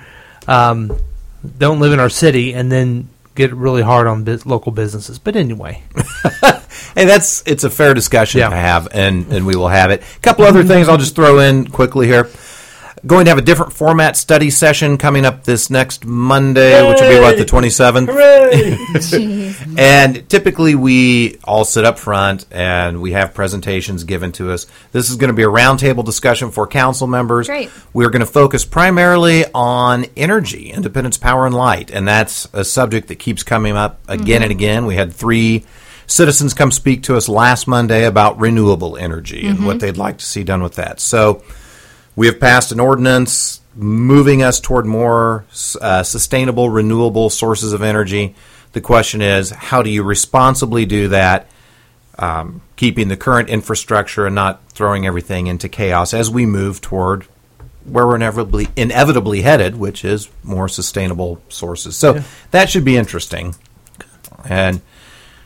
Um, 0.47 0.97
don't 1.57 1.79
live 1.79 1.91
in 1.91 1.99
our 1.99 2.09
city, 2.09 2.53
and 2.53 2.71
then 2.71 3.09
get 3.35 3.53
really 3.53 3.81
hard 3.81 4.07
on 4.07 4.23
bus- 4.23 4.45
local 4.45 4.71
businesses. 4.71 5.19
But 5.19 5.35
anyway, 5.35 5.83
Hey, 6.95 7.03
that's 7.05 7.43
it's 7.45 7.63
a 7.65 7.69
fair 7.69 7.93
discussion 7.93 8.39
Yeah. 8.39 8.49
to 8.49 8.55
have, 8.55 8.87
and 8.91 9.31
and 9.33 9.45
we 9.45 9.55
will 9.55 9.67
have 9.67 9.91
it. 9.91 10.01
A 10.15 10.19
couple 10.21 10.45
other 10.45 10.63
things 10.63 10.87
I'll 10.87 10.97
just 10.97 11.15
throw 11.15 11.39
in 11.39 11.67
quickly 11.67 12.07
here. 12.07 12.29
Going 13.05 13.25
to 13.25 13.31
have 13.31 13.37
a 13.37 13.41
different 13.41 13.73
format 13.73 14.17
study 14.17 14.49
session 14.49 14.97
coming 14.97 15.25
up 15.25 15.43
this 15.43 15.69
next 15.69 16.05
Monday, 16.05 16.87
which 16.89 16.99
will 16.99 17.09
be 17.09 17.17
about 17.17 17.37
the 17.37 17.45
27th. 17.45 18.07
And 19.77 20.27
typically, 20.29 20.75
we 20.75 21.37
all 21.43 21.65
sit 21.65 21.83
up 21.83 21.99
front 21.99 22.45
and 22.49 23.01
we 23.01 23.11
have 23.11 23.33
presentations 23.33 24.05
given 24.05 24.31
to 24.33 24.51
us. 24.51 24.67
This 24.91 25.09
is 25.09 25.17
going 25.17 25.29
to 25.29 25.33
be 25.33 25.43
a 25.43 25.47
roundtable 25.47 26.05
discussion 26.05 26.51
for 26.51 26.65
council 26.65 27.07
members. 27.07 27.47
Great. 27.47 27.69
We're 27.93 28.09
going 28.09 28.21
to 28.21 28.31
focus 28.31 28.63
primarily 28.63 29.45
on 29.53 30.05
energy, 30.15 30.71
independence, 30.71 31.17
power, 31.17 31.45
and 31.45 31.53
light. 31.53 31.91
And 31.91 32.07
that's 32.07 32.47
a 32.53 32.63
subject 32.63 33.09
that 33.09 33.19
keeps 33.19 33.43
coming 33.43 33.75
up 33.75 33.99
again 34.07 34.41
and 34.41 34.51
mm-hmm. 34.51 34.59
again. 34.59 34.85
We 34.85 34.95
had 34.95 35.13
three 35.13 35.65
citizens 36.07 36.53
come 36.53 36.71
speak 36.71 37.03
to 37.03 37.17
us 37.17 37.27
last 37.27 37.67
Monday 37.67 38.05
about 38.05 38.39
renewable 38.39 38.97
energy 38.97 39.45
and 39.45 39.57
mm-hmm. 39.57 39.65
what 39.65 39.79
they'd 39.79 39.97
like 39.97 40.19
to 40.19 40.25
see 40.25 40.43
done 40.43 40.63
with 40.63 40.75
that. 40.75 40.99
So, 40.99 41.43
we 42.15 42.27
have 42.27 42.39
passed 42.39 42.71
an 42.71 42.79
ordinance 42.79 43.61
moving 43.75 44.41
us 44.41 44.59
toward 44.59 44.85
more 44.85 45.45
uh, 45.81 46.03
sustainable, 46.03 46.69
renewable 46.69 47.29
sources 47.29 47.73
of 47.73 47.81
energy. 47.81 48.35
The 48.71 48.81
question 48.81 49.21
is, 49.21 49.49
how 49.49 49.81
do 49.81 49.89
you 49.89 50.03
responsibly 50.03 50.85
do 50.85 51.09
that, 51.09 51.49
um, 52.17 52.61
keeping 52.77 53.09
the 53.09 53.17
current 53.17 53.49
infrastructure 53.49 54.25
and 54.25 54.35
not 54.35 54.69
throwing 54.69 55.05
everything 55.05 55.47
into 55.47 55.67
chaos 55.67 56.13
as 56.13 56.29
we 56.29 56.45
move 56.45 56.81
toward 56.81 57.23
where 57.83 58.07
we're 58.07 58.15
inevitably 58.15 58.67
inevitably 58.75 59.41
headed, 59.41 59.75
which 59.77 60.03
is 60.03 60.29
more 60.43 60.67
sustainable 60.67 61.41
sources. 61.49 61.95
So 61.95 62.23
that 62.51 62.69
should 62.69 62.85
be 62.85 62.97
interesting. 62.97 63.55
And 64.43 64.81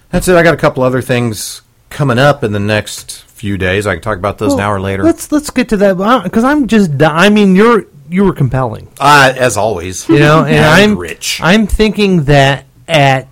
that's 0.10 0.28
it. 0.28 0.36
I 0.36 0.44
got 0.44 0.54
a 0.54 0.58
couple 0.58 0.84
other 0.84 1.02
things 1.02 1.62
coming 1.90 2.20
up 2.20 2.44
in 2.44 2.52
the 2.52 2.60
next 2.60 3.24
few 3.24 3.58
days. 3.58 3.88
I 3.88 3.94
can 3.94 4.02
talk 4.02 4.18
about 4.18 4.38
those 4.38 4.54
an 4.54 4.60
hour 4.60 4.80
later. 4.80 5.04
Let's 5.04 5.32
let's 5.32 5.50
get 5.50 5.70
to 5.70 5.78
that 5.78 6.24
because 6.24 6.44
I'm 6.44 6.68
just. 6.68 7.02
I 7.02 7.30
mean, 7.30 7.56
you're 7.56 7.86
you 8.10 8.24
were 8.24 8.34
compelling. 8.34 8.88
Uh, 9.00 9.34
as 9.38 9.58
always, 9.58 10.08
You 10.10 10.20
know, 10.20 10.44
and, 10.46 10.66
I'm 10.66 10.98
rich. 10.98 11.40
I'm 11.42 11.68
thinking 11.68 12.24
that 12.24 12.66
at. 12.88 13.28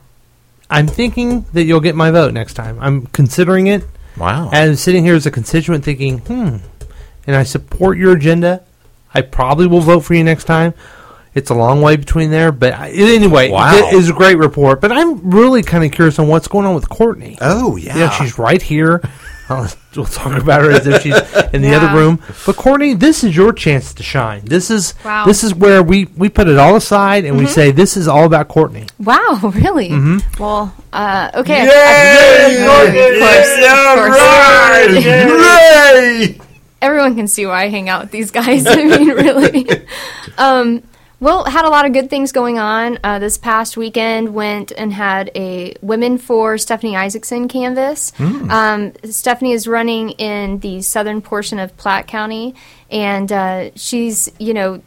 I'm 0.70 0.88
thinking 0.88 1.46
that 1.54 1.64
you'll 1.64 1.80
get 1.80 1.96
my 1.96 2.12
vote 2.12 2.34
next 2.34 2.56
time. 2.56 2.78
I'm 2.82 3.08
considering 3.08 3.68
it. 3.68 3.84
Wow. 4.18 4.50
And 4.52 4.72
I'm 4.72 4.76
sitting 4.76 5.06
here 5.06 5.16
as 5.16 5.26
a 5.26 5.32
constituent 5.32 5.86
thinking, 5.86 6.20
hmm, 6.20 6.58
and 7.26 7.36
I 7.36 7.44
support 7.44 7.98
your 7.98 8.14
agenda. 8.16 8.64
I 9.14 9.22
probably 9.22 9.68
will 9.68 9.82
vote 9.82 10.02
for 10.02 10.14
you 10.14 10.24
next 10.24 10.44
time. 10.44 10.74
It's 11.38 11.52
a 11.52 11.56
long 11.56 11.82
way 11.84 11.96
between 11.98 12.32
there, 12.32 12.52
but 12.52 12.74
I, 12.74 12.90
anyway, 12.90 13.52
Wow. 13.52 13.74
it 13.76 13.94
is 13.94 14.10
a 14.10 14.14
great 14.14 14.38
report. 14.40 14.82
But 14.82 14.92
I'm 14.92 15.30
really 15.30 15.62
kind 15.62 15.84
of 15.86 15.92
curious 15.92 16.18
on 16.18 16.28
what's 16.28 16.48
going 16.48 16.66
on 16.66 16.74
with 16.76 16.90
Courtney. 16.90 17.38
oh 17.42 17.76
yeah. 17.76 17.96
Yeah, 17.98 18.10
she's 18.10 18.38
right 18.40 18.62
here. 18.62 19.02
Uh, 19.50 19.66
we'll 19.96 20.04
talk 20.04 20.38
about 20.38 20.62
her 20.62 20.72
as 20.72 20.86
if 20.86 21.02
she's 21.04 21.16
in 21.54 21.62
the 21.62 21.70
Yeah. 21.70 21.78
other 21.78 21.98
room. 21.98 22.20
But 22.46 22.58
Courtney, 22.58 22.96
this 22.96 23.24
is 23.24 23.34
your 23.34 23.54
chance 23.54 23.94
to 23.94 24.04
shine. 24.04 24.42
This 24.44 24.70
is 24.70 24.94
Wow. 25.06 25.24
this 25.26 25.42
is 25.42 25.56
where 25.56 25.82
we 25.82 26.10
we 26.18 26.28
put 26.28 26.50
it 26.50 26.58
all 26.58 26.76
aside 26.76 27.24
and 27.24 27.38
we 27.38 27.46
say 27.48 27.72
this 27.72 27.96
is 27.96 28.10
all 28.10 28.26
about 28.26 28.50
Courtney. 28.50 28.88
Wow, 29.00 29.40
really? 29.56 29.88
Mm-hmm. 29.92 30.44
Well, 30.44 30.74
uh, 30.92 31.32
okay. 31.36 31.62
I- 31.66 32.58
of 32.58 32.92
course, 33.24 33.56
of 36.28 36.36
course. 36.36 36.48
Everyone 36.82 37.16
can 37.16 37.30
see 37.30 37.46
why 37.46 37.64
I 37.64 37.70
hang 37.70 37.88
out 37.88 38.02
with 38.02 38.12
these 38.12 38.32
guys. 38.32 38.68
I 38.68 38.76
mean, 38.84 39.08
really. 39.08 39.66
Um, 40.38 40.84
well, 41.20 41.46
had 41.46 41.66
a 41.66 41.70
lot 41.70 41.86
of 41.86 41.94
good 41.94 42.10
things 42.10 42.32
going 42.32 42.60
on. 42.60 43.00
Uh, 43.04 43.18
this 43.20 43.38
past 43.38 43.76
weekend, 43.76 44.34
went 44.34 44.72
and 44.72 44.94
had 44.94 45.32
a 45.36 45.76
Women 45.82 46.18
for 46.18 46.58
Stephanie 46.58 46.96
Isaacson 46.96 47.48
canvas. 47.48 48.12
Um, 48.52 48.94
Stephanie 49.04 49.54
is 49.54 49.68
running 49.68 50.12
in 50.12 50.60
the 50.60 50.82
southern 50.82 51.22
portion 51.22 51.58
of 51.60 51.76
Platte 51.78 52.08
County, 52.08 52.54
and 52.92 53.32
uh, 53.32 53.70
she's, 53.76 54.30
you 54.40 54.54
know, 54.54 54.82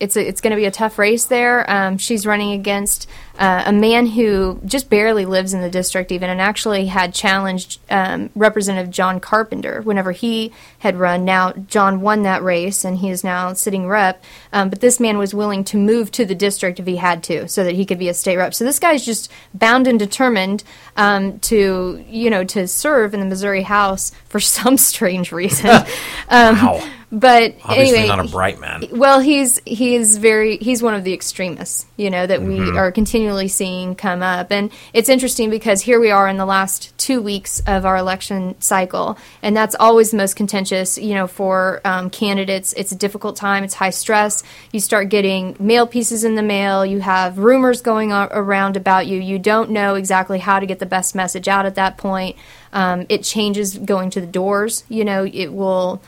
it's 0.00 0.16
a, 0.16 0.26
it's 0.26 0.40
going 0.40 0.50
to 0.52 0.56
be 0.56 0.64
a 0.64 0.70
tough 0.70 0.98
race 0.98 1.26
there. 1.26 1.68
Um, 1.70 1.98
she's 1.98 2.26
running 2.26 2.52
against 2.52 3.08
uh, 3.38 3.62
a 3.66 3.72
man 3.72 4.06
who 4.06 4.60
just 4.64 4.90
barely 4.90 5.24
lives 5.24 5.54
in 5.54 5.60
the 5.60 5.70
district, 5.70 6.10
even, 6.10 6.28
and 6.28 6.40
actually 6.40 6.86
had 6.86 7.14
challenged 7.14 7.78
um, 7.88 8.30
Representative 8.34 8.90
John 8.90 9.20
Carpenter 9.20 9.80
whenever 9.82 10.10
he 10.10 10.52
had 10.80 10.96
run. 10.96 11.24
Now 11.24 11.52
John 11.52 12.00
won 12.00 12.22
that 12.24 12.42
race, 12.42 12.84
and 12.84 12.98
he 12.98 13.10
is 13.10 13.22
now 13.22 13.52
sitting 13.52 13.86
rep. 13.86 14.22
Um, 14.52 14.70
but 14.70 14.80
this 14.80 14.98
man 14.98 15.18
was 15.18 15.34
willing 15.34 15.62
to 15.64 15.76
move 15.76 16.10
to 16.12 16.24
the 16.24 16.34
district 16.34 16.80
if 16.80 16.86
he 16.86 16.96
had 16.96 17.22
to, 17.24 17.48
so 17.48 17.62
that 17.62 17.74
he 17.74 17.86
could 17.86 17.98
be 17.98 18.08
a 18.08 18.14
state 18.14 18.36
rep. 18.36 18.54
So 18.54 18.64
this 18.64 18.80
guy's 18.80 19.06
just 19.06 19.30
bound 19.54 19.86
and 19.86 19.98
determined 19.98 20.64
um, 20.96 21.38
to, 21.40 22.04
you 22.08 22.30
know, 22.30 22.42
to 22.44 22.66
serve 22.66 23.14
in 23.14 23.20
the 23.20 23.26
Missouri 23.26 23.62
House 23.62 24.10
for 24.26 24.40
some 24.58 24.76
strange 24.76 25.30
reason. 25.32 25.70
um, 26.28 26.56
Wow. 26.56 26.88
But 27.10 27.54
Obviously 27.64 28.00
anyway, 28.00 28.06
not 28.08 28.20
a 28.20 28.28
bright 28.28 28.60
man. 28.60 28.84
well, 28.92 29.18
he's 29.20 29.58
he 29.64 29.94
is 29.96 30.18
very 30.18 30.58
he's 30.58 30.82
one 30.82 30.92
of 30.94 31.04
the 31.04 31.14
extremists, 31.14 31.86
you 31.96 32.10
know, 32.10 32.26
that 32.26 32.40
Mm-hmm. 32.40 32.72
we 32.72 32.78
are 32.78 32.92
continually 32.92 33.48
seeing 33.48 33.94
come 33.94 34.22
up, 34.22 34.52
and 34.52 34.70
it's 34.92 35.08
interesting 35.08 35.48
because 35.48 35.80
here 35.80 35.98
we 36.00 36.10
are 36.10 36.28
in 36.28 36.36
the 36.36 36.44
last 36.44 36.92
two 36.98 37.22
weeks 37.22 37.60
of 37.66 37.86
our 37.86 37.96
election 37.96 38.60
cycle, 38.60 39.16
and 39.42 39.56
that's 39.56 39.74
always 39.80 40.10
the 40.10 40.18
most 40.18 40.36
contentious, 40.36 40.98
you 40.98 41.14
know, 41.14 41.26
for 41.26 41.80
um, 41.86 42.10
candidates. 42.10 42.74
It's 42.74 42.92
a 42.92 42.96
difficult 42.96 43.36
time. 43.36 43.64
It's 43.64 43.72
high 43.74 43.88
stress. 43.88 44.42
You 44.72 44.80
start 44.80 45.08
getting 45.08 45.56
mail 45.58 45.86
pieces 45.86 46.24
in 46.24 46.34
the 46.34 46.42
mail. 46.42 46.84
You 46.84 47.00
have 47.00 47.38
rumors 47.38 47.80
going 47.80 48.12
a- 48.12 48.28
around 48.32 48.76
about 48.76 49.06
you. 49.06 49.18
You 49.18 49.38
don't 49.38 49.70
know 49.70 49.94
exactly 49.94 50.40
how 50.40 50.60
to 50.60 50.66
get 50.66 50.78
the 50.78 50.84
best 50.86 51.14
message 51.14 51.48
out 51.48 51.64
at 51.64 51.76
that 51.76 51.96
point. 51.96 52.36
Um, 52.70 53.06
it 53.08 53.22
changes 53.22 53.78
going 53.78 54.10
to 54.10 54.20
the 54.20 54.26
doors. 54.26 54.84
You 54.90 55.06
know, 55.06 55.24
it 55.24 55.54
will 55.54 56.02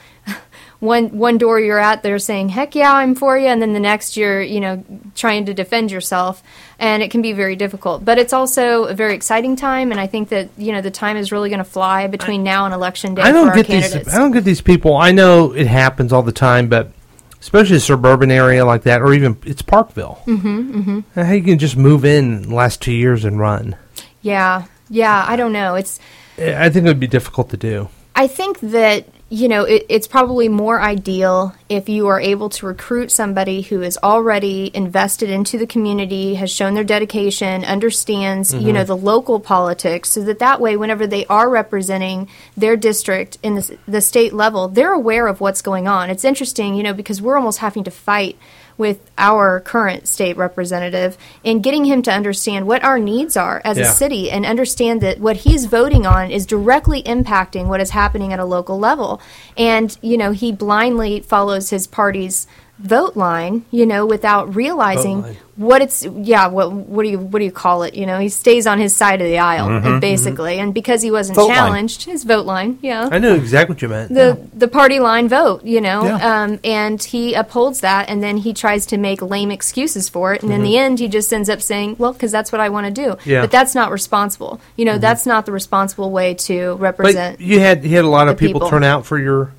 one 0.80 1.16
one 1.16 1.38
door 1.38 1.60
you're 1.60 1.78
at 1.78 2.02
they're 2.02 2.18
saying 2.18 2.48
heck 2.48 2.74
yeah 2.74 2.92
i'm 2.92 3.14
for 3.14 3.38
you 3.38 3.46
and 3.46 3.62
then 3.62 3.72
the 3.72 3.80
next 3.80 4.16
you're 4.16 4.42
you 4.42 4.60
know 4.60 4.82
trying 5.14 5.44
to 5.44 5.54
defend 5.54 5.90
yourself 5.90 6.42
and 6.78 7.02
it 7.02 7.10
can 7.10 7.22
be 7.22 7.32
very 7.32 7.54
difficult 7.54 8.04
but 8.04 8.18
it's 8.18 8.32
also 8.32 8.84
a 8.84 8.94
very 8.94 9.14
exciting 9.14 9.56
time 9.56 9.92
and 9.92 10.00
i 10.00 10.06
think 10.06 10.30
that 10.30 10.48
you 10.56 10.72
know 10.72 10.80
the 10.80 10.90
time 10.90 11.16
is 11.16 11.30
really 11.30 11.48
going 11.48 11.58
to 11.58 11.64
fly 11.64 12.06
between 12.06 12.42
now 12.42 12.64
and 12.64 12.74
election 12.74 13.14
day 13.14 13.22
I 13.22 13.32
don't 13.32 13.54
get 13.54 13.66
these. 13.66 13.94
I 14.08 14.18
don't 14.18 14.32
get 14.32 14.44
these 14.44 14.60
people. 14.60 14.96
I 14.96 15.12
know 15.12 15.52
it 15.52 15.66
happens 15.66 16.12
all 16.12 16.22
the 16.22 16.32
time, 16.32 16.68
but 16.68 16.90
especially 17.40 17.76
a 17.76 17.80
suburban 17.80 18.30
area 18.30 18.64
like 18.64 18.82
that, 18.82 19.02
or 19.02 19.12
even 19.12 19.36
it's 19.44 19.62
Parkville. 19.62 20.22
Mm-hmm, 20.26 20.80
mm-hmm. 20.80 21.20
How 21.20 21.32
you 21.32 21.42
can 21.42 21.58
just 21.58 21.76
move 21.76 22.04
in 22.04 22.42
the 22.42 22.54
last 22.54 22.82
two 22.82 22.92
years 22.92 23.24
and 23.24 23.38
run? 23.38 23.76
yeah 24.22 24.64
yeah 24.90 25.24
i 25.26 25.34
don't 25.34 25.52
know 25.52 25.76
it's 25.76 25.98
I 26.38 26.70
think 26.70 26.86
it 26.86 26.88
would 26.88 27.00
be 27.00 27.06
difficult 27.06 27.50
to 27.50 27.56
do. 27.56 27.88
I 28.14 28.26
think 28.26 28.60
that 28.60 29.06
you 29.30 29.48
know 29.48 29.62
it, 29.62 29.86
it's 29.88 30.08
probably 30.08 30.48
more 30.48 30.80
ideal 30.80 31.54
if 31.68 31.88
you 31.88 32.08
are 32.08 32.20
able 32.20 32.48
to 32.48 32.66
recruit 32.66 33.12
somebody 33.12 33.62
who 33.62 33.80
is 33.80 33.96
already 34.02 34.72
invested 34.74 35.30
into 35.30 35.56
the 35.56 35.68
community, 35.68 36.34
has 36.34 36.50
shown 36.50 36.74
their 36.74 36.84
dedication, 36.84 37.64
understands 37.64 38.52
you 38.52 38.60
mm-hmm. 38.60 38.72
know 38.72 38.84
the 38.84 38.96
local 38.96 39.38
politics, 39.38 40.10
so 40.10 40.22
that 40.24 40.40
that 40.40 40.60
way, 40.60 40.76
whenever 40.76 41.06
they 41.06 41.24
are 41.26 41.48
representing 41.48 42.28
their 42.56 42.76
district 42.76 43.38
in 43.42 43.54
the, 43.54 43.78
the 43.86 44.00
state 44.00 44.32
level, 44.32 44.66
they're 44.66 44.92
aware 44.92 45.28
of 45.28 45.40
what's 45.40 45.62
going 45.62 45.86
on. 45.86 46.10
It's 46.10 46.24
interesting, 46.24 46.74
you 46.74 46.82
know, 46.82 46.92
because 46.92 47.22
we're 47.22 47.36
almost 47.36 47.60
having 47.60 47.84
to 47.84 47.90
fight 47.90 48.36
with 48.80 49.10
our 49.18 49.60
current 49.60 50.08
state 50.08 50.36
representative 50.38 51.16
and 51.44 51.62
getting 51.62 51.84
him 51.84 52.00
to 52.00 52.10
understand 52.10 52.66
what 52.66 52.82
our 52.82 52.98
needs 52.98 53.36
are 53.36 53.60
as 53.62 53.76
a 53.76 53.84
city 53.84 54.30
and 54.30 54.46
understand 54.46 55.02
that 55.02 55.20
what 55.20 55.36
he's 55.36 55.66
voting 55.66 56.06
on 56.06 56.30
is 56.30 56.46
directly 56.46 57.02
impacting 57.02 57.66
what 57.66 57.80
is 57.80 57.90
happening 57.90 58.32
at 58.32 58.40
a 58.40 58.44
local 58.44 58.78
level. 58.78 59.20
And, 59.56 59.96
you 60.00 60.16
know, 60.16 60.32
he 60.32 60.50
blindly 60.50 61.20
follows 61.20 61.68
his 61.68 61.86
party's 61.86 62.46
vote 62.82 63.16
line, 63.16 63.64
you 63.70 63.86
know, 63.86 64.06
without 64.06 64.54
realizing 64.54 65.22
what 65.56 65.82
it's 65.82 66.04
yeah, 66.04 66.46
what 66.46 66.72
what 66.72 67.02
do 67.02 67.10
you 67.10 67.18
what 67.18 67.38
do 67.38 67.44
you 67.44 67.52
call 67.52 67.82
it? 67.82 67.94
You 67.94 68.06
know, 68.06 68.18
he 68.18 68.30
stays 68.30 68.66
on 68.66 68.78
his 68.78 68.96
side 68.96 69.20
of 69.20 69.26
the 69.28 69.38
aisle 69.38 69.68
and 69.68 70.00
basically. 70.00 70.58
And 70.58 70.72
because 70.72 71.02
he 71.02 71.10
wasn't 71.10 71.36
Vote 71.36 71.48
line. 71.48 71.56
challenged, 71.56 72.04
his 72.04 72.24
vote 72.24 72.46
line, 72.46 72.78
yeah 72.80 73.08
I 73.12 73.18
knew 73.18 73.34
exactly 73.34 73.74
what 73.74 73.82
you 73.82 73.88
meant. 73.88 74.14
the 74.14 74.38
the 74.54 74.68
party 74.68 74.98
line 75.00 75.28
vote, 75.28 75.62
you 75.64 75.80
know, 75.82 76.04
Yeah. 76.04 76.42
um, 76.42 76.60
and 76.64 77.02
he 77.02 77.34
upholds 77.34 77.80
that, 77.80 78.08
and 78.08 78.22
then 78.22 78.38
he 78.38 78.54
tries 78.54 78.86
to 78.86 78.96
make 78.96 79.20
lame 79.20 79.50
excuses 79.50 80.08
for 80.08 80.32
it, 80.32 80.42
and 80.42 80.50
in 80.52 80.62
the 80.62 80.78
end, 80.78 80.98
he 80.98 81.08
just 81.08 81.30
ends 81.32 81.50
up 81.50 81.60
saying, 81.60 81.96
"Well, 81.98 82.14
because 82.14 82.32
that's 82.32 82.50
what 82.52 82.60
I 82.62 82.70
want 82.70 82.86
to 82.86 82.92
do." 82.92 83.10
Mm-hmm. 83.10 83.28
Yeah. 83.30 83.36
Mm-hmm. 83.36 83.42
But 83.44 83.50
that's 83.50 83.74
not 83.74 83.90
responsible. 83.92 84.60
You 84.76 84.86
know, 84.86 84.96
that's 84.98 85.26
not 85.26 85.44
the 85.44 85.52
responsible 85.52 86.10
way 86.10 86.32
to 86.34 86.72
but 86.76 86.80
represent. 86.80 87.40
you 87.40 87.60
had 87.60 87.84
you 87.84 87.94
had 87.96 88.04
a 88.06 88.08
lot 88.08 88.28
of 88.28 88.38
people, 88.38 88.60
people. 88.60 88.70
turn 88.70 88.84
out 88.84 89.04
for 89.04 89.18
your 89.18 89.52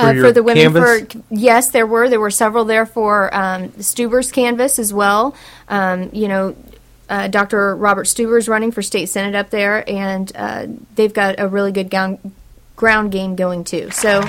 uh, 0.00 0.14
for 0.14 0.32
the 0.32 0.42
women 0.42 0.72
canvas. 0.72 1.12
for 1.12 1.22
yes, 1.30 1.70
there 1.70 1.86
were 1.86 2.08
there 2.08 2.20
were 2.20 2.30
several 2.30 2.64
there 2.64 2.86
for 2.86 3.34
um, 3.34 3.72
Stuber's 3.80 4.32
canvas 4.32 4.78
as 4.78 4.92
well. 4.92 5.34
Um, 5.68 6.10
you 6.12 6.28
know. 6.28 6.56
Uh, 7.08 7.26
Dr. 7.26 7.74
Robert 7.74 8.04
Stuber's 8.04 8.48
running 8.48 8.70
for 8.70 8.82
state 8.82 9.06
senate 9.06 9.34
up 9.34 9.50
there, 9.50 9.82
and 9.90 10.30
uh, 10.36 10.68
they've 10.94 11.12
got 11.12 11.40
a 11.40 11.48
really 11.48 11.72
good 11.72 11.90
gown, 11.90 12.20
ground 12.76 13.10
game 13.10 13.34
going 13.34 13.64
too. 13.64 13.90
So, 13.90 14.20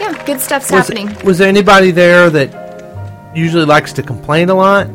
yeah, 0.00 0.22
good 0.24 0.40
stuff's 0.40 0.72
was, 0.72 0.88
happening. 0.88 1.14
was 1.22 1.36
there 1.36 1.48
anybody 1.48 1.90
there 1.90 2.30
that 2.30 3.36
usually 3.36 3.66
likes 3.66 3.92
to 3.92 4.02
complain 4.02 4.48
a 4.48 4.54
lot? 4.54 4.88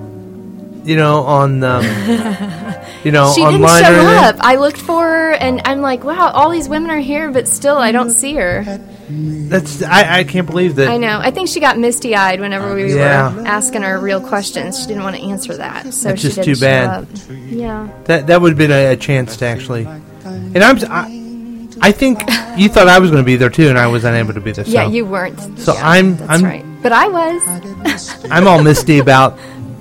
You 0.84 0.96
know, 0.96 1.22
on 1.22 1.64
um, 1.64 1.84
you 3.04 3.12
know, 3.12 3.34
She 3.34 3.42
didn't 3.44 3.62
show 3.68 4.06
up. 4.08 4.36
I 4.40 4.56
looked 4.56 4.78
for 4.82 5.02
her, 5.08 5.32
and 5.34 5.62
I'm 5.66 5.82
like, 5.82 6.04
wow, 6.04 6.32
all 6.32 6.50
these 6.50 6.68
women 6.70 6.90
are 6.92 7.00
here, 7.00 7.32
but 7.32 7.48
still, 7.48 7.78
I 7.78 7.92
don't 7.92 8.10
see 8.12 8.34
her. 8.36 8.64
That's 9.12 9.82
I, 9.82 10.20
I 10.20 10.24
can't 10.24 10.46
believe 10.46 10.76
that. 10.76 10.88
I 10.90 10.98
know. 10.98 11.20
I 11.20 11.32
think 11.32 11.48
she 11.50 11.60
got 11.60 11.80
misty 11.80 12.16
eyed 12.16 12.40
whenever 12.40 12.76
we 12.76 12.94
Yeah. 12.94 13.34
were 13.36 13.42
asking 13.48 13.82
her 13.82 14.00
real 14.00 14.22
questions. 14.22 14.80
She 14.80 14.88
didn't 14.88 15.04
want 15.04 15.16
to 15.16 15.22
answer 15.24 15.58
that, 15.58 15.94
so 15.94 16.10
That's 16.10 16.22
she 16.22 16.28
just 16.28 16.36
didn't 16.36 16.46
too 16.46 16.56
show 16.56 16.62
bad. 16.62 16.90
up. 16.90 17.08
Yeah. 17.48 17.88
That 18.06 18.28
that 18.28 18.40
would 18.42 18.50
have 18.52 18.58
been 18.60 18.72
a, 18.72 18.92
a 18.94 18.96
chance 18.96 19.36
to 19.38 19.46
actually. 19.46 19.86
And 20.26 20.60
I'm 20.60 20.78
I, 20.92 21.88
I 21.90 21.92
think 21.92 22.20
you 22.56 22.70
thought 22.70 22.88
I 22.88 23.00
was 23.00 23.10
going 23.10 23.24
to 23.24 23.26
be 23.26 23.36
there 23.36 23.50
too, 23.50 23.70
and 23.70 23.80
I 23.80 23.88
was 23.88 24.04
unable 24.04 24.34
to 24.36 24.42
be 24.42 24.52
there. 24.52 24.66
Yeah, 24.66 24.86
you 24.88 25.06
weren't. 25.06 25.40
So 25.58 25.74
Yeah, 25.74 25.88
I'm- 25.90 26.16
That's 26.18 26.30
I'm- 26.30 26.44
right. 26.44 26.66
But 26.84 26.92
I 26.94 27.08
was. 27.08 28.26
I'm 28.32 28.48
all 28.48 28.62
misty 28.64 29.00
about 29.00 29.38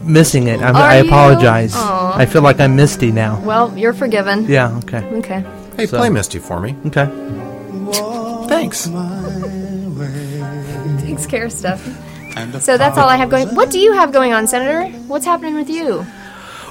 missing 0.09 0.49
it. 0.49 0.61
I'm, 0.61 0.75
Are 0.75 0.83
I 0.83 0.95
apologize. 0.97 1.75
Aw. 1.77 2.17
I 2.17 2.27
feel 2.27 2.43
like 2.43 2.61
I'm 2.61 2.75
misty 2.77 3.13
now. 3.13 3.41
Well, 3.41 3.77
you're 3.77 3.93
forgiven. 3.93 4.47
Yeah. 4.47 4.77
Okay. 4.79 5.05
Okay. 5.19 5.45
Hey, 5.77 5.87
So- 5.87 5.99
play 5.99 6.11
Misty 6.11 6.39
for 6.39 6.61
me. 6.61 6.75
Okay. 6.87 7.07
Thanks. 8.49 8.89
Takes 11.03 11.27
care 11.27 11.45
of 11.45 11.53
stuff. 11.53 11.85
So 12.61 12.77
that's 12.79 12.97
all 12.97 13.09
I 13.09 13.17
have 13.17 13.31
going. 13.31 13.55
What 13.55 13.71
do 13.71 13.79
you 13.79 13.93
have 13.95 14.13
going 14.13 14.33
on, 14.33 14.47
Senator? 14.47 14.87
What's 15.09 15.25
happening 15.27 15.55
with 15.57 15.69
you? 15.69 16.07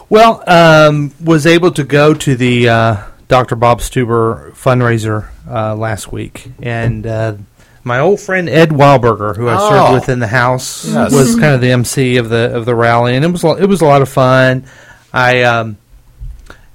Well, 0.10 0.42
um, 0.48 1.14
was 1.22 1.46
able 1.46 1.72
to 1.72 1.84
go 1.84 2.14
to 2.14 2.36
the 2.36 2.70
uh, 2.70 2.98
Dr. 3.28 3.58
Bob 3.58 3.82
Stuber 3.82 4.52
fundraiser 4.52 5.28
uh, 5.50 5.76
last 5.76 6.10
week, 6.12 6.50
and 6.62 7.06
uh, 7.06 7.36
my 7.88 8.00
old 8.00 8.20
friend 8.20 8.48
Ed 8.50 8.70
Weilberger, 8.70 9.36
who 9.38 9.48
I 9.48 9.56
Oh. 9.60 9.70
served 9.70 9.94
with 9.94 10.10
in 10.10 10.20
the 10.20 10.28
House, 10.28 10.86
Yes. 10.86 11.12
was 11.12 11.36
kind 11.36 11.56
of 11.56 11.62
the 11.62 11.72
MC 11.72 12.18
of 12.18 12.30
the 12.30 12.54
of 12.56 12.66
the 12.66 12.76
rally, 12.76 13.16
and 13.16 13.26
it 13.26 13.32
was 13.32 13.44
a- 13.44 13.58
it 13.64 13.66
was 13.68 13.82
a 13.82 13.86
lot 13.86 14.02
of 14.02 14.10
fun. 14.10 14.64
I 15.14 15.42
um, 15.44 15.78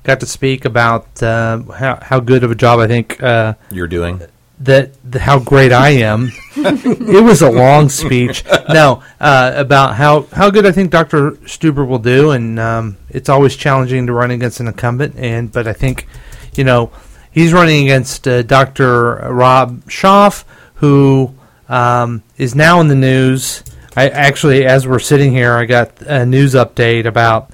got 0.05 0.21
to 0.21 0.27
speak 0.27 0.65
about 0.65 1.23
uh, 1.23 1.61
how 1.79 1.99
how 2.03 2.19
good 2.21 2.43
of 2.45 2.51
a 2.51 2.55
job 2.57 2.81
I 2.81 2.87
think 2.89 3.23
uh, 3.23 3.55
You're 3.71 3.87
doing. 3.87 4.21
that 4.61 4.91
the, 5.09 5.19
how 5.21 5.39
great 5.39 5.73
I 5.73 5.91
am. 5.91 6.33
it 6.57 7.23
was 7.25 7.43
a 7.43 7.51
long 7.51 7.89
speech. 7.89 8.45
No, 8.69 9.03
uh, 9.21 9.53
about 9.55 9.95
how, 9.97 10.27
how 10.33 10.51
good 10.51 10.67
I 10.67 10.73
think 10.73 10.91
Dr. 10.91 11.33
Stuber 11.47 11.87
will 11.87 11.99
do, 11.99 12.31
and 12.31 12.59
um, 12.61 12.97
it's 13.11 13.29
always 13.29 13.57
challenging 13.57 14.07
to 14.07 14.13
run 14.13 14.31
against 14.31 14.61
an 14.61 14.67
incumbent. 14.69 15.17
And 15.17 15.51
but 15.53 15.67
I 15.67 15.73
think, 15.73 16.07
you 16.55 16.65
know, 16.65 16.91
he's 17.33 17.53
running 17.53 17.85
against 17.85 18.27
uh, 18.29 18.43
Dr. 18.43 19.17
Rob 19.33 19.83
Schaaf, 19.87 20.45
who 20.83 21.33
um, 21.69 22.25
is 22.37 22.55
now 22.55 22.81
in 22.81 22.89
the 22.89 22.95
news. 22.97 23.63
I 23.97 24.09
actually, 24.09 24.67
as 24.67 24.87
we're 24.87 24.99
sitting 24.99 25.31
here, 25.31 25.53
I 25.53 25.65
got 25.65 26.03
a 26.03 26.27
news 26.27 26.55
update 26.55 27.07
about 27.07 27.51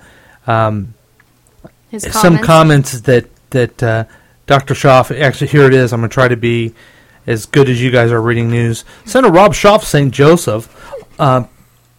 um, 0.47 0.95
His 1.91 2.05
some 2.11 2.39
comments 2.39 3.03
that 3.03 3.27
that 3.51 3.83
uh, 3.83 4.05
Dr. 4.47 4.73
Schaaf. 4.73 5.17
Actually, 5.21 5.49
here 5.49 5.67
it 5.67 5.75
is. 5.75 5.93
I'm 5.93 6.01
going 6.01 6.09
to 6.09 6.15
try 6.15 6.27
to 6.27 6.37
be 6.37 6.75
as 7.27 7.45
good 7.45 7.69
as 7.69 7.83
you 7.83 7.91
guys 7.91 8.11
are 8.11 8.23
reading 8.23 8.51
news. 8.51 8.85
Senator 9.05 9.33
Rob 9.33 9.53
Schaaf, 9.53 9.85
St. 9.85 10.13
Joseph, 10.13 10.75
uh, 11.19 11.45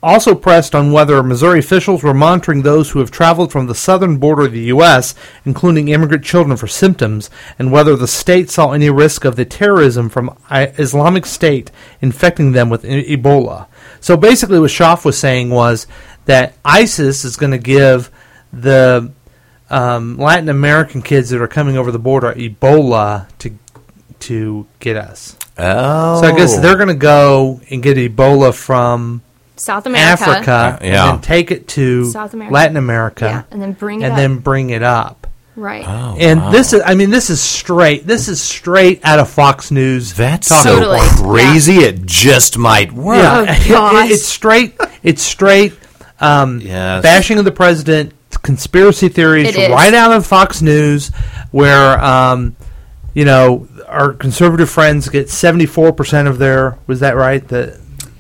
also 0.02 0.34
pressed 0.34 0.74
on 0.74 0.92
whether 0.92 1.22
Missouri 1.22 1.60
officials 1.60 2.04
were 2.04 2.14
monitoring 2.14 2.62
those 2.62 2.92
who 2.92 3.00
have 3.00 3.12
traveled 3.12 3.52
from 3.52 3.68
the 3.68 3.76
southern 3.76 4.18
border 4.18 4.46
of 4.46 4.54
the 4.54 4.62
U.S., 4.62 5.14
including 5.46 5.90
immigrant 5.90 6.24
children, 6.24 6.56
for 6.58 6.68
symptoms, 6.68 7.30
and 7.58 7.72
whether 7.72 7.96
the 7.96 8.08
state 8.08 8.50
saw 8.50 8.72
any 8.72 8.90
risk 8.90 9.26
of 9.26 9.36
the 9.36 9.46
terrorism 9.46 10.10
from 10.10 10.38
Islamic 10.52 11.26
State 11.26 11.72
infecting 12.02 12.54
them 12.54 12.70
with 12.70 12.84
Ebola. 12.84 13.68
So 14.00 14.16
basically, 14.16 14.60
what 14.60 14.72
Schaaf 14.72 15.04
was 15.04 15.18
saying 15.18 15.50
was 15.50 15.88
that 16.26 16.54
ISIS 16.64 17.26
is 17.26 17.36
going 17.36 17.52
to 17.52 17.58
give 17.58 18.10
the 18.54 19.12
um, 19.70 20.18
Latin 20.18 20.50
American 20.50 21.02
kids 21.02 21.30
that 21.30 21.42
are 21.42 21.48
coming 21.48 21.78
over 21.78 21.92
the 21.92 22.00
border 22.00 22.34
Ebola 22.34 23.28
to 23.40 23.58
to 24.20 24.68
get 24.80 24.98
us. 24.98 25.38
Oh. 25.58 26.22
So 26.22 26.28
I 26.28 26.36
guess 26.36 26.60
they're 26.60 26.76
going 26.76 26.90
to 26.90 26.94
go 26.94 27.62
and 27.70 27.82
get 27.82 27.98
Ebola 27.98 28.54
from 28.54 29.22
South 29.60 29.86
America. 29.86 30.24
Africa 30.24 30.52
Uh, 30.82 30.86
yeah. 30.86 31.10
and 31.10 31.14
then 31.18 31.22
take 31.22 31.52
it 31.52 31.68
to 31.70 32.06
South 32.06 32.34
America. 32.34 32.54
Latin 32.54 32.78
America 32.78 33.26
Yeah, 33.26 33.44
and 33.52 33.62
then 33.62 33.74
bring 33.74 34.02
it 34.02 34.06
and 34.06 34.14
up. 34.14 34.18
then 34.18 34.38
bring 34.40 34.70
it 34.72 34.84
up. 34.84 35.28
right. 35.56 35.84
Oh, 35.88 36.16
and 36.20 36.40
wow. 36.42 36.52
this 36.52 36.74
is 36.74 36.82
I 36.86 36.96
mean 36.96 37.10
this 37.10 37.30
is 37.30 37.42
straight 37.42 38.08
this 38.08 38.28
is 38.28 38.42
straight 38.42 39.02
out 39.04 39.20
of 39.20 39.30
Fox 39.30 39.72
News. 39.72 40.14
That's 40.14 40.48
talk. 40.50 40.64
so 40.64 40.80
Totally. 40.80 41.00
crazy. 41.18 41.78
It 41.80 42.06
just 42.06 42.58
might 42.58 42.92
work. 42.94 43.18
Yeah, 43.68 43.78
Oh, 43.78 44.00
It- 44.06 44.12
it's 44.12 44.26
straight. 44.26 44.76
It's 45.04 45.22
straight. 45.22 45.74
Um, 46.22 46.60
Yes. 46.62 47.02
bashing 47.04 47.38
of 47.40 47.46
the 47.46 47.52
president, 47.52 48.12
conspiracy 48.42 49.08
theories, 49.10 49.56
right 49.56 49.94
out 49.94 50.12
of 50.12 50.26
Fox 50.26 50.62
News, 50.62 51.12
where 51.52 51.98
um, 52.04 52.56
you 53.14 53.24
know 53.26 53.68
our 53.88 54.12
conservative 54.14 54.70
friends 54.70 55.08
get 55.10 55.30
seventy 55.30 55.66
four 55.66 55.94
percent 55.94 56.28
of 56.28 56.38
their. 56.38 56.78
Was 56.88 57.00
that 57.00 57.16
right? 57.16 57.46
That 57.48 57.79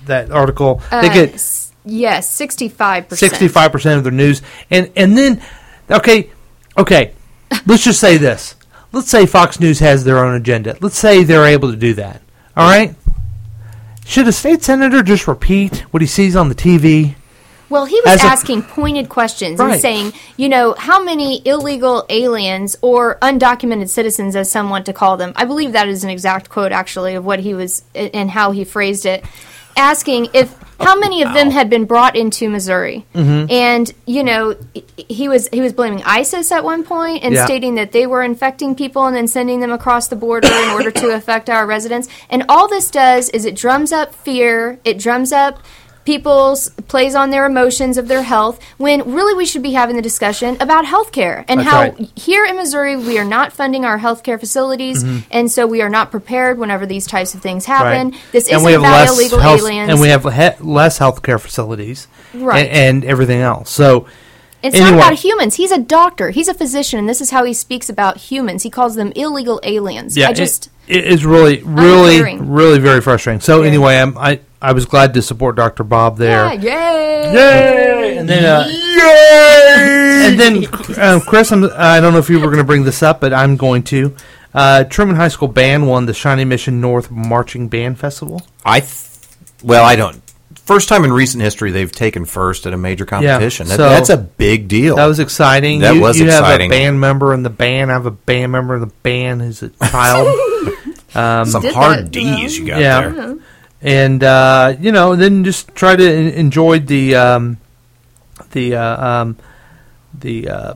that 0.09 0.29
article 0.31 0.81
they 0.91 1.09
Uh, 1.09 1.13
get 1.13 1.41
yes, 1.85 2.29
sixty-five 2.29 3.07
percent. 3.09 3.31
sixty 3.31 3.47
five 3.47 3.71
percent 3.71 3.97
of 3.97 4.03
their 4.03 4.13
news, 4.13 4.41
and 4.69 4.91
and 4.95 5.17
then 5.17 5.41
okay, 5.89 6.29
okay, 6.77 7.13
let's 7.65 7.83
just 7.83 7.99
say 7.99 8.17
this. 8.17 8.55
Let's 8.91 9.09
say 9.09 9.25
Fox 9.25 9.59
News 9.59 9.79
has 9.79 10.03
their 10.03 10.17
own 10.23 10.35
agenda. 10.35 10.75
Let's 10.81 10.97
say 10.97 11.23
they're 11.23 11.45
able 11.45 11.71
to 11.71 11.77
do 11.77 11.93
that. 11.95 12.21
All 12.57 12.67
right. 12.69 12.95
Should 14.05 14.27
a 14.27 14.31
state 14.31 14.63
senator 14.63 15.03
just 15.03 15.27
repeat 15.27 15.81
what 15.91 16.01
he 16.01 16.07
sees 16.07 16.35
on 16.35 16.49
the 16.49 16.55
TV? 16.55 17.13
Well, 17.69 17.85
he 17.85 18.01
was 18.03 18.15
As 18.15 18.23
a- 18.23 18.27
asking 18.27 18.63
pointed 18.63 19.07
questions 19.09 19.59
and 19.59 19.69
Right. 19.69 19.79
saying, 19.79 20.13
you 20.37 20.49
know, 20.49 20.73
how 20.75 21.03
many 21.03 21.43
illegal 21.45 22.03
aliens 22.09 22.75
or 22.81 23.19
undocumented 23.21 23.89
citizens, 23.89 24.35
as 24.35 24.49
some 24.49 24.71
want 24.71 24.87
to 24.87 24.93
call 24.93 25.17
them, 25.17 25.33
I 25.35 25.45
believe 25.45 25.73
that 25.73 25.87
is 25.87 26.03
an 26.03 26.09
exact 26.09 26.49
quote 26.49 26.71
actually 26.71 27.13
of 27.13 27.23
what 27.23 27.41
he 27.41 27.53
was 27.53 27.83
and 27.93 28.31
how 28.31 28.49
he 28.49 28.63
phrased 28.63 29.05
it, 29.05 29.23
asking 29.79 30.27
if 30.33 30.55
how 30.79 30.97
many 30.97 31.21
of 31.23 31.33
them 31.33 31.49
had 31.49 31.69
been 31.69 31.83
brought 31.85 32.15
into 32.15 32.47
Missouri, 32.49 33.05
Mm-hmm. 33.13 33.51
and 33.51 33.91
you 34.05 34.23
know, 34.23 34.55
he 34.95 35.27
was 35.27 35.49
he 35.51 35.59
was 35.59 35.73
blaming 35.73 36.01
ISIS 36.03 36.51
at 36.53 36.63
one 36.63 36.83
point 36.83 37.23
and 37.23 37.33
Yeah. 37.33 37.45
stating 37.45 37.75
that 37.75 37.91
they 37.91 38.05
were 38.07 38.21
infecting 38.23 38.75
people 38.75 39.05
and 39.05 39.13
then 39.15 39.27
sending 39.27 39.59
them 39.59 39.71
across 39.71 40.07
the 40.07 40.15
border 40.15 40.47
in 40.47 40.69
order 40.69 40.91
to 40.91 41.09
affect 41.19 41.49
our 41.49 41.65
residents. 41.65 42.07
And 42.29 42.43
all 42.47 42.67
this 42.69 42.89
does 42.91 43.29
is 43.29 43.43
it 43.45 43.55
drums 43.55 43.91
up 43.91 44.13
fear, 44.15 44.79
it 44.85 44.99
drums 44.99 45.31
up 45.33 45.59
people's 46.05 46.69
plays 46.87 47.13
on 47.13 47.29
their 47.29 47.45
emotions 47.45 47.97
of 47.97 48.07
their 48.07 48.23
health 48.23 48.59
when 48.77 49.13
really 49.13 49.33
we 49.35 49.45
should 49.45 49.61
be 49.61 49.73
having 49.73 49.95
the 49.95 50.01
discussion 50.01 50.57
about 50.59 50.85
healthcare 50.85 51.45
and 51.47 51.59
That's 51.59 51.69
how 51.69 51.79
right. 51.81 52.11
here 52.17 52.45
in 52.45 52.55
Missouri 52.55 52.95
we 52.95 53.19
are 53.19 53.25
not 53.25 53.53
funding 53.53 53.85
our 53.85 53.99
healthcare 53.99 54.39
facilities 54.39 55.03
mm-hmm. 55.03 55.27
and 55.31 55.51
so 55.51 55.67
we 55.67 55.81
are 55.81 55.89
not 55.89 56.09
prepared 56.09 56.57
whenever 56.57 56.85
these 56.85 57.05
types 57.05 57.35
of 57.35 57.41
things 57.41 57.65
happen. 57.65 58.15
This 58.31 58.47
isn't 58.47 58.67
about 58.67 58.81
less 58.81 59.17
illegal 59.17 59.39
health, 59.39 59.61
aliens. 59.61 59.89
and 59.91 60.01
we 60.01 60.07
have 60.09 60.23
he- 60.23 60.63
less 60.63 60.97
healthcare 60.99 61.39
facilities, 61.39 62.07
Right. 62.33 62.65
and, 62.67 63.03
and 63.03 63.05
everything 63.05 63.41
else. 63.41 63.69
So 63.69 64.07
It's 64.63 64.75
Anyway. 64.75 64.91
not 64.91 64.97
about 65.07 65.19
humans. 65.19 65.55
He's 65.55 65.71
a 65.71 65.77
doctor. 65.77 66.31
He's 66.31 66.47
a 66.47 66.53
physician, 66.53 66.99
and 66.99 67.07
this 67.07 67.21
is 67.21 67.29
how 67.31 67.43
he 67.45 67.53
speaks 67.53 67.89
about 67.89 68.17
humans. 68.17 68.63
He 68.63 68.69
calls 68.69 68.95
them 68.95 69.11
illegal 69.15 69.59
aliens. 69.63 70.17
yeah, 70.17 70.29
I 70.29 70.33
just 70.33 70.69
it, 70.87 70.97
it 70.97 71.07
is 71.07 71.25
really, 71.25 71.61
really, 71.63 72.37
really 72.39 72.79
very 72.79 72.99
frustrating. 73.01 73.39
So 73.41 73.61
anyway, 73.63 73.97
I'm, 73.97 74.17
I 74.17 74.41
I 74.61 74.73
was 74.73 74.85
glad 74.85 75.13
to 75.13 75.21
support 75.21 75.55
Dr. 75.55 75.83
Bob 75.83 76.17
there. 76.17 76.53
yeah, 76.55 76.91
yay! 77.23 77.33
Yay! 77.33 78.17
And 78.17 78.27
then, 78.27 78.43
uh, 78.45 78.67
and 80.27 80.39
then, 80.39 80.65
um, 80.99 81.21
Chris, 81.21 81.51
I'm, 81.51 81.63
I 81.75 81.99
don't 82.01 82.11
know 82.13 82.19
if 82.19 82.29
you 82.29 82.39
were 82.39 82.47
going 82.47 82.57
to 82.57 82.63
bring 82.65 82.83
this 82.83 83.01
up, 83.01 83.21
but 83.21 83.33
I'm 83.33 83.55
going 83.55 83.83
to. 83.83 84.15
Uh, 84.53 84.83
Truman 84.83 85.15
High 85.15 85.27
School 85.29 85.47
Band 85.47 85.87
won 85.87 86.05
the 86.07 86.13
Shawnee 86.13 86.43
Mission 86.45 86.81
North 86.81 87.09
Marching 87.11 87.67
Band 87.69 87.99
Festival. 87.99 88.41
I, 88.65 88.81
th- 88.81 88.93
well, 89.63 89.85
I 89.85 89.95
don't. 89.95 90.21
First 90.55 90.89
time 90.89 91.03
in 91.03 91.11
recent 91.13 91.41
history 91.41 91.71
they've 91.71 91.91
taken 91.91 92.25
first 92.25 92.65
at 92.67 92.73
a 92.73 92.77
major 92.77 93.05
competition. 93.05 93.67
That- 93.67 93.77
so- 93.77 93.89
that's 93.89 94.09
a 94.09 94.17
big 94.17 94.67
deal. 94.67 94.97
That 94.97 95.05
was 95.05 95.19
exciting. 95.19 95.79
That 95.79 95.95
you, 95.95 96.01
was 96.01 96.19
you 96.19 96.25
exciting. 96.25 96.69
have 96.71 96.79
a 96.79 96.83
band 96.83 96.99
member 96.99 97.33
in 97.33 97.43
the 97.43 97.49
band. 97.49 97.91
I 97.91 97.93
have 97.93 98.05
a 98.05 98.11
band 98.11 98.51
member 98.51 98.75
in 98.75 98.81
the 98.81 98.87
band 98.87 99.41
who's 99.41 99.63
a 99.63 99.69
child. 99.69 100.27
some 101.47 101.63
hard 101.63 102.05
that 102.05 102.11
D's 102.11 102.57
you 102.57 102.67
got 102.67 102.81
Yeah. 102.81 103.07
there. 103.09 103.35
And 103.81 104.23
uh, 104.23 104.75
you 104.79 104.91
know, 104.91 105.15
then 105.15 105.43
just 105.43 105.73
try 105.75 105.95
to 105.95 106.03
en- 106.03 106.33
enjoy 106.33 106.79
the 106.79 107.15
um, 107.15 107.57
the 108.51 108.75
uh, 108.75 109.07
um, 109.07 109.37
the 110.13 110.49
uh, 110.49 110.73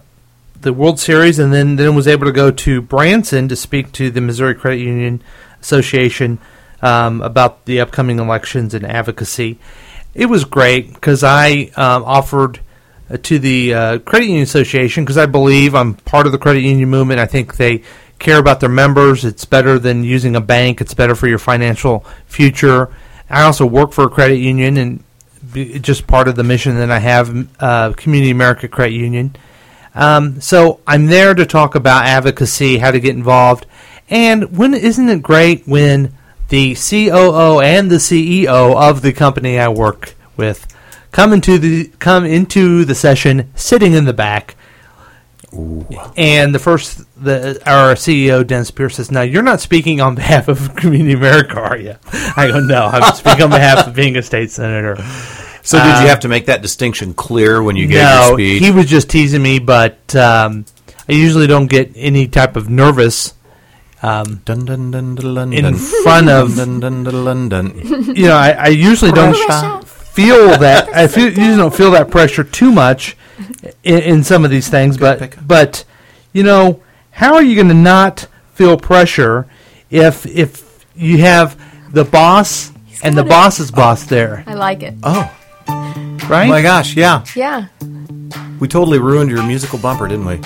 the 0.61 0.73
World 0.73 0.99
Series, 0.99 1.39
and 1.39 1.53
then 1.53 1.75
then 1.75 1.95
was 1.95 2.07
able 2.07 2.25
to 2.25 2.31
go 2.31 2.51
to 2.51 2.81
Branson 2.81 3.47
to 3.49 3.55
speak 3.55 3.91
to 3.93 4.09
the 4.09 4.21
Missouri 4.21 4.55
Credit 4.55 4.79
Union 4.79 5.21
Association 5.61 6.39
um, 6.81 7.21
about 7.21 7.65
the 7.65 7.79
upcoming 7.79 8.19
elections 8.19 8.73
and 8.73 8.85
advocacy. 8.85 9.59
It 10.13 10.27
was 10.27 10.45
great 10.45 10.93
because 10.93 11.23
I 11.23 11.71
um, 11.75 12.03
offered 12.03 12.59
uh, 13.09 13.17
to 13.17 13.39
the 13.39 13.73
uh, 13.73 13.99
Credit 13.99 14.27
Union 14.27 14.43
Association 14.43 15.03
because 15.03 15.17
I 15.17 15.25
believe 15.25 15.75
I'm 15.75 15.95
part 15.95 16.25
of 16.25 16.31
the 16.31 16.37
credit 16.37 16.61
union 16.61 16.89
movement. 16.89 17.19
I 17.19 17.25
think 17.25 17.57
they 17.57 17.83
care 18.23 18.39
about 18.39 18.59
their 18.59 18.69
members. 18.69 19.25
It's 19.25 19.45
better 19.45 19.77
than 19.77 20.03
using 20.03 20.35
a 20.35 20.41
bank. 20.41 20.81
It's 20.81 20.93
better 20.93 21.13
for 21.13 21.27
your 21.27 21.37
financial 21.37 22.05
future. 22.25 22.93
I 23.29 23.43
also 23.43 23.65
work 23.65 23.91
for 23.91 24.05
a 24.05 24.09
credit 24.09 24.37
union 24.37 24.77
and 24.77 25.03
just 25.83 26.07
part 26.07 26.27
of 26.27 26.35
the 26.35 26.43
mission 26.43 26.77
that 26.77 26.89
I 26.89 26.99
have, 26.99 27.47
uh, 27.59 27.93
Community 27.93 28.31
America 28.31 28.67
Credit 28.67 28.95
Union. 28.95 29.35
Um, 29.93 30.41
so 30.41 30.79
I'm 30.87 31.07
there 31.07 31.33
to 31.33 31.45
talk 31.45 31.75
about 31.75 32.05
advocacy, 32.05 32.77
how 32.77 32.91
to 32.91 32.99
get 32.99 33.15
involved, 33.15 33.65
and 34.09 34.57
when 34.57 34.73
isn't 34.73 35.09
it 35.09 35.21
great 35.21 35.67
when 35.67 36.13
the 36.49 36.75
COO 36.75 37.59
and 37.61 37.89
the 37.89 37.97
CEO 37.97 38.75
of 38.75 39.01
the 39.01 39.13
company 39.13 39.59
I 39.59 39.69
work 39.69 40.15
with 40.35 40.67
come 41.11 41.33
into 41.33 41.57
the 41.57 41.91
come 41.99 42.25
into 42.25 42.85
the 42.85 42.95
session 42.95 43.51
sitting 43.55 43.93
in 43.93 44.05
the 44.05 44.13
back. 44.13 44.55
And 46.17 46.53
the 46.53 46.59
first, 46.59 47.03
the 47.21 47.61
our 47.65 47.95
CEO 47.95 48.45
Dennis 48.45 48.71
Pierce 48.71 48.95
says, 48.95 49.11
"Now 49.11 49.21
you're 49.21 49.43
not 49.43 49.61
speaking 49.61 50.01
on 50.01 50.15
behalf 50.15 50.47
of 50.47 50.75
Community 50.77 51.13
America, 51.13 51.59
are 51.59 51.77
you?" 51.77 51.95
I 52.35 52.47
go, 52.47 52.59
"No, 52.59 52.85
I'm 52.85 53.13
speaking 53.15 53.43
on 53.43 53.49
behalf 53.49 53.87
of 53.87 53.95
being 53.95 54.17
a 54.17 54.23
state 54.23 54.51
senator." 54.51 54.97
So 55.65 55.77
did 55.77 56.01
you 56.01 56.07
have 56.09 56.19
to 56.21 56.27
make 56.27 56.47
that 56.47 56.61
distinction 56.61 57.13
clear 57.13 57.63
when 57.63 57.77
you 57.77 57.87
gave 57.87 58.01
your 58.01 58.09
no, 58.09 58.33
speech? 58.33 58.61
he 58.61 58.69
was 58.71 58.85
just 58.85 59.09
teasing 59.09 59.41
me, 59.41 59.59
but 59.59 60.13
um, 60.13 60.65
I 61.07 61.13
usually 61.13 61.47
don't 61.47 61.67
get 61.67 61.93
any 61.95 62.27
type 62.27 62.57
of 62.57 62.69
nervous 62.69 63.33
um, 64.03 64.41
Dun, 64.43 64.65
dun, 64.65 64.91
dun, 64.91 65.15
dun, 65.15 65.33
dun, 65.33 65.53
in 65.53 65.75
front 65.75 66.27
of 66.27 66.57
Dun, 66.57 66.81
dun, 66.81 67.03
dun, 67.05 67.23
dun, 67.23 67.49
dun. 67.49 67.77
you 68.15 68.27
know, 68.27 68.35
I, 68.35 68.51
I 68.51 68.67
usually 68.67 69.13
don't 69.13 69.33
feel 70.13 70.57
that. 70.59 70.89
I 70.93 71.07
feel 71.07 71.27
usually 71.27 71.57
don't 71.57 71.73
feel 71.75 71.91
that 71.91 72.09
pressure 72.11 72.43
too 72.43 72.71
much 72.71 73.17
in, 73.83 73.99
in 73.99 74.23
some 74.23 74.45
of 74.45 74.51
these 74.51 74.69
things. 74.69 74.97
But 74.97 75.19
pick. 75.19 75.37
but 75.45 75.83
you 76.33 76.43
know, 76.43 76.81
how 77.11 77.35
are 77.35 77.43
you 77.43 77.55
going 77.55 77.67
to 77.69 77.73
not 77.73 78.27
feel 78.53 78.77
pressure 78.77 79.47
if 79.89 80.25
if 80.25 80.85
you 80.95 81.19
have 81.19 81.59
the 81.91 82.03
boss 82.05 82.71
and 83.03 83.15
the 83.17 83.21
got 83.23 83.27
it. 83.27 83.29
boss's 83.29 83.71
boss 83.71 84.05
there, 84.05 84.43
I 84.47 84.53
like 84.53 84.81
it. 84.83 84.93
Oh, 85.03 85.29
right? 86.29 86.47
my 86.47 86.61
gosh, 86.61 86.95
yeah. 86.95 87.23
Yeah. 87.35 87.67
We 88.59 88.67
totally 88.67 88.99
ruined 88.99 89.29
your 89.29 89.43
musical 89.45 89.77
bumper, 89.79 90.07
didn't 90.07 90.25
we? 90.25 90.39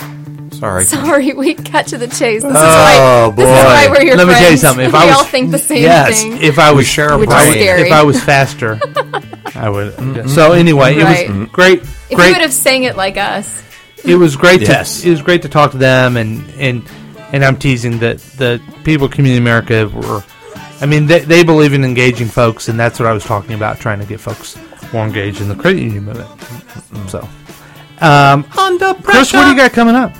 Sorry. 0.58 0.86
Sorry, 0.86 1.34
we 1.34 1.54
cut 1.54 1.86
to 1.88 1.98
the 2.00 2.08
chase. 2.08 2.42
This 2.42 2.52
is 2.52 2.58
Oh, 2.58 3.30
why. 3.30 3.36
This 3.36 3.46
is 3.46 3.52
why 3.52 3.88
boy. 3.88 3.92
we're 3.94 4.04
your 4.06 4.18
Let 4.18 4.28
me 4.28 4.34
tell 4.34 4.52
you 4.52 4.58
something. 4.58 4.86
If 4.88 4.94
we 4.94 4.98
I 5.00 5.06
was- 5.06 5.16
all 5.18 5.24
think 5.24 5.52
the 5.52 5.60
same 5.60 5.84
yes, 5.84 6.22
thing. 6.24 6.42
if 6.42 6.58
I 6.58 6.72
was 6.72 6.88
share 6.88 7.12
a 7.14 7.18
Which 7.18 7.30
is 7.30 7.36
brain. 7.36 7.54
scary. 7.54 7.82
if 7.84 7.92
I 7.94 8.02
was 8.04 8.20
faster, 8.24 8.80
I 9.56 9.70
would. 9.70 10.30
So 10.30 10.52
anyway, 10.54 10.98
Right. 11.02 11.30
it 11.30 11.32
was 11.36 11.50
great. 11.50 11.80
if 11.84 12.10
you 12.12 12.18
great. 12.18 12.32
would 12.34 12.42
have 12.42 12.54
sang 12.54 12.84
it 12.84 12.96
like 12.98 13.18
us, 13.18 13.64
it 14.04 14.16
was 14.16 14.36
great 14.36 14.62
Yes. 14.62 15.02
to 15.02 15.08
it 15.08 15.12
was 15.12 15.22
great 15.22 15.42
to 15.44 15.50
talk 15.50 15.72
to 15.72 15.78
them 15.78 16.18
and 16.18 16.44
and 16.60 16.84
and 17.32 17.44
I'm 17.44 17.58
teasing 17.58 18.00
that 18.00 18.20
the 18.38 18.62
people 18.84 19.08
of 19.08 19.12
Community 19.12 19.40
America 19.40 19.90
were 19.94 20.24
I 20.82 20.86
mean 20.86 21.08
they, 21.08 21.20
they 21.20 21.44
believe 21.44 21.74
in 21.74 21.84
engaging 21.84 22.28
folks 22.28 22.70
and 22.70 22.80
that's 22.80 23.00
what 23.00 23.08
I 23.08 23.12
was 23.14 23.24
talking 23.24 23.54
about 23.54 23.80
trying 23.80 24.00
to 24.00 24.06
get 24.06 24.20
folks 24.20 24.58
more 24.94 25.06
engaged 25.06 25.42
in 25.42 25.50
the 25.50 25.56
credit 25.56 25.82
union 25.82 26.06
movement 26.06 26.30
so 27.10 27.28
um, 28.00 28.46
Under 28.58 28.94
Chris 28.96 29.34
what 29.34 29.44
do 29.46 29.50
you 29.52 29.58
got 29.58 29.74
coming 29.74 29.96
up 29.96 30.14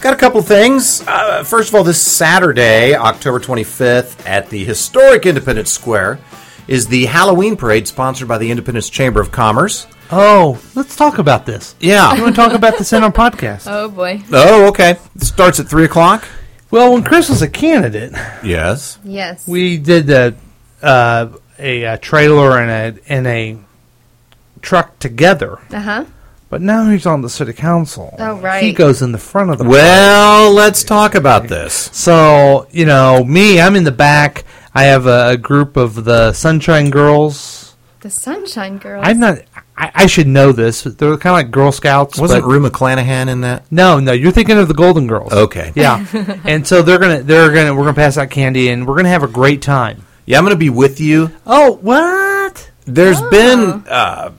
Got 0.00 0.12
a 0.12 0.16
couple 0.16 0.42
things. 0.42 1.02
Uh, 1.08 1.42
first 1.44 1.70
of 1.70 1.74
all, 1.74 1.82
this 1.82 1.98
Saturday, 1.98 2.94
October 2.94 3.40
25th, 3.40 4.26
at 4.28 4.50
the 4.50 4.62
historic 4.62 5.24
Independence 5.24 5.70
Square, 5.72 6.18
is 6.68 6.86
the 6.88 7.06
Halloween 7.06 7.56
parade 7.56 7.86
sponsored 7.88 8.28
by 8.28 8.38
the 8.38 8.50
Independence 8.50 8.88
Chamber 8.90 9.20
of 9.20 9.30
Commerce. 9.30 9.86
oh 10.10 10.60
let's 10.74 10.96
talk 10.96 11.18
about 11.18 11.46
this 11.46 11.74
Yeah. 11.80 12.14
you 12.14 12.22
want 12.22 12.34
to 12.34 12.40
talk 12.40 12.52
about 12.52 12.78
this 12.78 12.92
in 12.92 13.02
our 13.02 13.12
podcast 13.12 13.64
oh 13.66 13.88
boy, 13.88 14.22
oh, 14.32 14.68
okay. 14.68 14.96
It 15.16 15.22
starts 15.22 15.60
at 15.60 15.68
3 15.68 15.84
o'clock. 15.84 16.26
well 16.70 16.92
when 16.92 17.02
Chris 17.04 17.28
was 17.28 17.42
a 17.42 17.48
candidate 17.48 18.12
Yes. 18.42 18.98
yes, 19.04 19.46
we 19.48 19.76
did 19.78 20.10
a 20.10 20.34
uh, 20.82 21.28
a, 21.58 21.86
uh 21.86 21.96
trailer 21.98 22.58
and 22.58 22.70
a 22.70 23.12
and 23.12 23.26
a 23.26 23.58
truck 24.62 24.98
together 24.98 25.58
uh 25.70 25.80
huh. 25.80 26.04
But 26.50 26.60
now 26.62 26.88
he's 26.88 27.04
on 27.06 27.22
the 27.22 27.28
city 27.30 27.52
council. 27.52 28.14
Oh, 28.16 28.36
right. 28.38 28.62
He 28.62 28.72
goes 28.72 29.02
in 29.02 29.10
the 29.10 29.18
front 29.18 29.50
of 29.50 29.58
the. 29.58 29.64
Well, 29.64 30.52
let's 30.52 30.84
talk 30.84 31.16
about 31.16 31.48
this. 31.48 31.90
So 31.92 32.68
you 32.70 32.84
know 32.86 33.24
me, 33.24 33.60
I'm 33.60 33.74
in 33.74 33.82
the 33.82 33.90
back. 33.90 34.44
I 34.74 34.84
have 34.84 35.06
a, 35.06 35.30
a 35.30 35.36
group 35.36 35.76
of 35.76 36.04
the 36.04 36.32
Sunshine 36.32 36.90
Girls. 36.90 37.76
The 38.00 38.10
Sunshine 38.10 38.78
Girls. 38.78 39.04
I'm 39.06 39.20
not. 39.20 39.38
I, 39.76 39.90
I 39.94 40.06
should 40.06 40.26
know 40.26 40.52
this. 40.52 40.82
They're 40.82 41.16
kind 41.16 41.32
of 41.32 41.44
like 41.46 41.50
Girl 41.50 41.72
Scouts. 41.72 42.18
Wasn't 42.18 42.42
but- 42.42 42.48
Rue 42.48 42.60
McClanahan 42.68 43.28
in 43.28 43.40
that? 43.42 43.70
No, 43.72 43.98
no. 44.00 44.12
You're 44.12 44.32
thinking 44.32 44.58
of 44.58 44.68
the 44.68 44.74
Golden 44.74 45.06
Girls. 45.06 45.32
Okay. 45.32 45.72
Yeah. 45.74 46.04
and 46.44 46.66
so 46.66 46.82
they're 46.82 46.98
gonna 46.98 47.22
they're 47.22 47.52
gonna 47.52 47.72
we're 47.74 47.82
gonna 47.84 47.94
pass 47.94 48.18
out 48.18 48.30
candy 48.30 48.68
and 48.70 48.86
we're 48.86 48.96
gonna 48.96 49.08
have 49.08 49.22
a 49.22 49.28
great 49.28 49.62
time. 49.62 50.02
Yeah, 50.26 50.38
I'm 50.38 50.44
going 50.44 50.54
to 50.54 50.58
be 50.58 50.70
with 50.70 51.00
you. 51.00 51.30
Oh, 51.46 51.72
what? 51.82 52.70
There's 52.86 53.20
been 53.20 53.84
uh, 53.86 54.32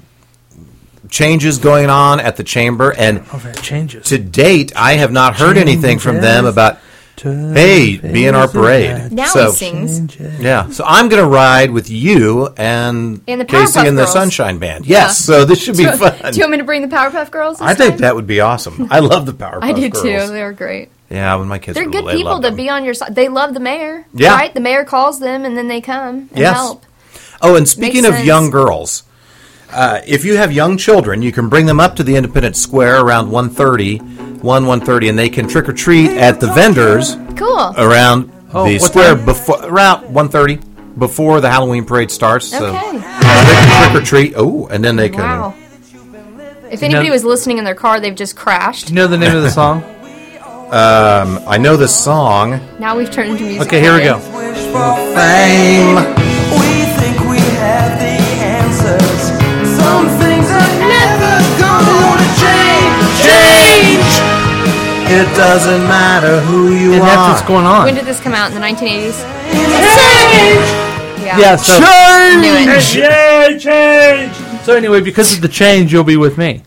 changes 1.10 1.60
going 1.60 1.90
on 1.92 2.20
at 2.20 2.38
the 2.38 2.44
chamber, 2.44 2.92
and 2.98 3.24
Oh, 3.32 3.38
that 3.38 3.62
changes. 3.62 4.08
to 4.08 4.18
date, 4.18 4.74
I 4.76 4.94
have 4.94 5.12
not 5.12 5.36
heard 5.36 5.58
anything 5.58 6.00
from 6.00 6.16
them 6.16 6.46
Changes. 6.46 6.54
about, 6.54 6.80
hey, 7.22 7.97
be 7.97 8.26
in 8.28 8.36
our 8.36 8.47
parade. 8.47 9.11
Now 9.11 9.26
so, 9.28 9.45
he 9.51 9.51
sings. 9.55 10.16
Yeah, 10.39 10.70
so 10.70 10.84
I'm 10.86 11.09
going 11.09 11.24
to 11.24 11.30
ride 11.30 11.72
with 11.72 11.89
you 11.89 12.47
and, 12.57 13.22
And 13.28 13.41
the 13.41 13.45
Casey 13.45 13.80
Powerpuff 13.80 13.88
and 13.88 13.97
the 13.97 14.01
Girls. 14.03 14.13
Sunshine 14.13 14.57
Band. 14.59 14.86
Yeah. 14.86 14.97
Yes, 15.05 15.18
so 15.20 15.45
this 15.45 15.61
should 15.63 15.78
be 15.78 15.84
Do 15.86 15.89
you- 15.91 15.97
fun. 15.97 16.32
Do 16.32 16.38
you 16.38 16.43
want 16.43 16.51
me 16.51 16.57
to 16.57 16.63
bring 16.63 16.82
the 16.88 16.93
Powerpuff 16.95 17.32
Girls? 17.32 17.59
This 17.59 17.68
I 17.68 17.74
think 17.74 17.91
time? 17.93 18.01
that 18.01 18.16
would 18.16 18.28
be 18.28 18.39
awesome. 18.41 18.88
I 18.91 18.99
love 18.99 19.26
the 19.26 19.34
Powerpuff 19.34 19.59
I 19.63 19.74
do 19.74 19.89
Girls. 19.89 20.03
too. 20.03 20.34
They 20.34 20.43
were 20.43 20.53
great. 20.53 20.89
Yeah, 21.09 21.36
when 21.36 21.47
my 21.47 21.59
kids 21.59 21.76
They're 21.76 21.86
were 21.86 21.91
good 21.91 22.03
little, 22.03 22.20
people 22.20 22.41
to 22.41 22.51
be 22.51 22.68
on 22.70 22.84
your 22.84 22.93
side. 22.95 23.13
They 23.16 23.30
love 23.30 23.53
the 23.53 23.59
mayor. 23.59 24.05
Yeah. 24.13 24.36
Right? 24.36 24.53
The 24.53 24.59
mayor 24.59 24.84
calls 24.86 25.20
them 25.20 25.45
and 25.45 25.55
then 25.57 25.68
they 25.68 25.80
come 25.82 26.30
and 26.32 26.38
Yes. 26.39 26.55
help. 26.55 26.84
Oh, 27.41 27.55
and 27.55 27.68
speaking 27.68 28.01
Makes 28.01 28.07
of 28.07 28.13
sense. 28.16 28.26
young 28.28 28.49
girls, 28.49 29.03
uh, 29.72 29.99
if 30.07 30.26
you 30.26 30.38
have 30.38 30.51
young 30.51 30.78
children, 30.78 31.22
you 31.22 31.32
can 31.32 31.47
bring 31.49 31.66
them 31.68 31.80
up 31.80 31.95
to 31.97 32.03
the 32.03 32.16
Independence 32.16 32.59
Square 32.59 33.01
around 33.01 33.30
1.30, 33.30 33.99
1, 34.46 34.64
1.30, 34.66 35.10
and 35.10 35.20
they 35.20 35.28
can 35.30 35.48
trick 35.48 35.68
or 35.68 35.74
treat 35.74 36.12
at 36.12 36.39
the 36.39 36.48
vendors 36.54 37.18
Cool. 37.36 37.74
around 37.78 38.32
Oh, 38.54 38.66
the 38.66 38.74
what 38.80 38.82
square 38.82 39.16
time? 39.16 39.26
before 39.26 39.66
around 39.66 40.04
1.30 40.14 40.98
before 40.98 41.41
the 41.41 41.50
Halloween 41.50 41.84
parade 41.84 42.10
starts. 42.12 42.48
So 42.48 42.68
Okay. 42.68 42.91
they 42.93 43.91
trick 43.91 44.02
or 44.02 44.06
treat. 44.06 44.34
Oh, 44.38 44.68
and 44.72 44.82
then 44.84 44.96
they 44.96 45.10
can. 45.10 45.20
Wow. 45.20 45.54
If 46.72 46.82
anybody 46.84 47.08
know- 47.08 47.14
was 47.14 47.24
listening 47.26 47.58
in 47.58 47.64
their 47.66 47.76
car, 47.76 48.00
they've 48.00 48.16
just 48.16 48.36
crashed. 48.36 48.88
Do 48.88 48.93
you 48.93 48.96
know 48.96 49.08
the 49.08 49.18
name 49.18 49.36
of 49.36 49.43
the 49.43 49.52
song? 49.52 49.84
Um, 50.66 51.39
I 51.48 51.60
know 51.60 51.78
the 51.78 51.88
song. 51.88 52.60
Now 52.80 52.98
we've 52.98 53.12
turned 53.12 53.30
into 53.30 53.43
music. 53.43 53.68
Okay, 53.68 53.80
here 53.80 53.93
we 53.93 54.02
go. 54.02 54.18
Fame. 54.18 55.96
We 55.96 56.86
think 56.98 57.20
we 57.30 57.38
have 57.62 58.00
the 58.00 58.14
It 65.18 65.36
doesn't 65.38 65.84
matter 65.88 66.41
who 66.41 66.74
you 66.76 66.93
And 66.93 67.01
are. 67.01 67.05
that's 67.05 67.39
what's 67.39 67.47
going 67.47 67.66
on. 67.66 67.86
When 67.86 67.95
did 67.95 68.05
this 68.05 68.20
come 68.20 68.34
out? 68.34 68.51
In 68.51 68.55
the 68.55 68.66
1980s? 68.66 69.24
Yeah. 71.24 71.39
yeah, 71.39 71.55
so 71.55 71.80
Knew 71.80 72.53
it. 72.53 73.59
Change! 73.59 74.63
So 74.66 74.76
anyway, 74.76 75.01
because 75.01 75.34
of 75.34 75.41
the 75.41 75.47
change, 75.47 75.91
you'll 75.93 76.03
be 76.03 76.18
with 76.18 76.38
me 76.38 76.63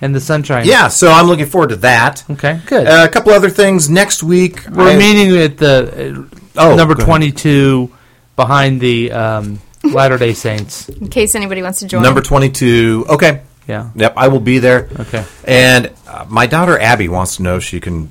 and 0.00 0.14
the 0.14 0.20
sunshine. 0.20 0.64
Yeah, 0.66 0.88
so 0.88 1.10
I'm 1.10 1.26
looking 1.26 1.46
forward 1.46 1.70
to 1.70 1.76
that. 1.76 2.24
Okay, 2.30 2.60
good. 2.66 2.86
Uh, 2.86 3.04
a 3.04 3.08
couple 3.08 3.32
other 3.32 3.50
things 3.50 3.90
next 3.90 4.22
week. 4.22 4.64
We're 4.70 4.90
I- 4.92 4.96
meeting 4.96 5.36
at 5.36 5.58
the 5.58 6.26
uh, 6.26 6.36
Oh, 6.60 6.74
number 6.76 6.94
go 6.94 6.98
ahead. 7.02 7.06
22 7.06 7.90
behind 8.36 8.80
the 8.80 9.12
um, 9.12 9.60
Latter 9.84 10.18
Day 10.18 10.32
Saints. 10.34 10.88
In 10.88 11.08
case 11.08 11.34
anybody 11.34 11.62
wants 11.62 11.80
to 11.80 11.86
join. 11.86 12.02
number 12.02 12.20
22. 12.22 13.06
Okay. 13.10 13.42
Yeah. 13.68 13.90
Yep, 13.94 14.14
I 14.16 14.28
will 14.28 14.40
be 14.40 14.58
there. 14.58 14.88
Okay. 14.98 15.24
And 15.44 15.92
uh, 16.06 16.24
my 16.28 16.46
daughter 16.46 16.78
Abby 16.78 17.08
wants 17.08 17.36
to 17.36 17.42
know 17.42 17.56
if 17.58 17.64
she 17.64 17.80
can 17.80 18.10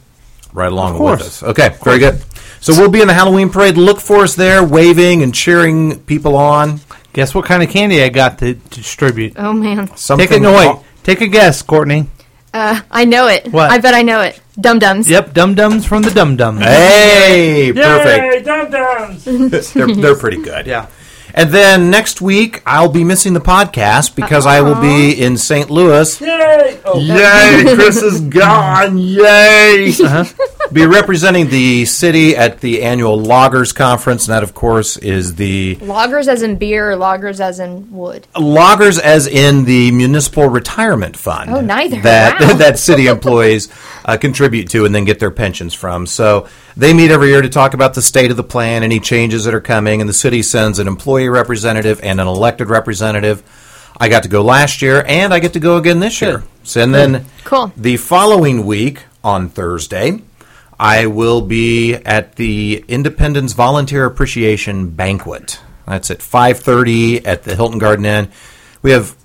ride 0.53 0.72
along 0.72 0.95
Of 0.95 1.01
with 1.01 1.22
us. 1.22 1.43
Okay, 1.43 1.70
very 1.84 1.99
good. 1.99 2.24
So 2.62 2.74
we'll 2.74 2.91
be 2.91 3.01
in 3.01 3.08
the 3.08 3.14
Halloween 3.14 3.49
parade. 3.49 3.76
Look 3.76 3.99
for 3.99 4.24
us 4.24 4.36
there, 4.36 4.64
waving 4.64 5.24
and 5.24 5.34
cheering 5.34 5.99
people 6.01 6.36
on. 6.36 6.80
Guess 7.14 7.34
what 7.34 7.45
kind 7.45 7.64
of 7.64 7.70
candy 7.70 8.03
I 8.03 8.10
got 8.10 8.38
to, 8.39 8.53
to 8.53 8.70
distribute? 8.70 9.34
Oh 9.36 9.51
man. 9.51 9.95
Something. 9.95 10.28
Take 10.28 10.38
a 10.38 10.39
no 10.39 10.53
wait. 10.53 10.86
Take 11.03 11.22
a 11.22 11.28
guess, 11.28 11.64
Courtney. 11.64 12.08
Uh, 12.53 12.82
I 12.91 13.05
know 13.05 13.28
it. 13.28 13.51
What? 13.51 13.72
I 13.72 13.80
bet 13.80 13.93
I 13.93 14.03
know 14.03 14.22
it. 14.22 14.39
Dum 14.60 14.80
Dums. 14.80 15.10
Yep, 15.10 15.34
Dum 15.34 15.55
Dums 15.55 15.86
from 15.86 16.03
the 16.03 16.12
Dum 16.12 16.36
Dums. 16.36 16.62
Hey, 16.62 17.72
perfect. 17.74 18.45
Dum 18.45 18.72
Dums. 18.72 19.74
they're, 19.74 19.88
they're 19.88 20.16
pretty 20.16 20.41
good. 20.41 20.66
Yeah. 20.66 20.88
And 21.38 21.51
then 21.51 21.91
next 21.91 22.19
week, 22.19 22.63
I'll 22.65 22.89
be 22.89 23.03
missing 23.03 23.33
the 23.33 23.39
podcast 23.39 24.15
because 24.15 24.47
I 24.47 24.61
will 24.61 24.81
be 24.81 25.13
uh-huh. 25.13 25.23
in 25.23 25.38
St. 25.38 25.69
Louis. 25.69 26.19
Yay! 26.19 26.79
Oh. 26.83 26.99
Yay! 26.99 27.75
Chris 27.75 28.01
is 28.01 28.21
gone. 28.21 28.97
Yay! 28.97 29.93
Uh-huh. 30.03 30.25
Be 30.72 30.86
representing 30.86 31.49
the 31.49 31.86
city 31.86 32.36
at 32.36 32.59
the 32.59 32.84
annual 32.84 33.20
LAGERS 33.22 33.74
Conference, 33.74 34.28
and 34.28 34.36
that, 34.36 34.43
of 34.43 34.53
course, 34.53 34.97
is 34.97 35.36
the 35.36 35.76
Loggers 35.76 36.28
as 36.28 36.41
in 36.41 36.57
beer 36.57 36.91
or 36.91 36.95
loggers 36.97 37.39
as 37.39 37.59
in 37.59 37.91
wood? 37.91 38.28
LAGERS, 38.36 38.99
as 38.99 39.28
in 39.28 39.63
the 39.63 39.91
Municipal 39.91 40.47
Retirement 40.49 41.15
Fund. 41.15 41.49
Oh, 41.51 41.61
neither. 41.61 42.01
That 42.01 42.39
Wow. 42.41 42.53
that 42.57 42.78
city 42.80 43.07
employees 43.07 43.70
uh, 44.03 44.18
contribute 44.18 44.70
to 44.72 44.86
and 44.86 44.93
then 44.93 45.05
get 45.05 45.20
their 45.20 45.32
pensions 45.32 45.74
from. 45.74 46.05
So 46.05 46.47
they 46.76 46.93
meet 46.93 47.11
every 47.11 47.30
year 47.30 47.41
to 47.41 47.49
talk 47.49 47.74
about 47.74 47.93
the 47.93 48.01
state 48.01 48.30
of 48.30 48.38
the 48.38 48.43
plan, 48.43 48.84
any 48.84 48.99
changes 48.99 49.45
that 49.45 49.53
are 49.53 49.61
coming, 49.61 50.01
and 50.01 50.09
the 50.09 50.13
city 50.13 50.41
sends 50.43 50.80
an 50.80 50.88
employee 50.88 51.30
representative 51.30 51.99
and 52.03 52.20
an 52.20 52.28
elected 52.28 52.70
representative. 52.70 53.41
I 53.99 54.09
got 54.09 54.24
to 54.24 54.30
go 54.30 54.43
last 54.43 54.82
year, 54.82 55.03
and 55.07 55.34
I 55.34 55.39
get 55.39 55.53
to 55.53 55.59
go 55.59 55.78
again 55.78 55.99
this 56.01 56.22
year. 56.22 56.43
So, 56.63 56.82
and 56.82 56.93
then 56.93 57.26
Cool. 57.45 57.72
the 57.78 57.97
following 57.97 58.65
week 58.65 59.03
on 59.24 59.49
Thursday, 59.49 60.22
I 60.80 61.07
will 61.07 61.41
be 61.41 61.95
at 61.95 62.36
the 62.36 62.84
Independence 62.88 63.53
Volunteer 63.53 64.05
Appreciation 64.05 64.89
Banquet. 64.91 65.59
That's 65.88 66.11
at 66.11 66.19
5:30 66.21 67.25
at 67.25 67.43
the 67.43 67.55
Hilton 67.55 67.80
Garden 67.80 68.05
Inn. 68.05 68.30
We 68.82 68.91
have 68.91 69.15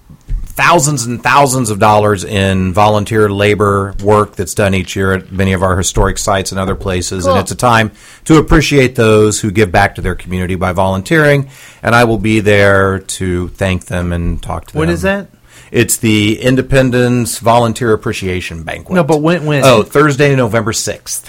thousands 0.47 1.05
and 1.07 1.23
thousands 1.23 1.71
of 1.71 1.79
dollars 1.79 2.25
in 2.25 2.73
volunteer 2.73 3.29
labor 3.31 3.95
work 4.03 4.37
that's 4.37 4.55
done 4.55 4.75
each 4.75 4.95
year 4.95 5.13
at 5.13 5.33
many 5.33 5.53
of 5.55 5.63
our 5.63 5.77
historic 5.79 6.19
sites 6.19 6.53
and 6.53 6.61
other 6.61 6.75
places, 6.75 7.25
Cool. 7.25 7.33
and 7.35 7.41
it's 7.43 7.51
a 7.53 7.57
time 7.57 7.91
to 8.27 8.37
appreciate 8.37 8.95
those 8.95 9.41
who 9.41 9.51
give 9.51 9.73
back 9.73 9.95
to 9.95 10.03
their 10.03 10.15
community 10.15 10.55
by 10.55 10.73
volunteering. 10.73 11.49
And 11.83 11.95
I 11.95 12.05
will 12.05 12.19
be 12.19 12.41
there 12.41 12.99
to 12.99 13.49
thank 13.49 13.87
them 13.87 14.13
and 14.13 14.43
talk 14.43 14.67
to 14.69 14.73
them. 14.75 14.81
When 14.81 14.89
is 14.91 15.03
that? 15.03 15.29
It's 15.71 15.97
the 15.97 16.39
Independence 16.41 17.39
Volunteer 17.39 17.95
Appreciation 17.95 18.63
Banquet. 18.63 18.95
No, 18.95 19.03
but 19.05 19.23
when- 19.23 19.47
when? 19.47 19.65
Oh, 19.65 19.83
Thursday, 19.83 20.37
November 20.37 20.75
sixth. 20.75 21.27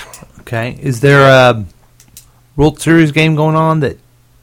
Okay. 0.54 0.78
Is 0.80 1.00
there 1.02 1.22
a 1.24 1.66
World 2.56 2.80
Series 2.80 3.12
game 3.12 3.36
going 3.36 3.56
on 3.56 3.80
that 3.80 3.98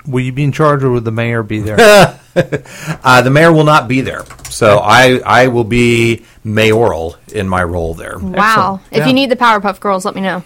will 0.05 0.21
you 0.25 0.33
be 0.33 0.43
in 0.43 0.51
charge 0.51 0.83
or 0.83 0.91
will 0.91 1.01
the 1.01 1.13
mayor 1.13 1.43
be 1.43 1.61
there? 1.61 2.19
Uh, 3.03 3.21
the 3.23 3.29
mayor 3.31 3.53
will 3.53 3.65
not 3.65 3.89
be 3.89 4.03
there, 4.03 4.25
so 4.49 4.79
I 4.79 5.21
I 5.27 5.49
will 5.49 5.65
be 5.65 6.25
mayoral 6.45 7.17
in 7.35 7.49
my 7.49 7.65
role 7.65 7.93
there. 7.95 8.19
Wow. 8.21 8.37
Excellent. 8.39 8.83
If 8.93 8.99
Yeah. 8.99 9.07
you 9.09 9.13
need 9.15 9.31
the 9.33 9.37
Powerpuff 9.37 9.81
Girls, 9.81 10.05
let 10.05 10.15
me 10.15 10.21
know. 10.21 10.45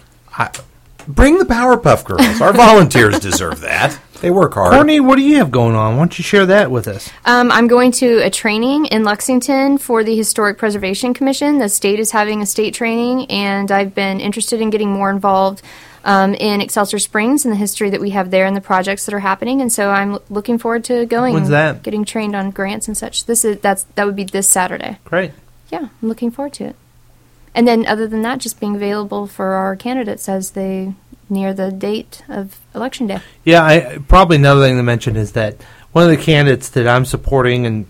Bring 1.07 1.37
the 1.37 1.45
Powerpuff 1.45 2.03
Girls. 2.03 2.41
Our 2.41 2.53
volunteers 2.53 3.19
deserve 3.19 3.61
that. 3.61 3.99
They 4.25 4.31
work 4.31 4.55
hard. 4.55 4.73
Courtney, 4.73 4.99
what 4.99 5.17
do 5.17 5.21
you 5.21 5.35
have 5.35 5.51
going 5.51 5.75
on? 5.75 5.97
Why 5.97 5.99
don't 5.99 6.17
you 6.17 6.23
share 6.23 6.47
that 6.47 6.71
with 6.71 6.87
us? 6.87 7.11
Um, 7.25 7.51
I'm 7.51 7.67
going 7.67 7.91
to 7.91 8.25
a 8.25 8.31
training 8.31 8.87
in 8.87 9.03
Lexington 9.03 9.77
for 9.77 10.03
the 10.03 10.15
Historic 10.15 10.57
Preservation 10.57 11.13
Commission. 11.13 11.59
The 11.59 11.69
state 11.69 11.99
is 11.99 12.09
having 12.09 12.41
a 12.41 12.47
state 12.47 12.73
training, 12.73 13.27
and 13.29 13.71
I've 13.71 13.93
been 13.93 14.19
interested 14.19 14.61
in 14.61 14.71
getting 14.71 14.91
more 14.91 15.11
involved 15.11 15.61
um, 16.03 16.33
in 16.33 16.59
Excelsior 16.59 16.97
Springs 16.97 17.45
and 17.45 17.51
the 17.51 17.55
history 17.55 17.91
that 17.91 18.01
we 18.01 18.09
have 18.09 18.31
there 18.31 18.47
and 18.47 18.57
the 18.57 18.61
projects 18.61 19.05
that 19.05 19.13
are 19.13 19.19
happening. 19.19 19.61
And 19.61 19.71
so 19.71 19.91
I'm 19.91 20.17
looking 20.31 20.57
forward 20.57 20.85
to 20.85 21.05
going. 21.05 21.35
When's 21.35 21.49
that? 21.49 21.83
Getting 21.83 22.03
trained 22.03 22.35
on 22.35 22.49
grants 22.49 22.87
and 22.87 22.97
such. 22.97 23.25
This 23.25 23.45
is 23.45 23.59
that's 23.59 23.83
that 23.93 24.07
would 24.07 24.15
be 24.15 24.23
this 24.23 24.49
Saturday. 24.49 24.97
Great. 25.03 25.33
Yeah, 25.71 25.89
I'm 26.01 26.09
looking 26.09 26.31
forward 26.31 26.53
to 26.53 26.63
it. 26.63 26.75
And 27.53 27.65
then, 27.65 27.85
other 27.85 28.05
than 28.05 28.21
that, 28.23 28.39
just 28.39 28.59
being 28.59 28.75
available 28.75 29.27
for 29.27 29.51
our 29.51 29.75
candidates 29.75 30.27
as 30.27 30.51
they 30.51 30.93
near 31.29 31.53
the 31.53 31.71
date 31.71 32.23
of 32.29 32.59
election 32.73 33.07
day. 33.07 33.19
Yeah, 33.43 33.63
I 33.63 33.99
probably 34.07 34.37
another 34.37 34.61
thing 34.61 34.77
to 34.77 34.83
mention 34.83 35.15
is 35.15 35.31
that 35.33 35.61
one 35.91 36.03
of 36.03 36.09
the 36.09 36.21
candidates 36.23 36.69
that 36.69 36.87
I'm 36.87 37.05
supporting, 37.05 37.65
and 37.65 37.85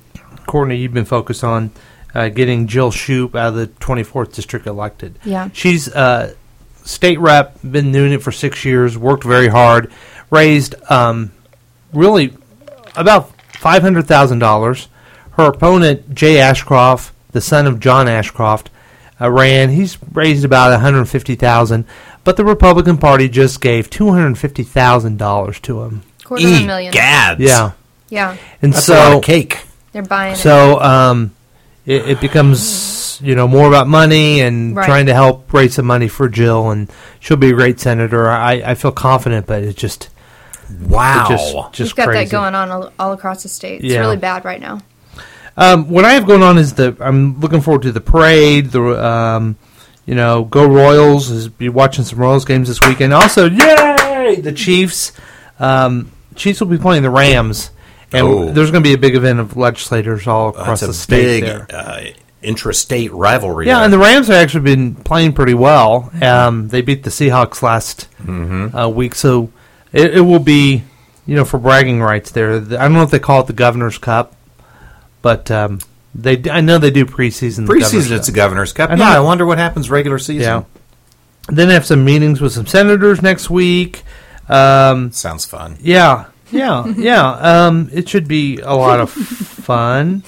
Courtney, 0.46 0.78
you've 0.78 0.94
been 0.94 1.06
focused 1.06 1.44
on 1.44 1.72
uh, 2.14 2.30
getting 2.30 2.68
Jill 2.68 2.92
Schupp 2.92 3.36
out 3.36 3.50
of 3.50 3.56
the 3.56 3.68
24th 3.68 4.34
district 4.34 4.68
elected. 4.68 5.20
Yeah. 5.26 5.50
she's 5.54 5.94
uh, 5.94 6.34
state 6.84 7.20
rep, 7.20 7.58
been 7.62 7.92
doing 7.92 8.14
it 8.14 8.22
for 8.24 8.32
six 8.32 8.64
years, 8.64 8.98
worked 8.98 9.24
very 9.24 9.48
hard, 9.48 9.92
raised 10.30 10.76
um, 10.90 11.32
really 11.94 12.34
about 12.96 13.32
five 13.52 13.82
hundred 13.82 14.08
thousand 14.08 14.40
dollars. 14.40 14.88
Her 15.32 15.48
opponent, 15.48 16.16
Jay 16.16 16.40
Ashcroft, 16.40 17.14
the 17.32 17.42
son 17.42 17.68
of 17.68 17.80
John 17.80 18.08
Ashcroft, 18.08 18.70
uh, 19.20 19.30
ran. 19.30 19.70
He's 19.70 19.98
raised 20.14 20.46
about 20.46 20.72
one 20.72 20.80
hundred 20.80 21.06
fifty 21.06 21.36
thousand, 21.36 21.86
but 22.26 22.36
the 22.36 22.44
Republican 22.44 22.98
Party 22.98 23.30
just 23.30 23.62
gave 23.62 23.90
two 23.90 24.10
hundred 24.12 24.38
fifty 24.38 24.64
thousand 24.64 25.18
dollars 25.18 25.60
to 25.62 25.84
him. 25.84 26.02
Quarter 26.26 26.46
of 26.48 26.54
a 26.54 26.66
million. 26.66 26.92
gads. 26.92 27.40
Yeah, 27.40 27.72
Yeah, 28.10 28.36
and 28.62 28.74
That's 28.74 28.86
so 28.86 28.96
a 28.96 28.98
lot 28.98 29.18
of 29.20 29.24
cake. 29.24 29.64
they're 29.94 30.02
buying 30.02 30.34
it. 30.34 30.38
so 30.38 30.82
um, 30.82 31.32
it, 31.86 32.10
it 32.10 32.20
becomes 32.22 33.22
you 33.24 33.34
know 33.36 33.48
more 33.48 33.68
about 33.70 33.88
money 33.88 34.42
and 34.42 34.76
Right. 34.76 34.86
trying 34.86 35.06
to 35.06 35.14
help 35.14 35.54
raise 35.54 35.76
some 35.76 35.86
money 35.86 36.08
for 36.10 36.28
Jill, 36.28 36.70
and 36.72 36.92
she'll 37.22 37.38
be 37.38 37.50
a 37.52 37.54
great 37.54 37.80
senator. 37.80 38.30
I, 38.30 38.54
I 38.66 38.76
feel 38.76 38.92
confident, 38.92 39.46
but 39.48 39.64
it 39.64 39.78
just 39.78 40.10
Wow. 40.82 41.26
it 41.26 41.30
just 41.30 41.54
just 41.74 41.92
We've 41.92 41.96
got 41.96 42.08
crazy. 42.08 42.26
that 42.26 42.32
going 42.32 42.56
on 42.56 42.72
all, 42.72 42.92
all 43.00 43.14
across 43.14 43.44
the 43.44 43.50
state. 43.50 43.82
It's 43.84 43.94
Yeah. 43.94 44.00
really 44.00 44.18
bad 44.18 44.44
right 44.44 44.60
now. 44.60 44.80
Um, 45.58 45.88
what 45.90 46.04
I 46.04 46.14
have 46.14 46.26
going 46.26 46.44
on 46.44 46.58
is 46.58 46.74
the 46.74 46.98
I'm 47.00 47.40
looking 47.40 47.62
forward 47.62 47.84
to 47.84 47.92
the 47.92 48.02
parade. 48.02 48.72
The 48.72 48.82
um, 49.06 49.56
you 50.06 50.16
know, 50.16 50.44
go 50.44 50.66
Royals 50.66 51.30
is 51.32 51.48
be 51.48 51.70
watching 51.70 52.04
some 52.06 52.20
Royals 52.20 52.46
games 52.46 52.68
this 52.68 52.80
weekend. 52.82 53.14
Also, 53.14 53.50
yay, 53.50 54.40
the 54.42 54.54
Chiefs. 54.54 55.12
Um, 55.60 56.12
Chiefs 56.36 56.60
will 56.60 56.68
be 56.68 56.78
playing 56.78 57.04
the 57.04 57.10
Rams, 57.10 57.72
and 58.12 58.28
Oh. 58.28 58.52
there's 58.52 58.72
going 58.72 58.84
to 58.84 58.88
be 58.90 58.94
a 58.94 58.98
big 58.98 59.16
event 59.16 59.40
of 59.40 59.56
legislators 59.58 60.28
all 60.28 60.50
across 60.50 60.82
the 60.82 60.94
state 60.94 61.42
big 61.42 61.44
there. 61.44 61.68
uh, 61.74 62.02
intrastate 62.44 63.10
rivalry. 63.12 63.66
Yeah, 63.68 63.76
there. 63.76 63.84
and 63.86 63.94
the 63.94 63.98
Rams 63.98 64.28
have 64.28 64.36
actually 64.36 64.62
been 64.76 64.96
playing 64.96 65.34
pretty 65.34 65.54
well. 65.54 66.12
Um, 66.22 66.68
they 66.68 66.82
beat 66.82 67.04
the 67.04 67.10
Seahawks 67.10 67.62
last 67.62 68.08
uh, 68.28 68.90
week, 68.90 69.16
so 69.16 69.50
it, 69.94 70.18
it 70.18 70.22
will 70.22 70.40
be, 70.40 70.84
you 71.26 71.36
know, 71.36 71.46
for 71.46 71.58
bragging 71.58 72.02
rights 72.02 72.32
there. 72.32 72.56
I 72.56 72.60
don't 72.60 72.94
know 72.94 73.02
if 73.04 73.10
they 73.12 73.20
call 73.20 73.42
it 73.42 73.48
the 73.48 73.54
Governor's 73.54 73.98
Cup, 73.98 74.36
but 75.22 75.50
um, 75.50 75.80
they 76.18 76.42
I 76.50 76.62
know 76.62 76.78
they 76.78 76.92
do 76.92 77.06
preseason. 77.06 77.68
preseason 77.68 78.08
Cup. 78.10 78.18
it's 78.20 78.28
a 78.30 78.32
Governor's 78.32 78.72
Cup. 78.74 78.90
I 78.90 78.96
know. 78.96 79.04
yeah, 79.04 79.18
I 79.18 79.20
wonder 79.20 79.46
what 79.46 79.58
happens 79.58 79.90
regular 79.90 80.18
season. 80.18 80.42
Yeah. 80.42 80.64
Then 81.50 81.70
I 81.70 81.74
have 81.74 81.86
some 81.86 82.04
meetings 82.06 82.40
with 82.42 82.54
some 82.54 82.66
senators 82.66 83.22
next 83.22 83.50
week. 83.50 84.04
Um, 84.50 85.12
Sounds 85.12 85.46
fun. 85.46 85.78
yeah, 85.82 86.26
yeah, 86.52 86.88
yeah. 86.88 87.30
Um, 87.32 87.90
it 87.92 88.08
should 88.10 88.28
be 88.28 88.60
a 88.60 88.74
lot 88.74 89.00
of 89.00 89.12
fun. 89.12 90.24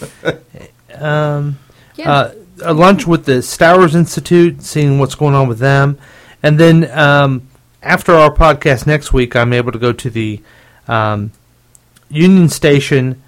Um, 0.95 1.57
Yeah. 1.95 2.11
uh, 2.11 2.31
a 2.63 2.73
lunch 2.73 3.05
with 3.07 3.25
the 3.25 3.41
Stowers 3.43 3.93
Institute, 3.95 4.63
seeing 4.63 4.99
what's 4.99 5.15
going 5.15 5.35
on 5.35 5.47
with 5.47 5.59
them, 5.59 5.97
and 6.43 6.59
then 6.59 6.89
um, 6.91 7.47
after 7.83 8.13
our 8.13 8.31
podcast 8.33 8.85
next 8.87 9.13
week, 9.13 9.35
I'm 9.35 9.53
able 9.53 9.71
to 9.71 9.79
go 9.79 9.93
to 9.93 10.09
the 10.09 10.41
um, 10.87 11.31
Union 12.09 12.49
Station 12.49 13.21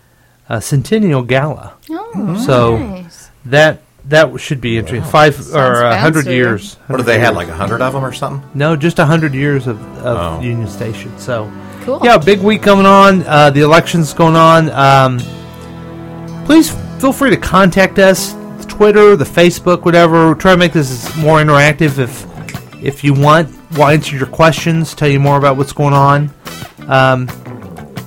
uh, 0.49 0.59
Centennial 0.59 1.21
Gala. 1.23 1.73
Oh, 1.91 2.43
So- 2.45 2.77
nice. 2.77 3.29
That 3.45 3.81
that 4.05 4.39
should 4.39 4.59
be 4.61 4.77
interesting. 4.77 5.09
Five 5.11 5.39
or 5.53 5.83
a 5.83 5.97
hundred 5.97 6.23
fancy. 6.25 6.35
years. 6.35 6.75
What 6.87 6.97
do 6.97 7.03
they 7.03 7.19
have? 7.19 7.35
Like 7.35 7.47
a 7.47 7.53
hundred 7.53 7.81
of 7.81 7.93
them 7.93 8.03
or 8.03 8.11
something? 8.13 8.47
No, 8.53 8.75
just 8.75 8.97
a 8.99 9.05
hundred 9.05 9.33
years 9.33 9.67
of, 9.67 9.79
of 9.99 10.17
Oh. 10.17 10.41
Union 10.41 10.67
Station. 10.67 11.11
So, 11.17 11.49
Cool. 11.83 11.99
yeah, 12.03 12.17
big 12.17 12.41
week 12.41 12.61
coming 12.63 12.85
on. 12.85 13.23
Uh, 13.27 13.49
the 13.49 13.61
election's 13.61 14.13
going 14.13 14.35
on. 14.35 14.69
Um, 14.71 15.19
please 16.45 16.71
feel 16.99 17.13
free 17.13 17.29
to 17.29 17.37
contact 17.37 17.99
us. 17.99 18.33
The 18.59 18.65
Twitter, 18.67 19.15
the 19.15 19.25
Facebook, 19.25 19.85
whatever. 19.85 20.27
We'll 20.27 20.35
try 20.35 20.51
to 20.53 20.57
make 20.57 20.73
this 20.73 21.15
more 21.17 21.39
interactive. 21.39 21.97
If 21.99 22.25
if 22.83 23.03
you 23.03 23.13
want, 23.13 23.49
we'll 23.73 23.87
answer 23.87 24.15
your 24.15 24.27
questions. 24.27 24.93
Tell 24.93 25.09
you 25.09 25.19
more 25.19 25.37
about 25.37 25.57
what's 25.57 25.73
going 25.73 25.93
on. 25.93 26.29
Um, 26.87 27.27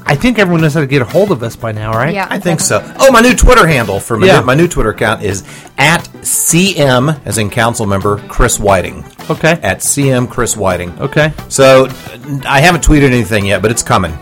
I 0.06 0.14
think 0.16 0.38
everyone 0.38 0.60
knows 0.62 0.74
how 0.74 0.80
to 0.80 0.86
get 0.86 1.02
a 1.02 1.04
hold 1.04 1.30
of 1.30 1.42
us 1.42 1.56
by 1.56 1.72
now, 1.72 1.92
right? 1.92 2.14
Yeah. 2.14 2.26
I 2.28 2.38
think 2.38 2.60
so. 2.60 2.80
Oh, 2.98 3.10
my 3.12 3.20
new 3.20 3.34
Twitter 3.34 3.66
handle 3.66 4.00
for 4.00 4.16
my, 4.18 4.26
Yeah. 4.26 4.40
new, 4.40 4.46
my 4.46 4.54
new 4.54 4.68
Twitter 4.68 4.90
account 4.90 5.22
is 5.22 5.42
at 5.78 6.04
CM, 6.22 7.20
as 7.24 7.38
in 7.38 7.50
council 7.50 7.86
member, 7.86 8.18
Chris 8.28 8.58
Whiting. 8.58 9.04
Okay. 9.30 9.58
At 9.62 9.78
CM 9.78 10.28
Chris 10.28 10.56
Whiting. 10.56 10.90
Okay. 11.00 11.32
So 11.48 11.86
I 12.46 12.60
haven't 12.60 12.84
tweeted 12.84 13.04
anything 13.04 13.46
yet, 13.46 13.62
but 13.62 13.70
it's 13.70 13.82
coming. 13.82 14.12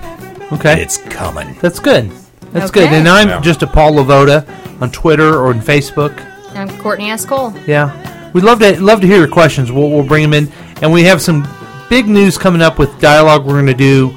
Okay. 0.52 0.80
It's 0.82 0.98
coming. 0.98 1.56
That's 1.60 1.78
good. 1.78 2.10
That's 2.52 2.70
Okay. 2.70 2.80
good. 2.88 2.92
And 2.92 3.08
I'm 3.08 3.28
Yeah. 3.28 3.40
just 3.40 3.62
a 3.62 3.66
Paul 3.66 3.92
LeVota 3.94 4.44
on 4.80 4.90
Twitter 4.90 5.34
or 5.38 5.48
on 5.48 5.60
Facebook. 5.60 6.12
I'm 6.54 6.68
Courtney 6.78 7.10
S. 7.10 7.24
Cole. 7.24 7.54
Yeah, 7.66 7.90
we'd 8.32 8.42
love 8.44 8.58
to 8.58 8.80
love 8.82 9.00
to 9.02 9.06
hear 9.06 9.18
your 9.18 9.28
questions. 9.28 9.70
We'll, 9.70 9.88
we'll 9.90 10.02
bring 10.02 10.22
them 10.22 10.34
in, 10.34 10.50
and 10.82 10.92
we 10.92 11.04
have 11.04 11.22
some 11.22 11.46
big 11.88 12.08
news 12.08 12.36
coming 12.36 12.60
up 12.60 12.76
with 12.78 13.00
dialogue. 13.00 13.44
We're 13.46 13.54
going 13.54 13.66
to 13.66 13.74
do 13.74 14.12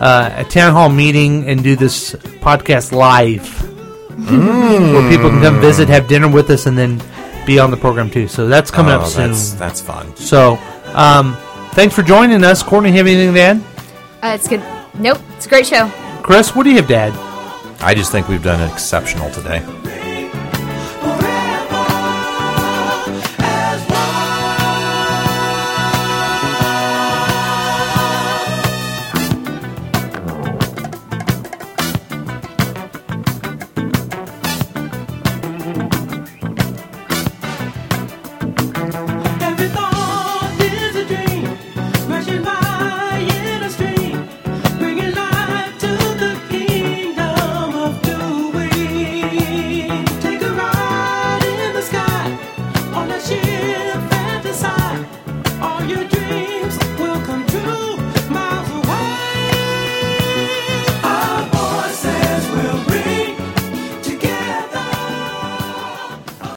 uh, 0.00 0.30
a 0.36 0.44
town 0.44 0.72
hall 0.72 0.88
meeting 0.88 1.48
and 1.48 1.62
do 1.62 1.76
this 1.76 2.14
podcast 2.40 2.92
live, 2.92 3.48
where 4.30 5.10
people 5.10 5.30
can 5.30 5.42
come 5.42 5.60
visit, 5.60 5.88
have 5.88 6.08
dinner 6.08 6.28
with 6.28 6.50
us, 6.50 6.66
and 6.66 6.76
then 6.76 7.02
be 7.46 7.58
on 7.58 7.70
the 7.70 7.76
program 7.76 8.10
too. 8.10 8.28
So 8.28 8.46
that's 8.46 8.70
coming 8.70 8.92
oh, 8.92 9.00
up 9.00 9.08
soon. 9.08 9.30
That's, 9.30 9.52
that's 9.54 9.80
fun. 9.80 10.14
So, 10.16 10.58
um, 10.94 11.36
thanks 11.72 11.94
for 11.94 12.02
joining 12.02 12.44
us, 12.44 12.62
Courtney. 12.62 12.92
Have 12.92 13.06
anything 13.06 13.34
to 13.34 13.40
add? 13.40 13.56
Uh, 14.22 14.34
it's 14.34 14.48
good. 14.48 14.62
Nope. 14.94 15.18
It's 15.36 15.46
a 15.46 15.48
great 15.48 15.66
show. 15.66 15.88
Chris, 16.22 16.54
what 16.54 16.64
do 16.64 16.70
you 16.70 16.76
have 16.76 16.88
to 16.88 16.96
add? 16.96 17.12
I 17.80 17.94
just 17.94 18.10
think 18.10 18.28
we've 18.28 18.42
done 18.42 18.60
an 18.60 18.70
exceptional 18.70 19.30
today. 19.30 19.64